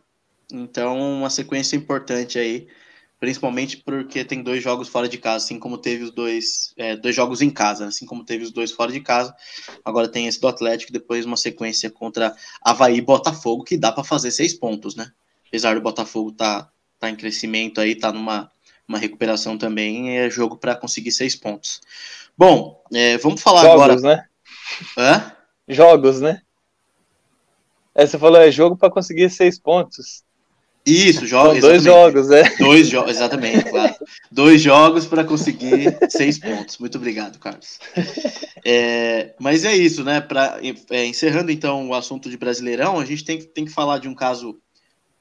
Então, 0.51 0.97
uma 0.99 1.29
sequência 1.29 1.75
importante 1.75 2.37
aí 2.37 2.67
principalmente 3.19 3.77
porque 3.77 4.23
tem 4.23 4.43
dois 4.43 4.61
jogos 4.63 4.87
fora 4.87 5.07
de 5.07 5.17
casa, 5.17 5.45
assim 5.45 5.57
como 5.57 5.77
teve 5.77 6.03
os 6.03 6.11
dois, 6.11 6.73
é, 6.77 6.95
dois 6.95 7.15
jogos 7.15 7.41
em 7.41 7.49
casa, 7.49 7.87
assim 7.87 8.05
como 8.05 8.23
teve 8.23 8.43
os 8.43 8.51
dois 8.51 8.71
fora 8.71 8.91
de 8.91 8.99
casa. 8.99 9.33
Agora 9.83 10.07
tem 10.07 10.27
esse 10.27 10.39
do 10.39 10.47
Atlético, 10.47 10.91
depois 10.91 11.25
uma 11.25 11.37
sequência 11.37 11.89
contra 11.89 12.35
Havaí 12.61 12.97
e 12.97 13.01
Botafogo, 13.01 13.63
que 13.63 13.77
dá 13.77 13.91
para 13.91 14.03
fazer 14.03 14.31
seis 14.31 14.53
pontos, 14.53 14.95
né? 14.95 15.11
Apesar 15.47 15.75
do 15.75 15.81
Botafogo 15.81 16.31
tá, 16.31 16.69
tá 16.99 17.09
em 17.09 17.15
crescimento 17.15 17.79
aí, 17.79 17.95
tá 17.95 18.11
numa 18.11 18.51
uma 18.87 18.97
recuperação 18.97 19.57
também, 19.57 20.17
é 20.17 20.29
jogo 20.29 20.57
para 20.57 20.75
conseguir 20.75 21.11
seis 21.11 21.35
pontos. 21.35 21.81
Bom, 22.37 22.83
é, 22.93 23.17
vamos 23.17 23.41
falar 23.41 23.61
jogos, 23.63 23.81
agora. 23.81 23.95
Né? 24.01 24.25
Hã? 24.97 25.31
Jogos, 25.67 26.21
né? 26.21 26.41
É, 27.93 28.05
você 28.05 28.17
falou, 28.17 28.41
é 28.41 28.51
jogo 28.51 28.75
para 28.75 28.91
conseguir 28.91 29.29
seis 29.29 29.57
pontos. 29.57 30.23
Isso, 30.85 31.25
jogos. 31.25 31.61
Dois 31.61 31.83
jogos, 31.83 32.27
né? 32.27 32.43
Dois 32.59 32.87
jogos, 32.87 33.15
exatamente, 33.15 33.63
claro. 33.71 33.95
Dois 34.31 34.61
jogos 34.61 35.07
para 35.07 35.23
conseguir 35.23 35.97
seis 36.09 36.37
pontos. 36.37 36.77
Muito 36.77 36.97
obrigado, 36.99 37.39
Carlos. 37.39 37.79
É, 38.63 39.33
mas 39.39 39.65
é 39.65 39.75
isso, 39.75 40.03
né? 40.03 40.21
Pra, 40.21 40.59
é, 40.91 41.05
encerrando 41.05 41.51
então 41.51 41.89
o 41.89 41.95
assunto 41.95 42.29
de 42.29 42.37
Brasileirão, 42.37 42.99
a 42.99 43.05
gente 43.05 43.25
tem, 43.25 43.41
tem 43.41 43.65
que 43.65 43.71
falar 43.71 43.97
de 43.97 44.07
um 44.07 44.13
caso 44.13 44.59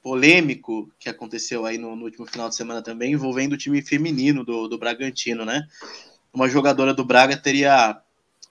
polêmico 0.05 0.93
que 0.99 1.09
aconteceu 1.09 1.65
aí 1.65 1.79
no, 1.79 1.97
no, 1.97 2.05
último 2.05 2.27
final 2.27 2.51
de 2.51 2.55
semana 2.55 2.83
também, 2.83 3.13
envolvendo 3.13 3.55
o 3.55 3.57
time 3.57 3.81
feminino 3.81 4.45
do, 4.45 4.69
do 4.69 4.77
Bragantino, 4.77 5.47
né? 5.47 5.67
Uma 6.31 6.47
jogadora 6.47 6.93
do 6.93 7.03
Braga 7.03 7.39
teria 7.39 7.99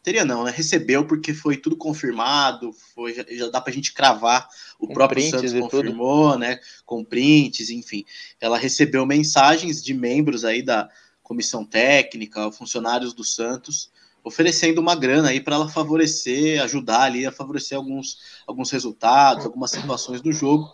teria 0.02 0.26
não, 0.26 0.44
né? 0.44 0.52
Recebeu 0.52 1.06
porque 1.06 1.32
foi 1.32 1.56
tudo 1.56 1.78
confirmado, 1.78 2.74
foi 2.96 3.14
já, 3.14 3.24
já 3.30 3.50
dá 3.52 3.62
pra 3.62 3.72
gente 3.72 3.94
cravar, 3.94 4.50
o 4.80 4.88
com 4.88 4.96
próprio 4.96 5.30
Santos 5.30 5.54
confirmou, 5.54 6.32
tudo. 6.32 6.40
né? 6.40 6.60
Com 6.88 7.06
prints, 7.06 7.70
enfim. 7.70 8.04
Ela 8.42 8.58
recebeu 8.58 9.06
mensagens 9.06 9.82
de 9.84 9.94
membros 9.94 10.44
aí 10.44 10.64
da 10.64 10.90
comissão 11.22 11.64
técnica, 11.64 12.52
funcionários 12.52 13.14
do 13.14 13.24
Santos, 13.24 13.92
oferecendo 14.24 14.82
uma 14.82 14.96
grana 14.96 15.30
aí 15.30 15.40
para 15.40 15.56
ela 15.56 15.70
favorecer, 15.70 16.64
ajudar 16.64 17.04
ali 17.04 17.28
a 17.28 17.32
favorecer 17.32 17.78
alguns, 17.78 18.18
alguns 18.48 18.72
resultados, 18.72 19.46
algumas 19.46 19.70
situações 19.70 20.20
do 20.20 20.32
jogo 20.32 20.68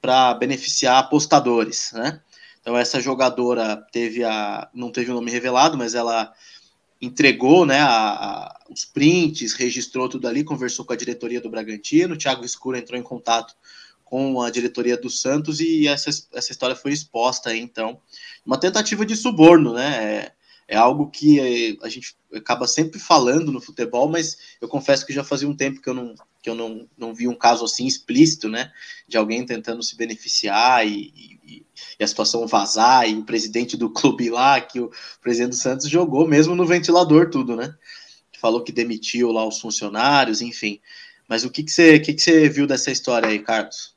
para 0.00 0.34
beneficiar 0.34 0.98
apostadores, 0.98 1.92
né? 1.92 2.20
Então 2.60 2.76
essa 2.76 3.00
jogadora 3.00 3.76
teve 3.90 4.22
a 4.22 4.68
não 4.74 4.90
teve 4.90 5.10
o 5.10 5.14
nome 5.14 5.30
revelado, 5.30 5.78
mas 5.78 5.94
ela 5.94 6.32
entregou 7.00 7.64
né, 7.64 7.80
a, 7.80 7.88
a, 7.88 8.60
os 8.70 8.84
prints, 8.84 9.54
registrou 9.54 10.08
tudo 10.08 10.28
ali, 10.28 10.44
conversou 10.44 10.84
com 10.84 10.92
a 10.92 10.96
diretoria 10.96 11.40
do 11.40 11.48
Bragantino, 11.48 12.16
Thiago 12.16 12.44
Escuro 12.44 12.76
entrou 12.76 12.98
em 12.98 13.02
contato 13.02 13.54
com 14.04 14.42
a 14.42 14.50
diretoria 14.50 14.96
do 14.96 15.08
Santos 15.08 15.60
e 15.60 15.86
essa, 15.86 16.10
essa 16.34 16.50
história 16.50 16.74
foi 16.74 16.92
exposta 16.92 17.50
aí, 17.50 17.60
então. 17.60 18.00
Uma 18.44 18.58
tentativa 18.58 19.06
de 19.06 19.16
suborno, 19.16 19.72
né? 19.72 20.32
É, 20.70 20.74
é 20.74 20.76
algo 20.76 21.10
que 21.10 21.78
a 21.82 21.88
gente 21.88 22.14
acaba 22.32 22.66
sempre 22.66 23.00
falando 23.00 23.50
no 23.50 23.60
futebol, 23.60 24.08
mas 24.08 24.38
eu 24.60 24.68
confesso 24.68 25.04
que 25.04 25.12
já 25.12 25.24
fazia 25.24 25.48
um 25.48 25.56
tempo 25.56 25.80
que 25.80 25.88
eu 25.88 25.94
não, 25.94 26.14
que 26.40 26.48
eu 26.48 26.54
não, 26.54 26.88
não 26.96 27.12
vi 27.12 27.26
um 27.26 27.34
caso 27.34 27.64
assim 27.64 27.86
explícito, 27.86 28.48
né? 28.48 28.70
De 29.08 29.16
alguém 29.16 29.44
tentando 29.44 29.82
se 29.82 29.96
beneficiar 29.96 30.86
e, 30.86 31.12
e, 31.44 31.66
e, 31.98 32.04
a 32.04 32.06
situação 32.06 32.46
vazar, 32.46 33.08
e 33.08 33.14
o 33.14 33.24
presidente 33.24 33.76
do 33.76 33.90
clube 33.92 34.30
lá, 34.30 34.60
que 34.60 34.80
o 34.80 34.90
presidente 35.20 35.50
do 35.50 35.56
Santos 35.56 35.88
jogou 35.88 36.26
mesmo 36.26 36.54
no 36.54 36.66
ventilador 36.66 37.30
tudo, 37.30 37.56
né? 37.56 37.74
Falou 38.40 38.62
que 38.62 38.72
demitiu 38.72 39.32
lá 39.32 39.46
os 39.46 39.60
funcionários, 39.60 40.40
enfim. 40.40 40.80
Mas 41.28 41.44
o 41.44 41.50
que, 41.50 41.62
que, 41.62 41.70
você, 41.70 41.98
que, 41.98 42.14
que 42.14 42.22
você 42.22 42.48
viu 42.48 42.66
dessa 42.66 42.90
história 42.90 43.28
aí, 43.28 43.38
Carlos? 43.38 43.94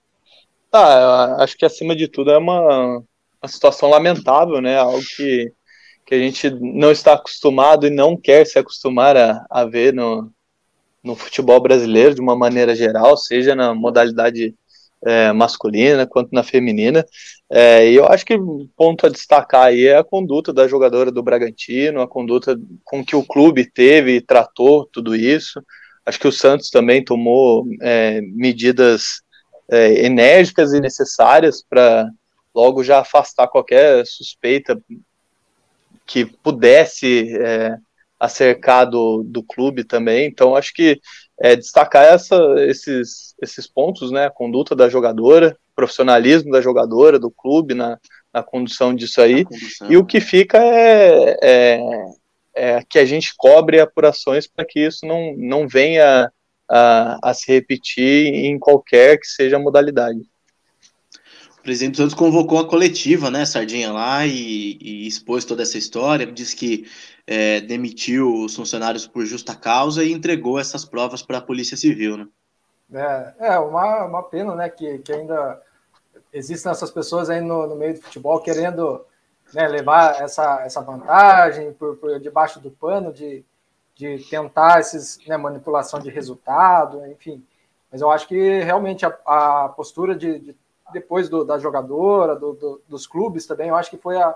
Ah, 0.72 1.38
acho 1.40 1.56
que 1.56 1.66
acima 1.66 1.96
de 1.96 2.08
tudo 2.08 2.32
é 2.32 2.38
uma, 2.38 2.98
uma 2.98 3.48
situação 3.48 3.90
lamentável, 3.90 4.60
né? 4.60 4.78
Algo 4.78 5.02
que, 5.16 5.54
que 6.06 6.16
a 6.16 6.20
gente 6.20 6.50
não 6.50 6.92
está 6.92 7.14
acostumado 7.14 7.88
e 7.88 7.90
não 7.90 8.18
quer 8.18 8.46
se 8.46 8.60
acostumar 8.60 9.16
a, 9.16 9.46
a 9.50 9.66
ver 9.66 9.94
no, 9.94 10.32
no 11.04 11.16
futebol 11.16 11.60
brasileiro 11.62 12.16
de 12.16 12.22
uma 12.22 12.36
maneira 12.36 12.76
geral, 12.76 13.18
seja 13.18 13.56
na 13.56 13.74
modalidade 13.74 14.56
é, 15.06 15.32
masculina 15.34 16.08
quanto 16.08 16.32
na 16.32 16.44
feminina. 16.44 17.06
É, 17.50 17.90
e 17.90 17.96
eu 17.96 18.06
acho 18.06 18.26
que 18.26 18.38
ponto 18.76 19.06
a 19.06 19.10
destacar 19.10 19.66
aí 19.66 19.86
é 19.86 19.98
a 19.98 20.04
conduta 20.04 20.54
da 20.54 20.68
jogadora 20.68 21.12
do 21.12 21.22
Bragantino, 21.22 22.02
a 22.02 22.08
conduta 22.08 22.60
com 22.84 23.04
que 23.04 23.16
o 23.16 23.24
clube 23.24 23.70
teve 23.70 24.16
e 24.16 24.22
tratou 24.22 24.86
tudo 24.92 25.16
isso. 25.16 25.62
Acho 26.06 26.20
que 26.20 26.28
o 26.28 26.32
Santos 26.32 26.70
também 26.70 27.04
tomou 27.04 27.66
é, 27.82 28.22
medidas 28.22 29.22
é, 29.70 30.06
enérgicas 30.06 30.74
e 30.74 30.80
necessárias 30.80 31.64
para 31.64 32.10
logo 32.54 32.84
já 32.84 33.00
afastar 33.00 33.48
qualquer 33.48 34.06
suspeita 34.06 34.80
que 36.06 36.26
pudesse 36.26 37.36
é, 37.38 37.78
acercar 38.20 38.90
do, 38.90 39.24
do 39.24 39.44
clube 39.44 39.84
também. 39.84 40.28
Então, 40.28 40.56
acho 40.56 40.74
que 40.74 41.00
é, 41.40 41.56
destacar 41.56 42.06
essa, 42.06 42.38
esses, 42.60 43.36
esses 43.42 43.68
pontos, 43.68 44.12
né? 44.12 44.26
A 44.26 44.32
conduta 44.32 44.76
da 44.76 44.88
jogadora, 44.88 45.58
profissionalismo 45.76 46.52
da 46.52 46.62
jogadora, 46.62 47.20
do 47.20 47.32
clube 47.32 47.74
na, 47.74 48.00
na 48.34 48.44
condução 48.44 48.94
disso 48.94 49.22
aí. 49.22 49.44
Condução. 49.44 49.92
E 49.92 49.98
o 49.98 50.06
que 50.06 50.20
fica 50.20 50.58
é, 50.58 51.38
é, 51.42 51.80
é, 52.56 52.84
que 52.88 53.00
a 53.00 53.06
gente 53.06 53.34
cobre 53.38 53.80
apurações 53.80 54.48
para 54.48 54.66
que 54.66 54.80
isso 54.80 55.06
não, 55.06 55.36
não 55.38 55.68
venha 55.68 56.32
a, 56.70 57.20
a 57.22 57.34
se 57.34 57.52
repetir 57.52 58.34
em 58.34 58.58
qualquer 58.58 59.20
que 59.20 59.28
seja 59.28 59.58
a 59.58 59.60
modalidade. 59.60 60.20
O 61.64 61.72
presidente 61.74 61.96
Santos 61.96 62.14
convocou 62.14 62.60
a 62.60 62.68
coletiva, 62.68 63.32
né, 63.32 63.46
Sardinha, 63.46 63.90
lá 63.90 64.26
e, 64.26 64.78
e 64.82 65.08
expôs 65.08 65.46
toda 65.46 65.64
essa 65.64 65.78
história. 65.78 66.30
Diz 66.30 66.54
que 66.54 66.86
é, 67.26 67.62
demitiu 67.62 68.44
os 68.44 68.54
funcionários 68.54 69.08
por 69.08 69.26
justa 69.26 69.56
causa 69.56 70.04
e 70.04 70.12
entregou 70.12 70.60
essas 70.60 70.84
provas 70.84 71.22
para 71.22 71.38
a 71.38 71.42
Polícia 71.42 71.78
Civil, 71.78 72.18
né? 72.18 72.28
É, 73.40 73.54
é 73.54 73.60
uma, 73.60 74.04
uma 74.04 74.24
pena, 74.24 74.54
né, 74.56 74.68
que, 74.68 74.98
que 74.98 75.14
ainda 75.14 75.62
existem 76.34 76.70
essas 76.70 76.92
pessoas 76.92 77.30
aí 77.30 77.40
no, 77.40 77.66
no 77.66 77.78
meio 77.78 77.94
do 77.94 78.02
futebol 78.02 78.42
querendo 78.42 79.06
né, 79.54 79.66
levar 79.66 80.22
essa, 80.22 80.64
essa 80.66 80.82
vantagem 80.82 81.72
por, 81.72 81.96
por 81.96 82.20
debaixo 82.20 82.60
do 82.60 82.72
pano 82.72 83.14
de, 83.14 83.42
de 83.96 84.18
tentar 84.30 84.82
esses 84.82 85.18
né, 85.26 85.38
manipulação 85.38 86.02
de 86.02 86.10
resultado, 86.10 87.08
enfim. 87.08 87.42
Mas 87.90 88.02
eu 88.02 88.12
acho 88.12 88.28
que 88.28 88.60
realmente 88.60 89.06
a, 89.06 89.18
a 89.26 89.70
postura 89.70 90.14
de, 90.14 90.40
de 90.40 90.63
depois 90.92 91.30
do, 91.30 91.44
da 91.44 91.58
jogadora, 91.58 92.36
do, 92.36 92.54
do, 92.54 92.82
dos 92.88 93.08
clubes 93.08 93.46
também, 93.46 93.70
eu 93.70 93.76
acho 93.76 93.90
que 93.90 93.98
foi 93.98 94.18
a, 94.18 94.36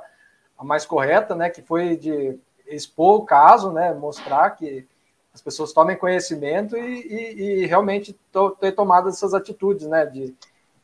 a 0.58 0.64
mais 0.64 0.86
correta, 0.86 1.36
né? 1.36 1.50
Que 1.50 1.62
foi 1.62 1.98
de 1.98 2.40
expor 2.68 3.22
o 3.22 3.26
caso, 3.26 3.72
né, 3.72 3.94
mostrar 3.94 4.50
que 4.52 4.86
as 5.34 5.42
pessoas 5.42 5.72
tomem 5.72 5.96
conhecimento 5.96 6.76
e, 6.76 6.82
e, 6.82 7.42
e 7.42 7.66
realmente 7.66 8.14
to, 8.32 8.52
ter 8.60 8.72
tomado 8.72 9.10
essas 9.10 9.34
atitudes, 9.34 9.88
né, 9.88 10.06
de, 10.06 10.36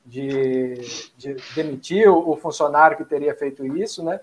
de, 0.06 0.76
de 1.18 1.36
demitir 1.56 2.10
o, 2.10 2.36
funcionário 2.36 2.98
que 2.98 3.06
teria 3.06 3.36
feito 3.36 3.66
isso, 3.78 4.04
né, 4.04 4.20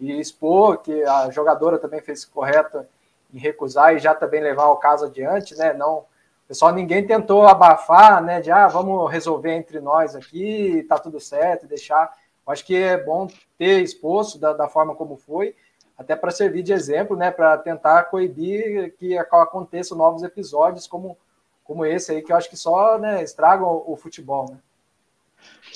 e 0.00 0.18
expor 0.18 0.78
que 0.78 1.04
a 1.04 1.30
jogadora 1.30 1.78
também 1.78 2.00
fez 2.00 2.24
correta 2.24 2.88
em 3.32 3.38
recusar 3.38 3.94
e 3.94 3.98
já 3.98 4.14
também 4.14 4.42
levar 4.42 4.68
o 4.68 4.76
caso 4.76 5.06
adiante, 5.06 5.54
né, 5.56 5.72
não 5.72 6.04
pessoal 6.48 6.74
ninguém 6.74 7.06
tentou 7.06 7.46
abafar, 7.46 8.22
né, 8.22 8.40
de 8.40 8.50
ah, 8.50 8.66
vamos 8.68 9.10
resolver 9.10 9.54
entre 9.54 9.80
nós 9.80 10.14
aqui, 10.14 10.84
tá 10.88 10.98
tudo 10.98 11.20
certo, 11.20 11.66
deixar. 11.66 12.12
Eu 12.46 12.52
acho 12.52 12.64
que 12.64 12.76
é 12.76 13.02
bom 13.02 13.26
ter 13.56 13.82
exposto 13.82 14.38
da, 14.38 14.52
da 14.52 14.68
forma 14.68 14.94
como 14.94 15.16
foi 15.16 15.54
até 15.96 16.16
para 16.16 16.30
servir 16.30 16.62
de 16.62 16.72
exemplo, 16.72 17.16
né, 17.16 17.30
para 17.30 17.56
tentar 17.58 18.04
coibir 18.04 18.94
que 18.98 19.16
aconteçam 19.16 19.96
novos 19.96 20.22
episódios 20.22 20.86
como, 20.86 21.16
como 21.62 21.86
esse 21.86 22.12
aí, 22.12 22.22
que 22.22 22.32
eu 22.32 22.36
acho 22.36 22.50
que 22.50 22.56
só 22.56 22.98
né, 22.98 23.22
estragam 23.22 23.66
o, 23.66 23.92
o 23.92 23.96
futebol. 23.96 24.50
Né? 24.50 24.58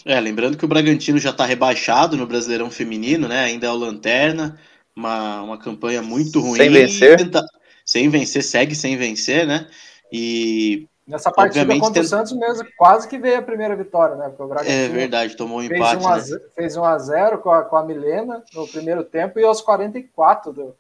É, 0.05 0.21
lembrando 0.21 0.57
que 0.57 0.65
o 0.65 0.69
Bragantino 0.69 1.19
já 1.19 1.31
está 1.31 1.45
rebaixado 1.45 2.17
no 2.17 2.27
Brasileirão 2.27 2.71
Feminino, 2.71 3.29
né? 3.29 3.45
Ainda 3.45 3.67
é 3.67 3.71
o 3.71 3.77
Lanterna, 3.77 4.59
uma, 4.95 5.43
uma 5.43 5.59
campanha 5.59 6.03
muito 6.03 6.41
ruim. 6.41 6.57
Sem 6.57 6.71
vencer. 6.71 7.19
Tenta, 7.19 7.45
sem 7.85 8.09
vencer, 8.09 8.43
segue 8.43 8.75
sem 8.75 8.97
vencer, 8.97 9.47
né? 9.47 9.69
E 10.13 10.89
Nessa 11.09 11.33
partida 11.33 11.63
Obviamente, 11.63 11.83
contra 11.83 12.03
o 12.03 12.05
Santos 12.05 12.33
mesmo, 12.33 12.69
quase 12.77 13.09
que 13.09 13.17
veio 13.17 13.39
a 13.39 13.43
primeira 13.43 13.75
vitória, 13.75 14.15
né? 14.15 14.29
Porque 14.29 14.43
o 14.43 14.47
Bragantino 14.47 14.77
é 14.77 14.89
verdade, 14.89 15.35
tomou 15.39 15.59
um 15.59 15.63
empate. 15.63 16.05
Fez 16.05 16.31
1 16.31 16.35
né? 16.35 16.41
fez 16.55 16.77
1 16.77 16.85
a 16.85 16.99
0 16.99 17.39
com 17.39 17.51
a, 17.51 17.63
com 17.63 17.77
a 17.77 17.83
Milena 17.83 18.45
no 18.53 18.69
primeiro 18.69 19.03
tempo 19.03 19.41
e 19.41 19.45
aos 19.45 19.63
44 19.63 20.53
do, 20.53 20.77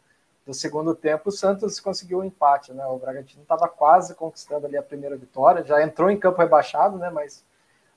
do 0.46 0.52
segundo 0.52 0.94
tempo 0.94 1.30
o 1.30 1.32
Santos 1.32 1.80
conseguiu 1.80 2.18
o 2.18 2.20
um 2.20 2.24
empate, 2.24 2.74
né? 2.74 2.84
O 2.84 2.98
Bragantino 2.98 3.40
estava 3.40 3.66
quase 3.68 4.14
conquistando 4.14 4.66
ali 4.66 4.76
a 4.76 4.82
primeira 4.82 5.16
vitória, 5.16 5.64
já 5.64 5.82
entrou 5.82 6.10
em 6.10 6.18
campo 6.18 6.42
rebaixado, 6.42 6.98
né? 6.98 7.08
Mas 7.08 7.42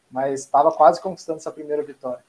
mas 0.09 0.41
estava 0.41 0.71
quase 0.71 1.01
conquistando 1.01 1.39
essa 1.39 1.51
primeira 1.51 1.83
vitória. 1.83 2.23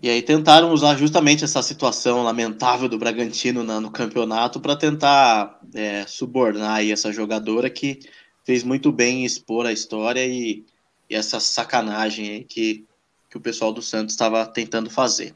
E 0.00 0.08
aí 0.08 0.22
tentaram 0.22 0.72
usar 0.72 0.96
justamente 0.96 1.44
essa 1.44 1.62
situação 1.62 2.22
lamentável 2.22 2.88
do 2.88 2.98
Bragantino 2.98 3.62
na, 3.62 3.80
no 3.80 3.90
campeonato 3.90 4.60
para 4.60 4.74
tentar 4.74 5.60
é, 5.74 6.04
subornar 6.06 6.76
aí 6.76 6.90
essa 6.90 7.12
jogadora 7.12 7.68
que 7.68 8.00
fez 8.44 8.62
muito 8.62 8.90
bem 8.90 9.22
em 9.22 9.24
expor 9.24 9.66
a 9.66 9.72
história 9.72 10.24
e, 10.26 10.64
e 11.08 11.14
essa 11.14 11.40
sacanagem 11.40 12.28
aí 12.28 12.44
que, 12.44 12.84
que 13.30 13.36
o 13.36 13.40
pessoal 13.40 13.72
do 13.72 13.82
Santos 13.82 14.14
estava 14.14 14.44
tentando 14.46 14.90
fazer. 14.90 15.34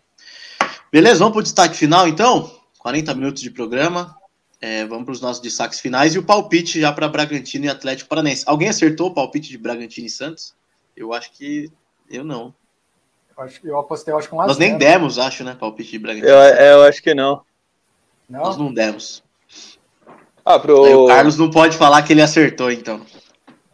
Beleza, 0.91 1.19
vamos 1.19 1.33
para 1.33 1.41
o 1.41 1.43
destaque 1.43 1.77
final 1.77 2.09
então? 2.09 2.51
40 2.79 3.15
minutos 3.15 3.43
de 3.43 3.51
programa. 3.51 4.17
É, 4.61 4.87
vamos 4.87 5.05
para 5.05 5.13
os 5.13 5.21
nossos 5.21 5.43
destaques 5.43 5.81
finais 5.81 6.15
e 6.15 6.19
o 6.19 6.23
palpite 6.23 6.81
já 6.81 6.91
para 6.93 7.09
Bragantino 7.09 7.67
e 7.67 7.69
Atlético 7.69 8.09
Paranense. 8.09 8.45
Alguém 8.47 8.69
acertou 8.69 9.09
o 9.09 9.15
palpite 9.15 9.51
de 9.51 9.59
Bragantino 9.59 10.07
e 10.07 10.11
Santos? 10.11 10.55
Eu 10.97 11.13
acho 11.13 11.31
que 11.33 11.71
eu 12.09 12.25
não. 12.25 12.55
Eu, 13.37 13.45
acho, 13.45 13.61
eu 13.67 13.79
apostei, 13.79 14.15
eu 14.15 14.19
acho 14.19 14.29
que 14.29 14.35
um 14.35 14.39
Nós 14.39 14.57
nem 14.57 14.79
demos, 14.79 15.19
acho, 15.19 15.45
né? 15.45 15.55
Palpite 15.55 15.91
de 15.91 15.99
Bragantino. 15.99 16.33
Eu, 16.33 16.39
eu 16.39 16.83
acho 16.85 17.03
que 17.03 17.15
não. 17.15 17.43
não. 18.29 18.41
Nós 18.41 18.57
não 18.57 18.73
demos. 18.73 19.23
Ah, 20.49 20.61
pro... 20.61 21.05
O 21.05 21.07
Carlos 21.09 21.37
não 21.37 21.51
pode 21.51 21.77
falar 21.77 22.03
que 22.03 22.13
ele 22.13 22.23
acertou, 22.23 22.71
então. 22.71 23.05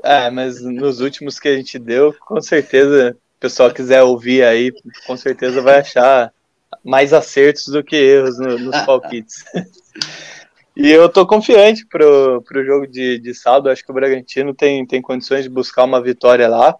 É, 0.03 0.31
mas 0.31 0.63
nos 0.63 1.01
últimos 1.01 1.39
que 1.39 1.47
a 1.47 1.55
gente 1.55 1.79
deu, 1.79 2.15
com 2.27 2.41
certeza 2.41 3.15
pessoal 3.39 3.71
quiser 3.71 4.03
ouvir 4.03 4.43
aí, 4.43 4.73
com 5.07 5.17
certeza 5.17 5.61
vai 5.61 5.81
achar 5.81 6.33
mais 6.83 7.13
acertos 7.13 7.67
do 7.67 7.85
que 7.85 7.95
erros 7.95 8.39
no, 8.39 8.59
nos 8.59 8.81
palpites. 8.87 9.45
e 10.75 10.91
eu 10.91 11.11
tô 11.11 11.27
confiante 11.27 11.85
pro, 11.87 12.41
pro 12.43 12.65
jogo 12.65 12.87
de, 12.87 13.19
de 13.19 13.35
sábado, 13.35 13.69
acho 13.69 13.85
que 13.85 13.91
o 13.91 13.95
Bragantino 13.95 14.55
tem, 14.55 14.87
tem 14.87 15.03
condições 15.03 15.43
de 15.43 15.51
buscar 15.51 15.85
uma 15.85 16.01
vitória 16.01 16.49
lá. 16.49 16.75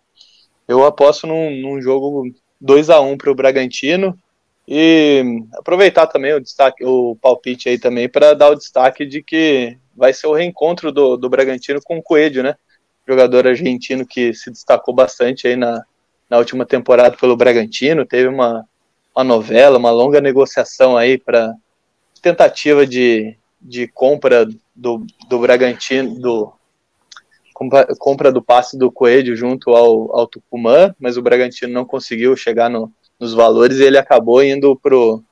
Eu 0.67 0.87
aposto 0.87 1.27
num, 1.27 1.51
num 1.61 1.83
jogo 1.83 2.25
2 2.59 2.89
a 2.89 3.01
1 3.01 3.19
para 3.19 3.31
o 3.31 3.35
Bragantino 3.35 4.17
e 4.67 5.25
aproveitar 5.55 6.07
também 6.07 6.33
o 6.35 6.41
destaque, 6.41 6.85
o 6.85 7.17
palpite 7.21 7.69
aí 7.69 7.79
também 7.79 8.09
para 8.09 8.35
dar 8.35 8.51
o 8.51 8.55
destaque 8.55 9.05
de 9.05 9.23
que 9.23 9.77
vai 9.95 10.13
ser 10.13 10.27
o 10.29 10.33
reencontro 10.33 10.93
do, 10.93 11.17
do 11.17 11.29
Bragantino 11.29 11.81
com 11.83 11.99
o 11.99 12.03
Coelho, 12.03 12.43
né? 12.43 12.55
Jogador 13.07 13.47
argentino 13.47 14.07
que 14.07 14.33
se 14.33 14.51
destacou 14.51 14.95
bastante 14.95 15.49
aí 15.49 15.57
na, 15.57 15.85
na 16.31 16.39
última 16.39 16.65
temporada 16.65 17.17
pelo 17.17 17.37
Bragantino, 17.37 18.07
teve 18.07 18.29
uma, 18.29 18.65
uma 19.15 19.25
novela, 19.25 19.79
uma 19.79 19.91
longa 19.91 20.21
negociação 20.21 20.97
aí 20.97 21.19
para 21.19 21.53
tentativa 22.23 22.87
de, 22.87 23.37
de 23.61 23.89
compra 23.89 24.47
do, 24.75 25.05
do 25.29 25.39
Bragantino, 25.41 26.19
do 26.21 26.53
compra, 27.99 28.33
do 28.33 28.43
passe 28.43 28.79
do 28.79 28.91
Coelho 28.91 29.37
junto 29.37 29.71
ao, 29.71 30.17
ao 30.17 30.27
Tucumã, 30.27 30.95
mas 30.99 31.17
o 31.17 31.23
Bragantino 31.23 31.73
não 31.73 31.85
conseguiu 31.85 32.35
chegar 32.37 32.69
no, 32.69 32.91
nos 33.19 33.35
valores 33.35 33.79
e 33.79 33.85
ele 33.85 33.99
acabou 33.99 34.43
indo 34.43 34.77
pro 34.77 35.23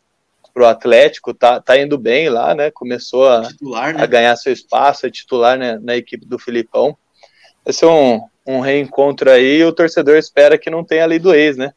pro 0.52 0.66
Atlético, 0.66 1.32
tá, 1.32 1.60
tá 1.60 1.78
indo 1.78 1.96
bem 1.96 2.28
lá, 2.28 2.54
né? 2.54 2.70
Começou 2.70 3.28
a, 3.28 3.42
titular, 3.42 3.94
né? 3.94 4.02
a 4.02 4.06
ganhar 4.06 4.36
seu 4.36 4.52
espaço, 4.52 5.06
é 5.06 5.10
titular 5.10 5.56
né, 5.56 5.78
na 5.80 5.96
equipe 5.96 6.26
do 6.26 6.38
Filipão. 6.38 6.96
Vai 7.64 7.72
ser 7.72 7.86
um, 7.86 8.20
um 8.46 8.60
reencontro 8.60 9.30
aí 9.30 9.58
e 9.58 9.64
o 9.64 9.72
torcedor 9.72 10.16
espera 10.16 10.58
que 10.58 10.68
não 10.68 10.84
tenha 10.84 11.06
lei 11.06 11.18
do 11.18 11.32
ex, 11.32 11.56
né? 11.56 11.72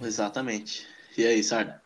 Exatamente. 0.00 0.86
E 1.16 1.26
aí, 1.26 1.42
Sarda? 1.42 1.80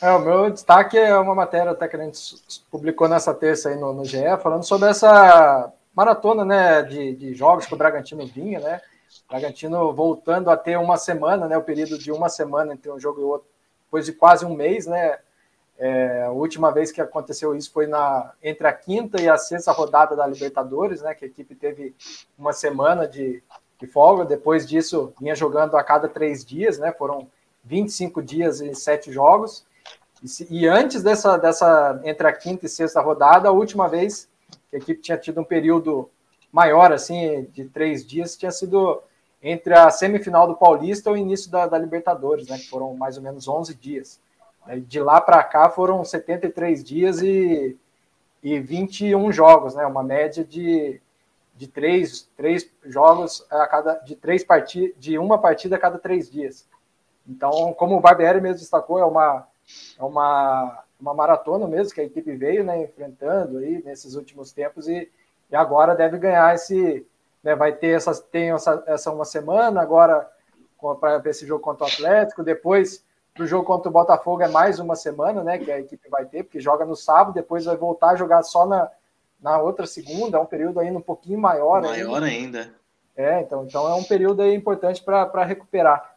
É, 0.00 0.10
o 0.12 0.20
meu 0.20 0.50
destaque 0.50 0.96
é 0.96 1.14
uma 1.16 1.34
matéria 1.34 1.72
até 1.72 1.86
que 1.86 1.96
a 1.96 2.04
gente 2.04 2.36
publicou 2.70 3.08
nessa 3.08 3.34
terça 3.34 3.68
aí 3.68 3.76
no, 3.76 3.92
no 3.92 4.04
GE, 4.04 4.18
falando 4.42 4.62
sobre 4.62 4.88
essa 4.88 5.70
maratona 5.94 6.44
né, 6.44 6.82
de, 6.82 7.14
de 7.14 7.34
jogos 7.34 7.66
que 7.66 7.74
o 7.74 7.76
Bragantino 7.76 8.26
vinha, 8.26 8.60
né? 8.60 8.80
Bragantino 9.30 9.92
voltando 9.92 10.50
a 10.50 10.56
ter 10.56 10.76
uma 10.76 10.96
semana, 10.96 11.46
né? 11.46 11.56
O 11.56 11.62
período 11.62 11.96
de 11.96 12.10
uma 12.10 12.28
semana 12.28 12.72
entre 12.72 12.90
um 12.90 12.98
jogo 12.98 13.20
e 13.20 13.24
outro, 13.24 13.46
depois 13.84 14.04
de 14.04 14.12
quase 14.12 14.44
um 14.44 14.54
mês, 14.54 14.86
né? 14.86 15.20
É, 15.78 16.24
a 16.24 16.30
última 16.30 16.72
vez 16.72 16.90
que 16.90 17.00
aconteceu 17.00 17.54
isso 17.54 17.72
foi 17.72 17.86
na, 17.86 18.32
entre 18.42 18.66
a 18.66 18.72
quinta 18.72 19.22
e 19.22 19.28
a 19.28 19.38
sexta 19.38 19.72
rodada 19.72 20.16
da 20.16 20.26
Libertadores, 20.26 21.00
né? 21.00 21.14
Que 21.14 21.24
a 21.24 21.28
equipe 21.28 21.54
teve 21.54 21.94
uma 22.36 22.52
semana 22.52 23.06
de, 23.06 23.40
de 23.78 23.86
folga. 23.86 24.24
Depois 24.24 24.68
disso, 24.68 25.14
vinha 25.20 25.36
jogando 25.36 25.76
a 25.76 25.84
cada 25.84 26.08
três 26.08 26.44
dias, 26.44 26.78
né? 26.78 26.92
Foram 26.92 27.28
25 27.64 28.20
dias 28.20 28.60
e 28.60 28.74
sete 28.74 29.12
jogos. 29.12 29.64
E, 30.20 30.28
se, 30.28 30.46
e 30.50 30.66
antes 30.66 31.04
dessa, 31.04 31.36
dessa, 31.36 32.00
entre 32.02 32.26
a 32.26 32.32
quinta 32.32 32.66
e 32.66 32.68
sexta 32.68 33.00
rodada, 33.00 33.48
a 33.48 33.52
última 33.52 33.88
vez 33.88 34.28
que 34.68 34.76
a 34.76 34.78
equipe 34.78 35.00
tinha 35.00 35.16
tido 35.16 35.40
um 35.40 35.44
período 35.44 36.10
maior, 36.52 36.92
assim, 36.92 37.44
de 37.52 37.64
três 37.66 38.04
dias, 38.04 38.36
tinha 38.36 38.50
sido 38.50 39.00
entre 39.42 39.74
a 39.74 39.90
semifinal 39.90 40.46
do 40.46 40.56
Paulista 40.56 41.10
e 41.10 41.12
o 41.14 41.16
início 41.16 41.50
da, 41.50 41.66
da 41.66 41.78
Libertadores, 41.78 42.48
né, 42.48 42.58
que 42.58 42.68
foram 42.68 42.94
mais 42.94 43.16
ou 43.16 43.22
menos 43.22 43.48
11 43.48 43.74
dias. 43.74 44.20
De 44.86 45.00
lá 45.00 45.20
para 45.20 45.42
cá 45.42 45.70
foram 45.70 46.04
73 46.04 46.84
dias 46.84 47.22
e, 47.22 47.76
e 48.42 48.60
21 48.60 49.32
jogos, 49.32 49.74
né, 49.74 49.86
uma 49.86 50.02
média 50.02 50.44
de, 50.44 51.00
de 51.56 51.66
três, 51.66 52.28
três 52.36 52.70
jogos 52.84 53.44
a 53.50 53.66
cada 53.66 53.94
de 53.94 54.14
três 54.14 54.44
partidas, 54.44 54.94
de 54.98 55.18
uma 55.18 55.38
partida 55.38 55.76
a 55.76 55.78
cada 55.78 55.98
três 55.98 56.30
dias. 56.30 56.68
Então, 57.26 57.72
como 57.72 57.96
o 57.96 58.00
Barbieri 58.00 58.40
mesmo 58.40 58.58
destacou, 58.58 58.98
é 58.98 59.04
uma 59.04 59.46
é 59.98 60.04
uma, 60.04 60.82
uma 61.00 61.14
maratona 61.14 61.66
mesmo 61.66 61.94
que 61.94 62.00
a 62.00 62.04
equipe 62.04 62.32
veio, 62.34 62.64
né, 62.64 62.82
enfrentando 62.82 63.58
aí 63.58 63.82
nesses 63.84 64.14
últimos 64.14 64.52
tempos 64.52 64.88
e, 64.88 65.10
e 65.50 65.56
agora 65.56 65.94
deve 65.94 66.18
ganhar 66.18 66.54
esse 66.54 67.06
né, 67.42 67.54
vai 67.54 67.72
ter 67.72 67.96
essa, 67.96 68.14
tem 68.14 68.50
essa, 68.50 68.82
essa 68.86 69.10
uma 69.10 69.24
semana 69.24 69.80
agora 69.80 70.28
para 71.00 71.22
esse 71.26 71.46
jogo 71.46 71.62
contra 71.62 71.84
o 71.84 71.88
Atlético, 71.88 72.42
depois 72.42 73.04
para 73.34 73.44
o 73.44 73.46
jogo 73.46 73.64
contra 73.64 73.88
o 73.88 73.92
Botafogo 73.92 74.42
é 74.42 74.48
mais 74.48 74.78
uma 74.78 74.96
semana, 74.96 75.42
né, 75.42 75.58
que 75.58 75.70
a 75.70 75.78
equipe 75.78 76.08
vai 76.08 76.24
ter, 76.24 76.42
porque 76.42 76.60
joga 76.60 76.84
no 76.84 76.96
sábado, 76.96 77.34
depois 77.34 77.64
vai 77.64 77.76
voltar 77.76 78.10
a 78.10 78.16
jogar 78.16 78.42
só 78.42 78.66
na, 78.66 78.90
na 79.40 79.58
outra 79.58 79.86
segunda, 79.86 80.38
é 80.38 80.40
um 80.40 80.46
período 80.46 80.80
ainda 80.80 80.98
um 80.98 81.02
pouquinho 81.02 81.38
maior. 81.38 81.82
Maior 81.82 82.22
ainda. 82.22 82.60
ainda. 82.60 82.74
É, 83.16 83.40
então, 83.40 83.64
então 83.64 83.88
é 83.88 83.94
um 83.94 84.04
período 84.04 84.42
aí 84.42 84.54
importante 84.54 85.02
para 85.02 85.44
recuperar. 85.44 86.14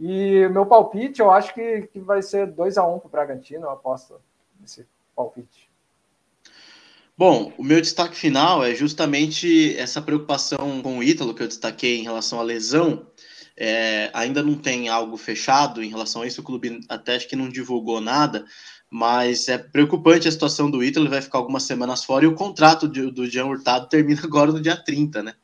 E 0.00 0.48
meu 0.48 0.66
palpite, 0.66 1.20
eu 1.20 1.30
acho 1.30 1.54
que, 1.54 1.82
que 1.92 2.00
vai 2.00 2.22
ser 2.22 2.46
2 2.48 2.76
a 2.78 2.86
1 2.86 2.94
um 2.94 2.98
para 2.98 3.06
o 3.06 3.10
Bragantino, 3.10 3.66
eu 3.66 3.70
aposto 3.70 4.20
nesse 4.60 4.86
palpite. 5.14 5.63
Bom, 7.16 7.52
o 7.56 7.62
meu 7.62 7.80
destaque 7.80 8.16
final 8.16 8.64
é 8.64 8.74
justamente 8.74 9.76
essa 9.76 10.02
preocupação 10.02 10.82
com 10.82 10.98
o 10.98 11.02
Ítalo 11.02 11.32
que 11.32 11.44
eu 11.44 11.46
destaquei 11.46 12.00
em 12.00 12.02
relação 12.02 12.40
à 12.40 12.42
lesão. 12.42 13.06
É, 13.56 14.10
ainda 14.12 14.42
não 14.42 14.56
tem 14.56 14.88
algo 14.88 15.16
fechado 15.16 15.80
em 15.80 15.88
relação 15.88 16.22
a 16.22 16.26
isso, 16.26 16.40
o 16.40 16.44
clube 16.44 16.80
até 16.88 17.14
acho 17.14 17.28
que 17.28 17.36
não 17.36 17.48
divulgou 17.48 18.00
nada, 18.00 18.44
mas 18.90 19.48
é 19.48 19.56
preocupante 19.56 20.26
a 20.26 20.32
situação 20.32 20.68
do 20.68 20.82
Ítalo, 20.82 21.06
ele 21.06 21.14
vai 21.14 21.22
ficar 21.22 21.38
algumas 21.38 21.62
semanas 21.62 22.02
fora 22.02 22.24
e 22.24 22.28
o 22.28 22.34
contrato 22.34 22.88
de, 22.88 23.08
do 23.12 23.30
Jean 23.30 23.46
Hurtado 23.46 23.88
termina 23.88 24.22
agora 24.24 24.50
no 24.50 24.60
dia 24.60 24.76
30, 24.76 25.22
né? 25.22 25.34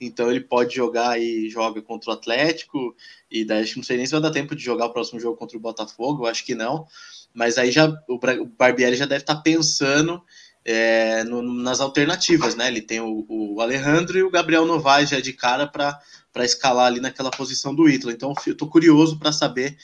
Então 0.00 0.30
ele 0.30 0.42
pode 0.42 0.76
jogar 0.76 1.20
e 1.20 1.50
joga 1.50 1.82
contra 1.82 2.10
o 2.10 2.14
Atlético, 2.14 2.94
e 3.28 3.44
daí 3.44 3.62
acho 3.62 3.72
que 3.72 3.78
não 3.78 3.84
sei 3.84 3.96
nem 3.96 4.06
se 4.06 4.12
vai 4.12 4.20
dar 4.20 4.30
tempo 4.30 4.54
de 4.54 4.62
jogar 4.62 4.86
o 4.86 4.92
próximo 4.92 5.18
jogo 5.18 5.36
contra 5.36 5.56
o 5.56 5.60
Botafogo, 5.60 6.26
acho 6.26 6.44
que 6.44 6.54
não, 6.54 6.86
mas 7.34 7.58
aí 7.58 7.72
já 7.72 7.92
o 8.08 8.46
Barbieri 8.46 8.94
já 8.94 9.06
deve 9.06 9.22
estar 9.22 9.36
pensando 9.36 10.22
é, 10.68 11.22
no, 11.22 11.40
nas 11.42 11.78
alternativas, 11.78 12.56
né? 12.56 12.66
Ele 12.66 12.80
tem 12.80 13.00
o, 13.00 13.24
o, 13.28 13.60
Alejandro 13.60 14.18
e 14.18 14.24
o 14.24 14.30
Gabriel 14.30 14.66
Novaes 14.66 15.10
já 15.10 15.20
de 15.20 15.32
cara 15.32 15.68
para 15.68 16.00
escalar 16.44 16.86
ali 16.86 16.98
naquela 16.98 17.30
posição 17.30 17.72
do 17.72 17.88
Ítalo. 17.88 18.10
Então 18.10 18.34
eu 18.44 18.52
estou 18.52 18.68
curioso 18.68 19.16
para 19.16 19.30
saber 19.30 19.78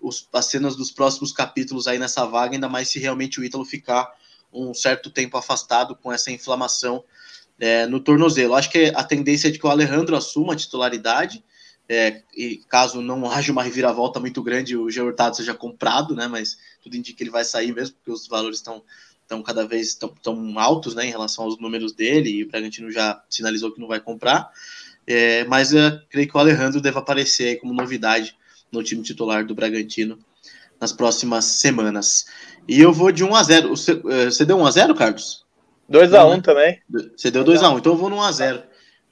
os, 0.00 0.28
as 0.32 0.46
cenas 0.46 0.76
dos 0.76 0.92
próximos 0.92 1.32
capítulos 1.32 1.88
aí 1.88 1.98
nessa 1.98 2.24
vaga, 2.24 2.54
ainda 2.54 2.68
mais 2.68 2.88
se 2.88 3.00
realmente 3.00 3.40
o 3.40 3.44
Ítalo 3.44 3.64
ficar 3.64 4.08
um 4.52 4.72
certo 4.72 5.10
tempo 5.10 5.36
afastado 5.36 5.96
com 5.96 6.12
essa 6.12 6.30
inflamação 6.30 7.02
é, 7.58 7.84
no 7.86 7.98
tornozelo. 7.98 8.54
Acho 8.54 8.70
que 8.70 8.92
a 8.94 9.02
tendência 9.02 9.48
é 9.48 9.50
de 9.50 9.58
que 9.58 9.66
o 9.66 9.70
Alejandro 9.70 10.14
assuma 10.14 10.52
a 10.52 10.56
titularidade. 10.56 11.44
É, 11.88 12.22
e 12.36 12.58
caso 12.68 13.02
não 13.02 13.28
haja 13.28 13.50
uma 13.50 13.64
reviravolta 13.64 14.20
muito 14.20 14.40
grande, 14.44 14.76
o 14.76 14.88
Geo 14.88 15.06
Hurtado 15.06 15.34
seja 15.36 15.54
comprado, 15.54 16.14
né? 16.14 16.28
Mas 16.28 16.56
tudo 16.80 16.96
indica 16.96 17.18
que 17.18 17.24
ele 17.24 17.32
vai 17.32 17.44
sair 17.44 17.74
mesmo, 17.74 17.96
porque 17.96 18.12
os 18.12 18.28
valores 18.28 18.58
estão 18.58 18.80
estão 19.30 19.42
cada 19.42 19.64
vez 19.64 19.94
tão, 19.94 20.12
tão 20.20 20.58
altos 20.58 20.94
né, 20.96 21.06
em 21.06 21.10
relação 21.10 21.44
aos 21.44 21.58
números 21.58 21.92
dele, 21.92 22.30
e 22.30 22.42
o 22.42 22.48
Bragantino 22.48 22.90
já 22.90 23.22
sinalizou 23.30 23.70
que 23.70 23.80
não 23.80 23.86
vai 23.86 24.00
comprar. 24.00 24.50
É, 25.06 25.44
mas 25.44 25.72
eu 25.72 26.00
creio 26.10 26.28
que 26.28 26.36
o 26.36 26.40
Alejandro 26.40 26.80
deve 26.80 26.98
aparecer 26.98 27.60
como 27.60 27.72
novidade 27.72 28.36
no 28.72 28.82
time 28.82 29.02
titular 29.02 29.46
do 29.46 29.54
Bragantino 29.54 30.18
nas 30.80 30.92
próximas 30.92 31.44
semanas. 31.44 32.26
E 32.66 32.80
eu 32.80 32.92
vou 32.92 33.12
de 33.12 33.22
1 33.22 33.34
a 33.34 33.42
0 33.42 33.68
Você, 33.68 33.92
é, 33.92 34.24
você 34.26 34.44
deu 34.44 34.58
1 34.58 34.66
a 34.66 34.70
0 34.70 34.94
Carlos? 34.94 35.44
2 35.88 36.14
a 36.14 36.26
1 36.26 36.30
né? 36.30 36.40
também. 36.42 36.80
Você 37.16 37.30
deu 37.30 37.44
2 37.44 37.62
a 37.62 37.70
1 37.70 37.78
então 37.78 37.92
eu 37.92 37.98
vou 37.98 38.10
no 38.10 38.16
1 38.16 38.22
a 38.22 38.32
0 38.32 38.62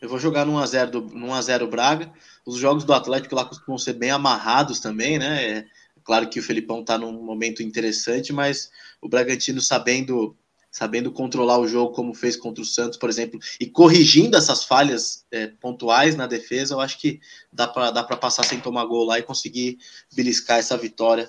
Eu 0.00 0.08
vou 0.08 0.18
jogar 0.18 0.44
no 0.44 0.52
1 0.54 0.58
a 0.58 0.66
0 0.66 0.90
do, 0.90 1.00
no 1.00 1.28
1 1.28 1.34
a 1.34 1.42
0 1.42 1.66
Braga. 1.68 2.10
Os 2.44 2.56
jogos 2.56 2.84
do 2.84 2.92
Atlético 2.92 3.34
lá 3.34 3.44
costumam 3.44 3.78
ser 3.78 3.94
bem 3.94 4.10
amarrados 4.10 4.80
também, 4.80 5.18
né? 5.18 5.44
É, 5.44 5.66
Claro 6.09 6.26
que 6.26 6.40
o 6.40 6.42
Felipão 6.42 6.80
está 6.80 6.96
num 6.96 7.12
momento 7.12 7.62
interessante, 7.62 8.32
mas 8.32 8.70
o 8.98 9.11
Bragantino 9.11 9.61
sabendo 9.61 10.34
sabendo 10.70 11.12
controlar 11.12 11.59
o 11.59 11.68
jogo 11.68 11.92
como 11.92 12.14
fez 12.14 12.34
contra 12.34 12.62
o 12.62 12.64
Santos, 12.64 12.98
por 12.98 13.11
exemplo, 13.11 13.38
e 13.61 13.66
corrigindo 13.66 14.34
essas 14.34 14.64
falhas 14.64 15.26
é, 15.30 15.48
pontuais 15.48 16.16
na 16.16 16.26
defesa, 16.26 16.72
eu 16.72 16.80
acho 16.80 16.98
que 16.98 17.20
dá 17.52 17.68
para 17.68 17.90
dá 17.90 18.02
passar 18.04 18.42
sem 18.44 18.59
tomar 18.59 18.86
gol 18.86 19.04
lá 19.04 19.18
e 19.18 19.22
conseguir 19.22 19.76
beliscar 20.14 20.59
essa 20.59 20.78
vitória 20.78 21.28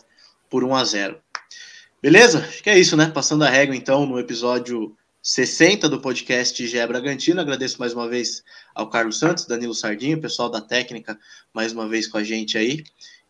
por 0.49 0.63
1 0.63 0.73
a 0.73 0.85
0. 0.85 1.21
Beleza? 2.01 2.39
Acho 2.39 2.63
que 2.63 2.69
é 2.69 2.79
isso, 2.79 2.95
né? 2.95 3.11
Passando 3.13 3.43
a 3.43 3.49
régua 3.49 3.75
então 3.75 4.05
no 4.05 4.17
episódio 4.17 4.95
60 5.21 5.89
do 5.89 5.99
podcast 5.99 6.65
GE 6.65 6.87
Bragantino. 6.87 7.41
Agradeço 7.41 7.81
mais 7.81 7.93
uma 7.93 8.07
vez 8.07 8.45
ao 8.73 8.89
Carlos 8.89 9.19
Santos, 9.19 9.45
Danilo 9.45 9.75
Sardinho, 9.75 10.21
pessoal 10.21 10.49
da 10.49 10.61
técnica, 10.61 11.19
mais 11.53 11.73
uma 11.73 11.85
vez 11.85 12.07
com 12.07 12.17
a 12.17 12.23
gente 12.23 12.57
aí. 12.57 12.81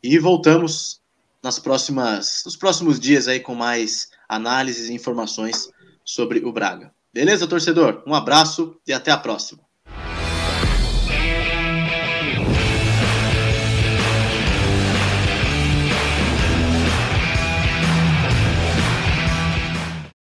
E 0.04 0.20
voltamos 0.20 0.99
nas 1.44 1.60
próximas, 1.60 2.44
nos 2.46 2.56
próximos 2.56 3.00
dias 3.00 3.28
aí 3.28 3.40
com 3.40 3.56
mais 3.56 4.10
análises 4.28 4.90
e 4.90 4.94
informações 4.94 5.70
sobre 6.04 6.40
o 6.40 6.52
Braga. 6.52 6.94
Beleza, 7.14 7.48
torcedor? 7.48 8.04
Um 8.06 8.14
abraço 8.14 8.80
e 8.86 8.94
até 8.94 9.12
a 9.12 9.18
próxima. 9.18 9.69